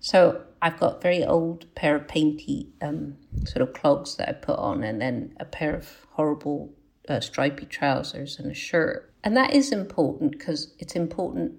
so 0.00 0.42
I've 0.60 0.78
got 0.80 1.00
very 1.00 1.24
old 1.24 1.72
pair 1.74 1.94
of 1.96 2.08
painty 2.08 2.68
um, 2.82 3.16
sort 3.44 3.62
of 3.62 3.74
clogs 3.74 4.16
that 4.16 4.28
I 4.28 4.32
put 4.32 4.58
on, 4.58 4.82
and 4.82 5.00
then 5.00 5.36
a 5.38 5.44
pair 5.44 5.74
of 5.74 6.06
horrible 6.10 6.72
uh, 7.10 7.20
stripy 7.20 7.66
trousers 7.66 8.38
and 8.38 8.50
a 8.50 8.54
shirt. 8.54 9.12
And 9.22 9.36
that 9.36 9.52
is 9.52 9.72
important 9.72 10.32
because 10.32 10.72
it's 10.78 10.96
important, 10.96 11.54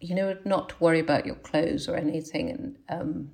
you 0.00 0.14
know, 0.14 0.36
not 0.44 0.68
to 0.70 0.74
worry 0.80 0.98
about 0.98 1.24
your 1.24 1.36
clothes 1.36 1.88
or 1.88 1.96
anything. 1.96 2.50
And 2.50 2.76
um, 2.88 3.30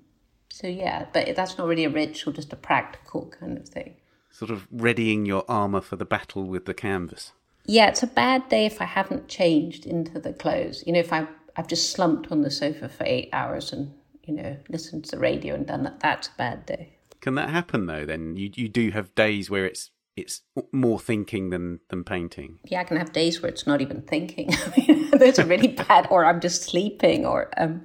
so 0.49 0.66
yeah, 0.68 1.07
but 1.12 1.34
that's 1.34 1.59
not 1.59 1.66
really 1.66 1.84
a 1.84 1.90
ritual, 1.90 2.32
just 2.32 2.53
a 2.53 2.57
practical 2.57 3.26
kind 3.40 3.59
of 3.59 3.68
thing 3.68 3.96
sort 4.30 4.51
of 4.51 4.68
readying 4.70 5.26
your 5.26 5.44
armour 5.49 5.80
for 5.80 5.96
the 5.96 6.05
battle 6.05 6.44
with 6.44 6.64
the 6.64 6.74
canvas. 6.74 7.32
Yeah, 7.66 7.88
it's 7.88 8.03
a 8.03 8.07
bad 8.07 8.49
day 8.49 8.66
if 8.66 8.80
I 8.80 8.84
haven't 8.84 9.28
changed 9.28 9.84
into 9.84 10.18
the 10.18 10.32
clothes. 10.32 10.84
You 10.86 10.92
know, 10.92 11.01
if 11.01 11.12
I 11.12 11.26
I've 11.57 11.66
just 11.66 11.90
slumped 11.90 12.30
on 12.30 12.42
the 12.42 12.51
sofa 12.51 12.88
for 12.88 13.05
eight 13.05 13.30
hours 13.32 13.72
and 13.72 13.92
you 14.24 14.34
know 14.34 14.57
listened 14.68 15.05
to 15.07 15.11
the 15.12 15.18
radio 15.18 15.55
and 15.55 15.66
done 15.66 15.82
that, 15.82 16.01
that's 16.01 16.28
a 16.28 16.36
bad 16.38 16.66
day. 16.66 16.94
Can 17.20 17.34
that 17.34 17.51
happen 17.51 17.86
though? 17.86 18.07
Then 18.07 18.36
you 18.36 18.51
you 18.55 18.68
do 18.68 18.90
have 18.92 19.14
days 19.14 19.51
where 19.51 19.66
it's 19.66 19.90
it's 20.18 20.42
more 20.72 20.98
thinking 20.98 21.50
than 21.50 21.80
than 21.88 22.04
painting. 22.04 22.58
Yeah, 22.64 22.80
I 22.80 22.84
can 22.84 22.96
have 22.96 23.12
days 23.12 23.40
where 23.40 23.50
it's 23.50 23.66
not 23.66 23.80
even 23.80 24.02
thinking. 24.02 24.50
Those 25.12 25.38
are 25.38 25.46
really 25.46 25.68
bad, 25.68 26.06
or 26.10 26.24
I'm 26.24 26.40
just 26.40 26.62
sleeping, 26.62 27.24
or 27.24 27.50
um, 27.56 27.82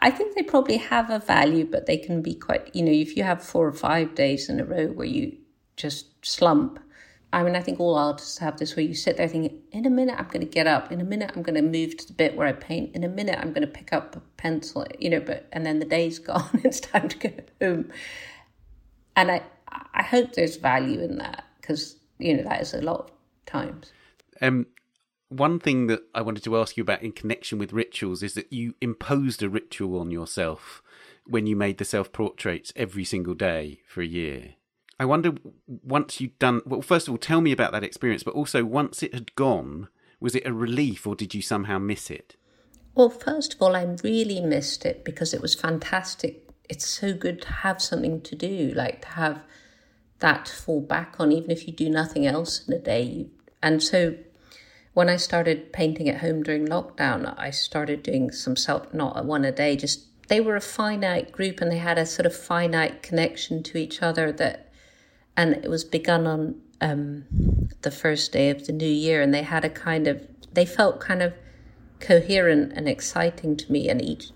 I 0.00 0.10
think 0.10 0.34
they 0.34 0.42
probably 0.42 0.76
have 0.76 1.10
a 1.10 1.18
value, 1.18 1.64
but 1.64 1.86
they 1.86 1.96
can 1.96 2.22
be 2.22 2.34
quite. 2.34 2.74
You 2.74 2.82
know, 2.82 2.92
if 2.92 3.16
you 3.16 3.22
have 3.22 3.42
four 3.42 3.66
or 3.66 3.72
five 3.72 4.14
days 4.14 4.48
in 4.48 4.60
a 4.60 4.64
row 4.64 4.88
where 4.88 5.06
you 5.06 5.36
just 5.76 6.24
slump. 6.24 6.78
I 7.34 7.42
mean, 7.42 7.56
I 7.56 7.62
think 7.62 7.80
all 7.80 7.96
artists 7.96 8.36
have 8.38 8.58
this 8.58 8.76
where 8.76 8.84
you 8.84 8.94
sit 8.94 9.16
there 9.16 9.26
thinking, 9.26 9.58
in 9.72 9.86
a 9.86 9.90
minute, 9.90 10.16
I'm 10.18 10.26
going 10.26 10.46
to 10.46 10.52
get 10.52 10.66
up. 10.66 10.92
In 10.92 11.00
a 11.00 11.04
minute, 11.04 11.32
I'm 11.34 11.42
going 11.42 11.54
to 11.54 11.62
move 11.62 11.96
to 11.96 12.06
the 12.06 12.12
bit 12.12 12.36
where 12.36 12.46
I 12.46 12.52
paint. 12.52 12.94
In 12.94 13.04
a 13.04 13.08
minute, 13.08 13.38
I'm 13.40 13.54
going 13.54 13.62
to 13.62 13.72
pick 13.72 13.90
up 13.90 14.14
a 14.16 14.20
pencil, 14.36 14.86
you 14.98 15.08
know, 15.08 15.20
but, 15.20 15.48
and 15.50 15.64
then 15.64 15.78
the 15.78 15.86
day's 15.86 16.18
gone. 16.30 16.60
it's 16.62 16.80
time 16.80 17.08
to 17.08 17.16
go 17.16 17.30
home. 17.60 17.90
And 19.16 19.30
I, 19.30 19.42
I 19.94 20.02
hope 20.02 20.32
there's 20.32 20.56
value 20.56 21.00
in 21.00 21.18
that 21.18 21.44
because, 21.60 21.96
you 22.18 22.36
know, 22.36 22.42
that 22.42 22.60
is 22.60 22.74
a 22.74 22.82
lot 22.82 23.00
of 23.00 23.10
times. 23.46 23.92
Um, 24.40 24.66
one 25.28 25.58
thing 25.58 25.86
that 25.86 26.02
I 26.14 26.22
wanted 26.22 26.44
to 26.44 26.56
ask 26.58 26.76
you 26.76 26.82
about 26.82 27.02
in 27.02 27.12
connection 27.12 27.58
with 27.58 27.72
rituals 27.72 28.22
is 28.22 28.34
that 28.34 28.52
you 28.52 28.74
imposed 28.80 29.42
a 29.42 29.48
ritual 29.48 29.98
on 29.98 30.10
yourself 30.10 30.82
when 31.26 31.46
you 31.46 31.56
made 31.56 31.78
the 31.78 31.84
self 31.84 32.12
portraits 32.12 32.72
every 32.76 33.04
single 33.04 33.34
day 33.34 33.80
for 33.86 34.02
a 34.02 34.06
year. 34.06 34.54
I 35.00 35.04
wonder 35.04 35.32
once 35.66 36.20
you'd 36.20 36.38
done 36.38 36.60
well 36.66 36.82
first 36.82 37.08
of 37.08 37.12
all 37.12 37.18
tell 37.18 37.40
me 37.40 37.50
about 37.50 37.72
that 37.72 37.82
experience 37.82 38.22
but 38.22 38.34
also 38.34 38.64
once 38.64 39.02
it 39.02 39.14
had 39.14 39.34
gone 39.34 39.88
was 40.20 40.36
it 40.36 40.46
a 40.46 40.52
relief 40.52 41.06
or 41.06 41.16
did 41.16 41.34
you 41.34 41.42
somehow 41.42 41.78
miss 41.78 42.10
it? 42.10 42.36
Well 42.94 43.10
first 43.10 43.54
of 43.54 43.62
all 43.62 43.74
I 43.74 43.96
really 44.04 44.40
missed 44.40 44.84
it 44.84 45.04
because 45.04 45.32
it 45.32 45.40
was 45.40 45.54
fantastic. 45.54 46.48
It's 46.68 46.86
so 46.86 47.14
good 47.14 47.42
to 47.42 47.52
have 47.52 47.80
something 47.80 48.20
to 48.20 48.36
do 48.36 48.72
like 48.76 49.02
to 49.02 49.08
have 49.08 49.42
that 50.22 50.46
to 50.46 50.52
fall 50.54 50.80
back 50.80 51.16
on 51.18 51.30
even 51.30 51.50
if 51.50 51.66
you 51.66 51.72
do 51.72 51.88
nothing 51.88 52.26
else 52.26 52.66
in 52.66 52.74
a 52.74 52.78
day. 52.78 53.26
And 53.62 53.82
so 53.82 54.16
when 54.94 55.08
I 55.08 55.16
started 55.16 55.72
painting 55.72 56.08
at 56.08 56.20
home 56.20 56.42
during 56.42 56.66
lockdown 56.66 57.34
I 57.38 57.50
started 57.50 58.02
doing 58.02 58.32
some 58.32 58.56
self 58.56 58.92
not 58.94 59.24
one 59.24 59.44
a 59.44 59.52
day 59.52 59.76
just 59.76 60.06
they 60.28 60.40
were 60.40 60.56
a 60.56 60.60
finite 60.60 61.30
group 61.30 61.60
and 61.60 61.70
they 61.70 61.78
had 61.78 61.98
a 61.98 62.06
sort 62.06 62.26
of 62.26 62.34
finite 62.34 63.02
connection 63.02 63.62
to 63.64 63.78
each 63.78 64.02
other 64.02 64.32
that 64.32 64.72
and 65.36 65.52
it 65.52 65.68
was 65.68 65.84
begun 65.84 66.26
on 66.26 66.60
um, 66.82 67.24
the 67.82 67.90
first 67.90 68.32
day 68.32 68.50
of 68.50 68.66
the 68.66 68.72
new 68.72 68.84
year, 68.84 69.22
and 69.22 69.32
they 69.32 69.42
had 69.42 69.64
a 69.64 69.70
kind 69.70 70.06
of 70.06 70.26
they 70.52 70.66
felt 70.66 71.00
kind 71.00 71.22
of 71.22 71.32
coherent 72.00 72.72
and 72.74 72.88
exciting 72.88 73.56
to 73.56 73.72
me, 73.72 73.88
and 73.88 74.02
each 74.02 74.30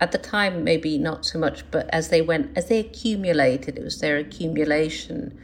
at 0.00 0.12
the 0.12 0.18
time 0.18 0.64
maybe 0.64 0.98
not 0.98 1.26
so 1.26 1.38
much, 1.38 1.68
but 1.70 1.88
as 1.92 2.08
they 2.08 2.20
went 2.20 2.56
as 2.56 2.68
they 2.68 2.78
accumulated, 2.78 3.76
it 3.76 3.84
was 3.84 4.00
their 4.00 4.16
accumulation. 4.16 5.38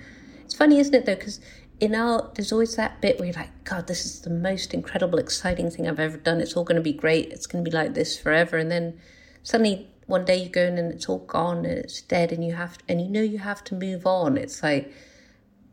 It's 0.44 0.54
funny, 0.54 0.78
isn't 0.78 0.94
it, 0.94 1.06
though, 1.06 1.16
because 1.16 1.40
in 1.80 1.94
art, 1.94 2.34
there's 2.34 2.52
always 2.52 2.76
that 2.76 3.00
bit 3.00 3.18
where 3.18 3.26
you're 3.26 3.34
like, 3.34 3.64
God, 3.64 3.86
this 3.86 4.04
is 4.04 4.20
the 4.20 4.30
most 4.30 4.72
incredible, 4.72 5.18
exciting 5.18 5.70
thing 5.70 5.88
I've 5.88 5.98
ever 5.98 6.16
done. 6.16 6.40
It's 6.40 6.56
all 6.56 6.64
going 6.64 6.76
to 6.76 6.82
be 6.82 6.92
great. 6.92 7.32
It's 7.32 7.46
going 7.46 7.64
to 7.64 7.70
be 7.70 7.76
like 7.76 7.94
this 7.94 8.16
forever. 8.18 8.56
And 8.56 8.70
then 8.70 9.00
suddenly 9.42 9.88
one 10.06 10.24
day 10.24 10.36
you 10.36 10.48
go 10.48 10.62
in 10.62 10.78
and 10.78 10.92
it's 10.92 11.08
all 11.08 11.18
gone 11.18 11.58
and 11.58 11.78
it's 11.78 12.02
dead 12.02 12.32
and 12.32 12.44
you 12.44 12.54
have 12.54 12.78
to, 12.78 12.84
and 12.88 13.00
you 13.00 13.08
know 13.08 13.22
you 13.22 13.38
have 13.38 13.64
to 13.64 13.74
move 13.74 14.06
on 14.06 14.36
it's 14.36 14.62
like 14.62 14.92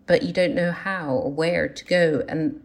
but 0.08 0.24
you 0.24 0.34
don't 0.34 0.56
know 0.56 0.72
how 0.72 1.10
or 1.10 1.32
where 1.32 1.68
to 1.68 1.86
go 1.86 2.24
and 2.28 2.62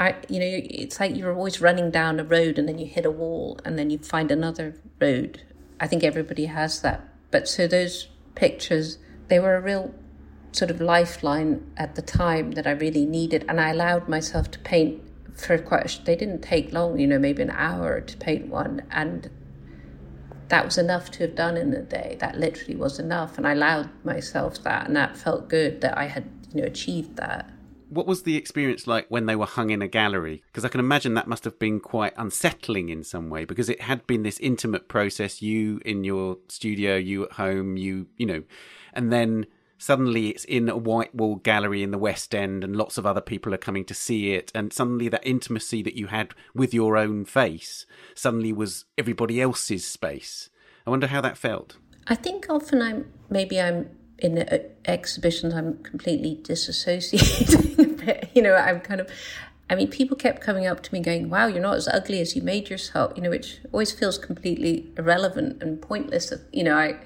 I, 0.00 0.16
you 0.28 0.40
know, 0.40 0.48
it's 0.48 0.98
like 0.98 1.14
you're 1.14 1.32
always 1.32 1.60
running 1.60 1.90
down 1.90 2.18
a 2.18 2.24
road 2.24 2.58
and 2.58 2.66
then 2.66 2.78
you 2.78 2.86
hit 2.86 3.04
a 3.04 3.10
wall 3.10 3.60
and 3.64 3.78
then 3.78 3.90
you 3.90 3.98
find 3.98 4.30
another 4.30 4.74
road. 4.98 5.42
I 5.78 5.86
think 5.86 6.02
everybody 6.02 6.46
has 6.46 6.80
that. 6.80 7.06
But 7.30 7.46
so 7.46 7.66
those 7.66 8.08
pictures, 8.34 8.98
they 9.28 9.38
were 9.38 9.54
a 9.54 9.60
real 9.60 9.94
sort 10.52 10.70
of 10.70 10.80
lifeline 10.80 11.70
at 11.76 11.94
the 11.94 12.02
time 12.02 12.52
that 12.52 12.66
I 12.66 12.72
really 12.72 13.04
needed. 13.04 13.44
And 13.46 13.60
I 13.60 13.70
allowed 13.70 14.08
myself 14.08 14.50
to 14.52 14.58
paint 14.60 15.02
for 15.34 15.58
quite, 15.58 15.94
a, 15.94 16.04
they 16.04 16.16
didn't 16.16 16.40
take 16.40 16.72
long, 16.72 16.98
you 16.98 17.06
know, 17.06 17.18
maybe 17.18 17.42
an 17.42 17.50
hour 17.50 18.00
to 18.00 18.16
paint 18.16 18.48
one. 18.48 18.82
And 18.90 19.30
that 20.50 20.64
was 20.64 20.78
enough 20.78 21.10
to 21.12 21.24
have 21.24 21.34
done 21.34 21.56
in 21.56 21.72
a 21.72 21.82
day. 21.82 22.16
That 22.20 22.38
literally 22.38 22.74
was 22.74 22.98
enough, 22.98 23.38
and 23.38 23.46
I 23.46 23.52
allowed 23.52 23.88
myself 24.04 24.62
that, 24.64 24.86
and 24.86 24.96
that 24.96 25.16
felt 25.16 25.48
good 25.48 25.80
that 25.80 25.96
I 25.96 26.06
had 26.06 26.28
you 26.52 26.60
know 26.60 26.66
achieved 26.66 27.16
that. 27.16 27.50
What 27.90 28.06
was 28.06 28.22
the 28.22 28.36
experience 28.36 28.86
like 28.86 29.06
when 29.08 29.26
they 29.26 29.34
were 29.34 29.46
hung 29.46 29.70
in 29.70 29.82
a 29.82 29.88
gallery? 29.88 30.42
Because 30.46 30.64
I 30.64 30.68
can 30.68 30.78
imagine 30.78 31.14
that 31.14 31.26
must 31.26 31.44
have 31.44 31.58
been 31.58 31.80
quite 31.80 32.14
unsettling 32.16 32.88
in 32.88 33.02
some 33.02 33.28
way, 33.28 33.44
because 33.44 33.68
it 33.68 33.82
had 33.82 34.06
been 34.06 34.22
this 34.22 34.38
intimate 34.38 34.88
process. 34.88 35.42
You 35.42 35.80
in 35.84 36.04
your 36.04 36.38
studio, 36.48 36.96
you 36.96 37.24
at 37.24 37.32
home, 37.32 37.76
you 37.76 38.06
you 38.16 38.26
know, 38.26 38.44
and 38.94 39.12
then 39.12 39.46
suddenly 39.76 40.28
it's 40.28 40.44
in 40.44 40.68
a 40.68 40.76
white 40.76 41.12
wall 41.14 41.36
gallery 41.36 41.82
in 41.82 41.90
the 41.90 41.98
West 41.98 42.34
End 42.34 42.62
and 42.62 42.76
lots 42.76 42.96
of 42.96 43.06
other 43.06 43.20
people 43.20 43.52
are 43.52 43.58
coming 43.58 43.84
to 43.86 43.94
see 43.94 44.34
it. 44.34 44.52
And 44.54 44.72
suddenly 44.72 45.08
that 45.08 45.26
intimacy 45.26 45.82
that 45.82 45.96
you 45.96 46.08
had 46.08 46.34
with 46.54 46.72
your 46.72 46.96
own 46.96 47.24
face 47.24 47.86
suddenly 48.14 48.52
was 48.52 48.84
everybody 48.96 49.40
else's 49.40 49.86
space. 49.86 50.50
I 50.86 50.90
wonder 50.90 51.08
how 51.08 51.20
that 51.22 51.38
felt. 51.38 51.78
I 52.06 52.14
think 52.14 52.46
often 52.48 52.82
I'm 52.82 53.12
maybe 53.30 53.60
I'm 53.60 53.90
in 54.20 54.46
exhibitions 54.84 55.54
I'm 55.54 55.82
completely 55.82 56.40
disassociating 56.42 57.78
a 57.84 58.04
bit. 58.04 58.30
You 58.34 58.42
know, 58.42 58.54
I'm 58.54 58.80
kind 58.80 59.00
of 59.00 59.10
I 59.70 59.76
mean, 59.76 59.88
people 59.88 60.16
kept 60.16 60.40
coming 60.42 60.66
up 60.66 60.82
to 60.82 60.92
me 60.92 61.00
going, 61.00 61.30
Wow, 61.30 61.46
you're 61.46 61.62
not 61.62 61.76
as 61.76 61.86
ugly 61.86 62.20
as 62.20 62.34
you 62.34 62.42
made 62.42 62.68
yourself, 62.68 63.12
you 63.14 63.22
know, 63.22 63.30
which 63.30 63.60
always 63.72 63.92
feels 63.92 64.18
completely 64.18 64.92
irrelevant 64.98 65.62
and 65.62 65.80
pointless. 65.80 66.32
You 66.52 66.64
know, 66.64 66.76
I 66.76 66.98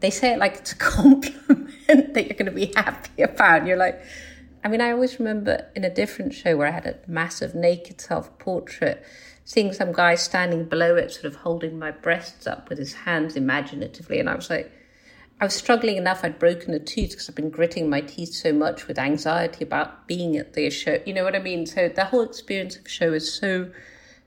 they 0.00 0.10
say 0.10 0.32
it 0.32 0.38
like 0.38 0.56
it's 0.56 0.72
a 0.72 0.76
compliment 0.92 2.14
that 2.14 2.26
you're 2.26 2.36
going 2.36 2.46
to 2.46 2.50
be 2.50 2.72
happy 2.74 3.22
about. 3.22 3.66
You're 3.66 3.76
like, 3.76 4.02
I 4.64 4.68
mean, 4.68 4.80
I 4.80 4.90
always 4.90 5.20
remember 5.20 5.66
in 5.76 5.84
a 5.84 5.94
different 5.94 6.34
show 6.34 6.56
where 6.56 6.66
I 6.66 6.72
had 6.72 6.86
a 6.86 6.98
massive 7.06 7.54
naked 7.54 8.00
self 8.00 8.36
portrait, 8.38 9.04
seeing 9.44 9.72
some 9.72 9.92
guy 9.92 10.16
standing 10.16 10.64
below 10.64 10.96
it, 10.96 11.12
sort 11.12 11.26
of 11.26 11.36
holding 11.36 11.78
my 11.78 11.92
breasts 11.92 12.48
up 12.48 12.68
with 12.68 12.78
his 12.78 12.92
hands 12.92 13.36
imaginatively. 13.36 14.18
And 14.18 14.28
I 14.28 14.34
was 14.34 14.50
like, 14.50 14.72
I 15.40 15.44
was 15.44 15.54
struggling 15.54 15.96
enough. 15.96 16.24
I'd 16.24 16.38
broken 16.38 16.72
a 16.72 16.78
tooth 16.78 17.10
because 17.10 17.28
I've 17.28 17.34
been 17.34 17.50
gritting 17.50 17.90
my 17.90 18.00
teeth 18.00 18.32
so 18.32 18.52
much 18.52 18.86
with 18.86 18.98
anxiety 18.98 19.64
about 19.64 20.06
being 20.06 20.36
at 20.36 20.52
the 20.52 20.70
show. 20.70 20.98
You 21.04 21.14
know 21.14 21.24
what 21.24 21.34
I 21.34 21.40
mean? 21.40 21.66
So 21.66 21.88
the 21.88 22.04
whole 22.04 22.22
experience 22.22 22.76
of 22.76 22.88
show 22.88 23.12
is 23.12 23.32
so, 23.32 23.70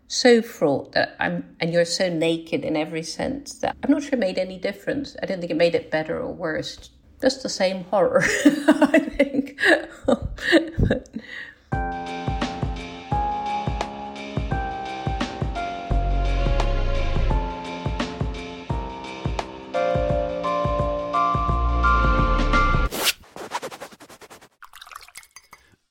so 0.07 0.41
fraught 0.41 0.91
that 0.91 1.15
I'm, 1.19 1.55
and 1.59 1.71
you're 1.71 1.85
so 1.85 2.09
naked 2.09 2.65
in 2.65 2.75
every 2.75 3.03
sense 3.03 3.53
that 3.59 3.77
I'm 3.83 3.91
not 3.91 4.03
sure 4.03 4.13
it 4.13 4.19
made 4.19 4.37
any 4.37 4.57
difference. 4.57 5.15
I 5.21 5.25
don't 5.25 5.39
think 5.39 5.51
it 5.51 5.57
made 5.57 5.75
it 5.75 5.89
better 5.89 6.19
or 6.19 6.33
worse. 6.33 6.89
Just 7.21 7.43
the 7.43 7.49
same 7.49 7.85
horror, 7.85 8.23
I 8.45 8.99
think. 8.99 9.59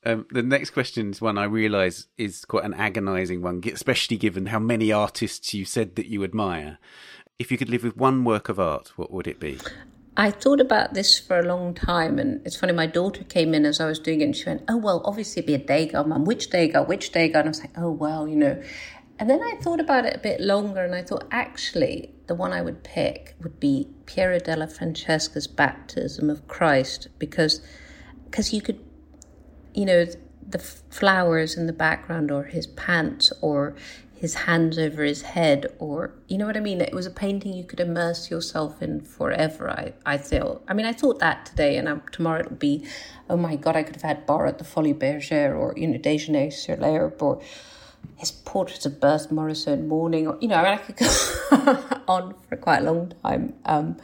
Um, 0.05 0.27
the 0.31 0.43
next 0.43 0.71
question 0.71 1.11
is 1.11 1.21
one 1.21 1.39
I 1.39 1.45
realise 1.45 2.07
is 2.19 2.45
quite 2.45 2.65
an 2.65 2.75
agonising 2.75 3.41
one, 3.41 3.63
especially 3.73 4.19
given 4.19 4.47
how 4.47 4.59
many 4.59 4.93
artists 4.93 5.55
you 5.55 5.65
said 5.65 5.97
that 5.97 6.07
you 6.07 6.25
admire. 6.25 6.79
If 7.39 7.51
you 7.51 7.57
could 7.57 7.71
live 7.71 7.83
with 7.83 7.97
one 7.97 8.23
work 8.25 8.49
of 8.49 8.61
art, 8.61 8.93
what 8.97 9.11
would 9.11 9.27
it 9.27 9.41
be? 9.41 9.59
I 10.17 10.31
thought 10.31 10.61
about 10.61 10.95
this 10.95 11.19
for 11.19 11.39
a 11.39 11.43
long 11.43 11.75
time, 11.75 12.19
and 12.19 12.47
it's 12.47 12.55
funny. 12.55 12.73
My 12.73 12.87
daughter 12.87 13.25
came 13.25 13.53
in 13.53 13.65
as 13.65 13.81
I 13.81 13.87
was 13.87 13.99
doing 13.99 14.21
it, 14.21 14.25
and 14.25 14.37
she 14.37 14.45
went, 14.45 14.63
"Oh 14.69 14.77
well, 14.77 15.03
obviously 15.05 15.43
it'd 15.43 15.47
be 15.47 15.55
a 15.55 15.67
Degas, 15.67 16.07
mum. 16.07 16.25
Which 16.25 16.51
Degas? 16.51 16.87
Which 16.87 17.11
Degas?" 17.11 17.41
And 17.41 17.49
I 17.49 17.51
was 17.51 17.61
like, 17.61 17.77
"Oh 17.77 17.91
well, 17.91 18.29
you 18.29 18.37
know." 18.37 18.63
And 19.19 19.29
then 19.29 19.43
I 19.43 19.57
thought 19.61 19.81
about 19.81 20.05
it 20.05 20.15
a 20.15 20.19
bit 20.19 20.41
longer, 20.41 20.85
and 20.85 20.95
I 20.95 21.03
thought 21.03 21.27
actually 21.31 22.15
the 22.27 22.35
one 22.35 22.53
I 22.53 22.63
would 22.63 22.85
pick 22.85 23.35
would 23.43 23.59
be 23.59 23.89
Piero 24.07 24.39
della 24.39 24.69
Francesca's 24.69 25.49
Baptism 25.49 26.31
of 26.31 26.47
Christ, 26.47 27.09
because 27.19 27.61
because 28.27 28.53
you 28.53 28.63
could 28.63 28.79
you 29.75 29.85
know, 29.85 30.07
the 30.47 30.59
flowers 30.59 31.57
in 31.57 31.67
the 31.67 31.73
background 31.73 32.31
or 32.31 32.45
his 32.45 32.67
pants 32.67 33.33
or 33.41 33.75
his 34.15 34.35
hands 34.35 34.79
over 34.79 35.03
his 35.03 35.23
head 35.23 35.67
or 35.79 36.15
you 36.29 36.39
know 36.39 36.47
what 36.47 36.57
I 36.57 36.61
mean? 36.61 36.81
It 36.81 36.95
was 36.95 37.07
a 37.07 37.11
painting 37.11 37.53
you 37.53 37.65
could 37.65 37.81
immerse 37.81 38.31
yourself 38.31 38.81
in 38.81 39.01
forever, 39.01 39.71
I, 39.71 39.93
I 40.07 40.19
feel. 40.19 40.63
I 40.69 40.75
mean 40.75 40.87
I 40.87 40.93
thought 40.93 41.19
that 41.19 41.47
today 41.47 41.77
and 41.77 41.89
I'm, 41.89 42.03
tomorrow 42.13 42.41
it'll 42.41 42.57
be, 42.57 42.87
oh 43.29 43.37
my 43.37 43.57
god, 43.57 43.77
I 43.77 43.83
could 43.83 43.97
have 43.97 44.03
had 44.03 44.27
Bar 44.27 44.47
at 44.47 44.59
the 44.59 44.65
Folies 44.65 44.95
Bergère 44.95 45.57
or, 45.57 45.75
you 45.77 45.87
know, 45.87 45.99
Déjeuner 45.99 46.53
sur 46.53 46.77
l'herbe 46.77 47.21
or 47.21 47.43
his 48.17 48.31
portraits 48.31 48.87
of 48.87 49.01
Berthe 49.01 49.29
Morisot 49.29 49.85
Morning 49.87 50.27
or 50.27 50.39
you 50.41 50.49
know, 50.49 50.57
I, 50.57 50.63
mean, 50.63 50.73
I 50.73 50.77
could 50.77 50.97
go 50.97 52.01
on 52.09 52.35
for 52.49 52.57
quite 52.57 52.83
a 52.83 52.93
long 52.93 53.13
time. 53.23 53.55
Um, 53.65 53.97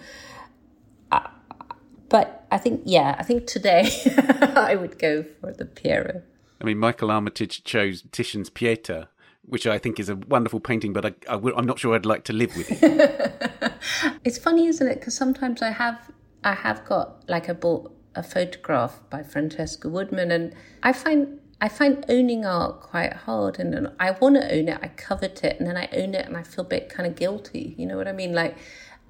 but 2.11 2.40
I 2.51 2.59
think, 2.59 2.83
yeah, 2.85 3.17
I 3.19 3.23
think 3.23 3.47
today 3.47 3.91
I 4.57 4.75
would 4.75 4.99
go 4.99 5.23
for 5.23 5.53
the 5.53 5.65
Piero. 5.65 6.23
I 6.61 6.65
mean, 6.65 6.79
Michael 6.79 7.11
Armitage 7.11 7.65
chose 7.65 8.05
Titian's 8.13 8.51
Pieta, 8.51 9.09
which 9.43 9.67
I 9.67 9.79
think 9.79 9.99
is 9.99 10.09
a 10.09 10.17
wonderful 10.17 10.61
painting, 10.61 10.93
but 10.93 11.07
I, 11.07 11.15
I 11.29 11.37
am 11.37 11.67
not 11.67 11.79
sure 11.79 11.95
I'd 11.95 12.07
like 12.07 12.25
to 12.25 12.33
live 12.33 12.57
with 12.57 12.83
it. 12.83 13.73
it's 14.25 14.39
funny, 14.39 14.67
isn't 14.67 14.87
it? 14.87 15.01
Because 15.01 15.15
sometimes 15.15 15.63
I 15.63 15.71
have, 15.71 16.11
I 16.45 16.55
have 16.55 16.85
got 16.85 17.29
like 17.29 17.49
I 17.49 17.55
bought 17.55 17.93
a 18.15 18.23
photograph 18.23 19.01
by 19.09 19.23
Francesca 19.23 19.89
Woodman, 19.89 20.31
and 20.31 20.55
I 20.83 20.93
find 20.93 21.41
I 21.63 21.69
find 21.69 22.05
owning 22.09 22.45
art 22.45 22.81
quite 22.81 23.13
hard, 23.13 23.59
and 23.59 23.89
I 23.99 24.13
want 24.13 24.37
to 24.37 24.53
own 24.53 24.69
it. 24.69 24.79
I 24.83 24.89
covet 24.89 25.45
it, 25.45 25.59
and 25.59 25.67
then 25.67 25.77
I 25.77 25.89
own 25.93 26.15
it, 26.15 26.27
and 26.27 26.37
I 26.37 26.43
feel 26.43 26.65
a 26.65 26.69
bit 26.69 26.89
kind 26.89 27.07
of 27.07 27.17
guilty. 27.17 27.75
You 27.79 27.87
know 27.87 27.97
what 27.97 28.09
I 28.09 28.13
mean? 28.13 28.33
Like 28.35 28.57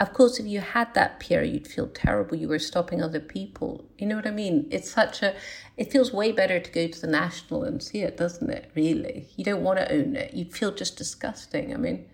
of 0.00 0.14
course, 0.14 0.40
if 0.40 0.46
you 0.46 0.60
had 0.60 0.94
that 0.94 1.20
Piero, 1.20 1.44
you'd 1.44 1.68
feel 1.68 1.86
terrible. 1.86 2.34
You 2.36 2.48
were 2.48 2.58
stopping 2.58 3.02
other 3.02 3.20
people. 3.20 3.84
You 3.98 4.06
know 4.06 4.16
what 4.16 4.26
I 4.26 4.30
mean? 4.30 4.66
It's 4.70 4.90
such 4.90 5.22
a, 5.22 5.34
it 5.76 5.92
feels 5.92 6.10
way 6.10 6.32
better 6.32 6.58
to 6.58 6.70
go 6.70 6.88
to 6.88 7.00
the 7.00 7.06
National 7.06 7.64
and 7.64 7.82
see 7.82 8.00
it, 8.00 8.16
doesn't 8.16 8.48
it? 8.48 8.70
Really? 8.74 9.28
You 9.36 9.44
don't 9.44 9.62
want 9.62 9.78
to 9.78 9.92
own 9.92 10.16
it. 10.16 10.32
You'd 10.32 10.54
feel 10.54 10.72
just 10.72 10.96
disgusting. 10.96 11.74
I 11.74 11.76
mean, 11.76 12.06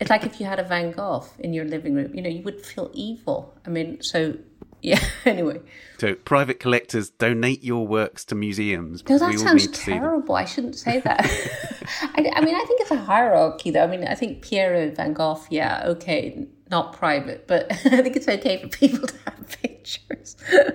it's 0.00 0.10
like 0.10 0.24
if 0.24 0.38
you 0.38 0.44
had 0.44 0.60
a 0.60 0.64
Van 0.64 0.92
Gogh 0.92 1.26
in 1.38 1.54
your 1.54 1.64
living 1.64 1.94
room, 1.94 2.14
you 2.14 2.20
know, 2.20 2.28
you 2.28 2.42
would 2.42 2.64
feel 2.64 2.90
evil. 2.92 3.56
I 3.66 3.70
mean, 3.70 4.02
so 4.02 4.36
yeah, 4.82 5.00
anyway. 5.24 5.62
So 5.96 6.14
private 6.14 6.60
collectors 6.60 7.08
donate 7.08 7.64
your 7.64 7.86
works 7.86 8.26
to 8.26 8.34
museums. 8.34 9.02
No, 9.08 9.16
that 9.16 9.38
sounds 9.38 9.66
terrible. 9.68 10.34
I 10.34 10.44
shouldn't 10.44 10.76
say 10.76 11.00
that. 11.00 11.24
I, 12.02 12.30
I, 12.34 12.40
mean, 12.42 12.54
I 12.54 12.64
think 12.66 12.82
it's 12.82 12.90
a 12.90 12.96
hierarchy, 12.96 13.70
though. 13.70 13.82
I 13.82 13.86
mean, 13.86 14.06
I 14.06 14.14
think 14.14 14.42
Piero 14.42 14.90
Van 14.90 15.14
Gogh, 15.14 15.40
yeah, 15.48 15.84
okay, 15.86 16.46
not 16.70 16.92
private, 16.92 17.46
but 17.46 17.70
I 17.70 18.02
think 18.02 18.16
it's 18.16 18.28
okay 18.28 18.60
for 18.62 18.68
people 18.68 19.06
to 19.06 19.16
have 19.26 19.58
pictures. 19.62 20.36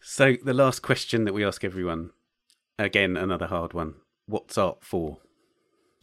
so, 0.00 0.36
the 0.44 0.54
last 0.54 0.80
question 0.80 1.24
that 1.24 1.34
we 1.34 1.44
ask 1.44 1.64
everyone 1.64 2.10
again, 2.78 3.16
another 3.16 3.46
hard 3.46 3.72
one 3.74 3.94
what's 4.26 4.56
art 4.56 4.78
for? 4.82 5.18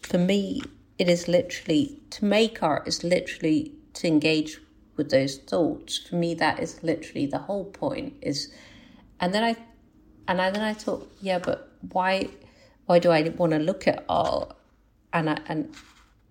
For 0.01 0.17
me, 0.17 0.61
it 0.97 1.07
is 1.09 1.27
literally 1.27 1.99
to 2.11 2.25
make 2.25 2.61
art 2.61 2.87
is 2.87 3.03
literally 3.03 3.73
to 3.93 4.07
engage 4.07 4.59
with 4.95 5.09
those 5.09 5.37
thoughts. 5.37 5.97
For 5.97 6.15
me, 6.15 6.33
that 6.35 6.59
is 6.59 6.83
literally 6.83 7.25
the 7.25 7.39
whole 7.39 7.65
point. 7.65 8.13
Is 8.21 8.51
and 9.19 9.33
then 9.33 9.43
I 9.43 9.55
and 10.27 10.41
I, 10.41 10.51
then 10.51 10.61
I 10.61 10.73
thought, 10.73 11.09
yeah, 11.21 11.39
but 11.39 11.71
why 11.91 12.29
why 12.85 12.99
do 12.99 13.11
I 13.11 13.21
want 13.29 13.53
to 13.53 13.59
look 13.59 13.87
at 13.87 14.05
art? 14.09 14.55
And 15.13 15.29
I 15.29 15.39
and 15.47 15.73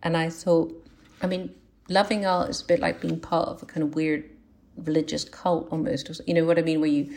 and 0.07 0.17
I 0.17 0.31
thought, 0.31 0.73
I 1.21 1.27
mean, 1.27 1.53
loving 1.89 2.25
art 2.25 2.49
is 2.49 2.63
a 2.63 2.65
bit 2.65 2.79
like 2.79 3.01
being 3.01 3.19
part 3.19 3.49
of 3.49 3.61
a 3.61 3.67
kind 3.67 3.83
of 3.83 3.97
weird 3.97 4.31
religious 4.77 5.25
cult 5.25 5.67
almost. 5.73 6.09
You 6.29 6.35
know 6.35 6.45
what 6.45 6.61
I 6.61 6.63
mean? 6.63 6.81
Where 6.81 6.89
you 6.89 7.13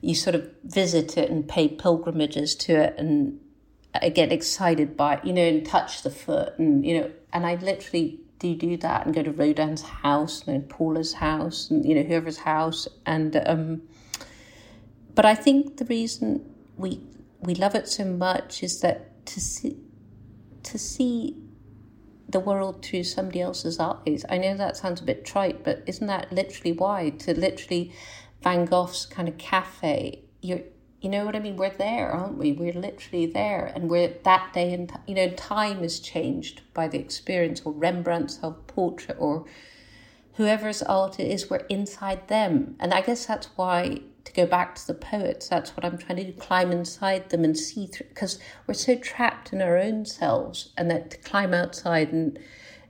you 0.00 0.14
sort 0.14 0.36
of 0.36 0.48
visit 0.62 1.18
it 1.18 1.30
and 1.30 1.48
pay 1.48 1.66
pilgrimages 1.66 2.54
to 2.54 2.74
it 2.74 2.94
and 2.96 3.40
I 3.92 4.08
get 4.08 4.30
excited 4.30 4.96
by 4.96 5.14
it, 5.14 5.24
you 5.24 5.32
know, 5.32 5.42
and 5.42 5.66
touch 5.66 6.02
the 6.02 6.10
foot 6.10 6.56
and 6.60 6.86
you 6.86 7.00
know, 7.00 7.10
and 7.32 7.44
I 7.44 7.56
literally 7.56 8.20
do 8.38 8.54
do 8.54 8.76
that 8.76 9.04
and 9.04 9.12
go 9.12 9.24
to 9.24 9.32
Rodin's 9.32 9.82
house 9.82 10.44
and 10.46 10.68
Paula's 10.68 11.14
house 11.14 11.70
and 11.70 11.84
you 11.84 11.96
know 11.96 12.02
whoever's 12.02 12.38
house 12.38 12.86
and 13.04 13.36
um 13.46 13.82
but 15.16 15.24
I 15.24 15.34
think 15.34 15.78
the 15.78 15.84
reason 15.86 16.54
we 16.76 17.00
we 17.40 17.56
love 17.56 17.74
it 17.74 17.88
so 17.88 18.04
much 18.04 18.62
is 18.62 18.80
that 18.80 19.26
to 19.26 19.40
see 19.40 19.76
to 20.62 20.78
see 20.78 21.42
the 22.32 22.40
world 22.40 22.84
through 22.84 23.04
somebody 23.04 23.40
else's 23.40 23.78
eyes. 23.78 24.24
I 24.28 24.38
know 24.38 24.56
that 24.56 24.76
sounds 24.76 25.00
a 25.00 25.04
bit 25.04 25.24
trite, 25.24 25.62
but 25.64 25.82
isn't 25.86 26.06
that 26.06 26.32
literally 26.32 26.72
why? 26.72 27.10
To 27.10 27.38
literally 27.38 27.92
Van 28.42 28.64
Gogh's 28.64 29.06
kind 29.06 29.28
of 29.28 29.38
cafe, 29.38 30.24
you're 30.40 30.62
you 31.02 31.08
know 31.08 31.24
what 31.24 31.34
I 31.34 31.40
mean? 31.40 31.56
We're 31.56 31.70
there, 31.70 32.12
aren't 32.12 32.38
we? 32.38 32.52
We're 32.52 32.72
literally 32.72 33.26
there, 33.26 33.72
and 33.74 33.90
we're 33.90 34.14
that 34.22 34.52
day, 34.52 34.72
and 34.72 34.92
you 35.06 35.16
know, 35.16 35.30
time 35.30 35.82
is 35.82 35.98
changed 35.98 36.62
by 36.74 36.86
the 36.86 37.00
experience, 37.00 37.60
or 37.64 37.72
Rembrandt's 37.72 38.38
self 38.38 38.64
portrait, 38.68 39.16
or 39.18 39.44
whoever's 40.34 40.80
art 40.80 41.18
it 41.18 41.28
is. 41.28 41.50
We're 41.50 41.66
inside 41.68 42.28
them, 42.28 42.76
and 42.78 42.94
I 42.94 43.00
guess 43.00 43.26
that's 43.26 43.48
why 43.56 44.02
to 44.24 44.32
go 44.32 44.46
back 44.46 44.74
to 44.76 44.86
the 44.86 44.94
poets, 44.94 45.48
that's 45.48 45.76
what 45.76 45.84
I'm 45.84 45.98
trying 45.98 46.18
to 46.18 46.24
do 46.24 46.32
climb 46.32 46.70
inside 46.70 47.30
them 47.30 47.44
and 47.44 47.58
see 47.58 47.86
through, 47.86 48.08
because 48.08 48.38
we're 48.66 48.74
so 48.74 48.96
trapped 48.96 49.52
in 49.52 49.60
our 49.60 49.76
own 49.76 50.04
selves, 50.04 50.72
and 50.76 50.90
that 50.90 51.10
to 51.10 51.18
climb 51.18 51.52
outside 51.52 52.12
and, 52.12 52.38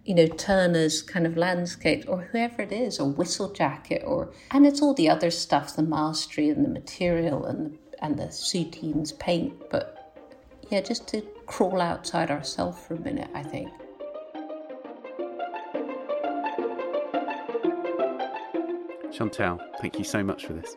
you 0.05 0.15
know, 0.15 0.27
Turner's 0.27 1.01
kind 1.01 1.27
of 1.27 1.37
landscape 1.37 2.05
or 2.09 2.23
whoever 2.23 2.63
it 2.63 2.73
is, 2.73 3.01
or 3.01 3.13
Whistlejacket, 3.13 4.07
or, 4.07 4.33
and 4.51 4.67
it's 4.67 4.83
all 4.83 4.95
the 4.95 5.09
other 5.09 5.31
stuff 5.31 5.75
the 5.77 5.83
mastery 5.83 6.49
and 6.49 6.65
the 6.65 6.69
material 6.69 7.45
and 7.47 7.73
the, 7.73 8.05
and 8.05 8.19
the 8.19 8.25
Soutines 8.25 9.19
paint, 9.19 9.55
but 9.71 9.99
yeah, 10.71 10.81
just 10.81 11.07
to 11.09 11.23
crawl 11.47 11.81
outside 11.81 12.31
ourselves 12.31 12.79
for 12.85 12.95
a 12.95 13.01
minute, 13.01 13.31
I 13.35 13.43
think. 13.43 13.71
Chantal, 19.13 19.61
thank 19.81 19.99
you 19.99 20.05
so 20.05 20.25
much 20.25 20.47
for 20.47 20.55
this. 20.55 20.75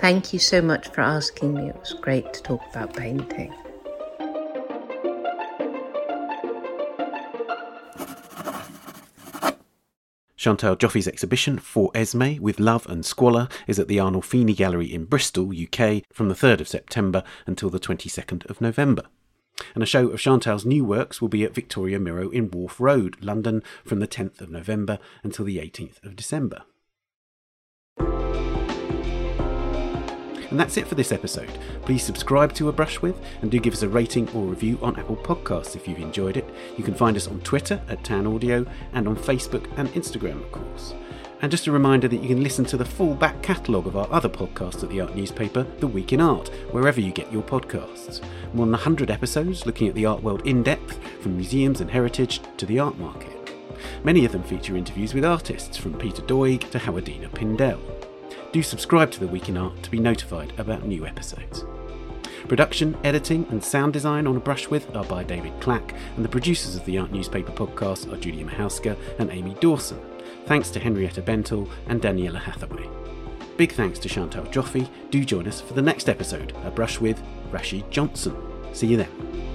Thank 0.00 0.32
you 0.32 0.38
so 0.38 0.62
much 0.62 0.88
for 0.88 1.02
asking 1.02 1.52
me. 1.52 1.68
It 1.68 1.78
was 1.78 1.92
great 1.92 2.32
to 2.32 2.42
talk 2.42 2.62
about 2.70 2.96
painting. 2.96 3.52
Chantal 10.36 10.74
Joffe's 10.74 11.06
exhibition 11.06 11.58
For 11.58 11.90
Esme 11.94 12.40
with 12.40 12.58
Love 12.58 12.86
and 12.88 13.04
Squalor 13.04 13.46
is 13.66 13.78
at 13.78 13.88
the 13.88 13.98
Arnolfini 13.98 14.56
Gallery 14.56 14.90
in 14.90 15.04
Bristol, 15.04 15.50
UK, 15.50 16.04
from 16.10 16.30
the 16.30 16.34
3rd 16.34 16.62
of 16.62 16.68
September 16.68 17.22
until 17.46 17.68
the 17.68 17.78
22nd 17.78 18.48
of 18.48 18.62
November. 18.62 19.02
And 19.74 19.82
a 19.82 19.86
show 19.86 20.08
of 20.08 20.18
Chantal's 20.18 20.64
new 20.64 20.82
works 20.82 21.20
will 21.20 21.28
be 21.28 21.44
at 21.44 21.54
Victoria 21.54 22.00
Miro 22.00 22.30
in 22.30 22.50
Wharf 22.50 22.80
Road, 22.80 23.18
London, 23.20 23.62
from 23.84 24.00
the 24.00 24.08
10th 24.08 24.40
of 24.40 24.48
November 24.48 24.98
until 25.22 25.44
the 25.44 25.58
18th 25.58 26.02
of 26.02 26.16
December. 26.16 26.62
And 30.50 30.58
that's 30.58 30.76
it 30.76 30.86
for 30.86 30.96
this 30.96 31.12
episode. 31.12 31.50
Please 31.82 32.02
subscribe 32.02 32.52
to 32.54 32.68
A 32.68 32.72
Brush 32.72 33.00
With 33.00 33.20
and 33.40 33.50
do 33.50 33.60
give 33.60 33.74
us 33.74 33.82
a 33.82 33.88
rating 33.88 34.28
or 34.30 34.44
review 34.44 34.78
on 34.82 34.98
Apple 34.98 35.16
Podcasts 35.16 35.76
if 35.76 35.86
you've 35.86 35.98
enjoyed 35.98 36.36
it. 36.36 36.48
You 36.76 36.84
can 36.84 36.94
find 36.94 37.16
us 37.16 37.28
on 37.28 37.40
Twitter 37.40 37.80
at 37.88 38.02
Tan 38.02 38.26
Audio 38.26 38.66
and 38.92 39.06
on 39.06 39.16
Facebook 39.16 39.70
and 39.76 39.88
Instagram, 39.90 40.42
of 40.42 40.50
course. 40.50 40.94
And 41.42 41.50
just 41.50 41.68
a 41.68 41.72
reminder 41.72 42.06
that 42.08 42.20
you 42.20 42.28
can 42.28 42.42
listen 42.42 42.66
to 42.66 42.76
the 42.76 42.84
full 42.84 43.14
back 43.14 43.42
catalogue 43.42 43.86
of 43.86 43.96
our 43.96 44.08
other 44.12 44.28
podcasts 44.28 44.82
at 44.82 44.90
the 44.90 45.00
art 45.00 45.16
newspaper, 45.16 45.62
The 45.78 45.86
Week 45.86 46.12
in 46.12 46.20
Art, 46.20 46.48
wherever 46.70 47.00
you 47.00 47.12
get 47.12 47.32
your 47.32 47.42
podcasts. 47.42 48.20
More 48.52 48.66
than 48.66 48.72
100 48.72 49.10
episodes 49.10 49.64
looking 49.64 49.88
at 49.88 49.94
the 49.94 50.04
art 50.04 50.22
world 50.22 50.46
in 50.46 50.62
depth, 50.62 50.98
from 51.22 51.36
museums 51.36 51.80
and 51.80 51.90
heritage 51.90 52.40
to 52.58 52.66
the 52.66 52.78
art 52.78 52.98
market. 52.98 53.54
Many 54.04 54.26
of 54.26 54.32
them 54.32 54.42
feature 54.42 54.76
interviews 54.76 55.14
with 55.14 55.24
artists, 55.24 55.78
from 55.78 55.94
Peter 55.94 56.22
Doig 56.22 56.68
to 56.72 56.78
Howardena 56.78 57.32
Pindell. 57.32 57.99
Do 58.52 58.64
subscribe 58.64 59.12
to 59.12 59.20
The 59.20 59.28
Week 59.28 59.48
in 59.48 59.56
Art 59.56 59.80
to 59.84 59.90
be 59.90 60.00
notified 60.00 60.52
about 60.58 60.84
new 60.84 61.06
episodes. 61.06 61.64
Production, 62.48 62.96
editing, 63.04 63.46
and 63.50 63.62
sound 63.62 63.92
design 63.92 64.26
on 64.26 64.36
A 64.36 64.40
Brush 64.40 64.66
With 64.66 64.96
are 64.96 65.04
by 65.04 65.22
David 65.22 65.52
Clack, 65.60 65.94
and 66.16 66.24
the 66.24 66.28
producers 66.28 66.74
of 66.74 66.84
the 66.84 66.98
Art 66.98 67.12
Newspaper 67.12 67.52
podcast 67.52 68.12
are 68.12 68.16
Julia 68.16 68.44
Michalska 68.44 68.96
and 69.20 69.30
Amy 69.30 69.54
Dawson. 69.60 70.00
Thanks 70.46 70.70
to 70.70 70.80
Henrietta 70.80 71.22
Bentel 71.22 71.70
and 71.86 72.02
Daniela 72.02 72.40
Hathaway. 72.40 72.88
Big 73.56 73.70
thanks 73.70 74.00
to 74.00 74.08
Chantal 74.08 74.44
Joffe. 74.46 74.88
Do 75.10 75.24
join 75.24 75.46
us 75.46 75.60
for 75.60 75.74
the 75.74 75.82
next 75.82 76.08
episode, 76.08 76.52
A 76.64 76.72
Brush 76.72 77.00
With 77.00 77.22
Rashid 77.52 77.88
Johnson. 77.88 78.36
See 78.72 78.88
you 78.88 78.96
then. 78.96 79.49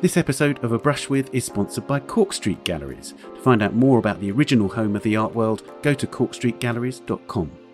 This 0.00 0.16
episode 0.16 0.62
of 0.62 0.70
A 0.70 0.78
Brush 0.78 1.10
With 1.10 1.34
is 1.34 1.44
sponsored 1.44 1.88
by 1.88 1.98
Cork 1.98 2.32
Street 2.32 2.62
Galleries. 2.62 3.14
To 3.34 3.40
find 3.40 3.64
out 3.64 3.74
more 3.74 3.98
about 3.98 4.20
the 4.20 4.30
original 4.30 4.68
home 4.68 4.94
of 4.94 5.02
the 5.02 5.16
art 5.16 5.34
world, 5.34 5.64
go 5.82 5.92
to 5.92 6.06
corkstreetgalleries.com. 6.06 7.67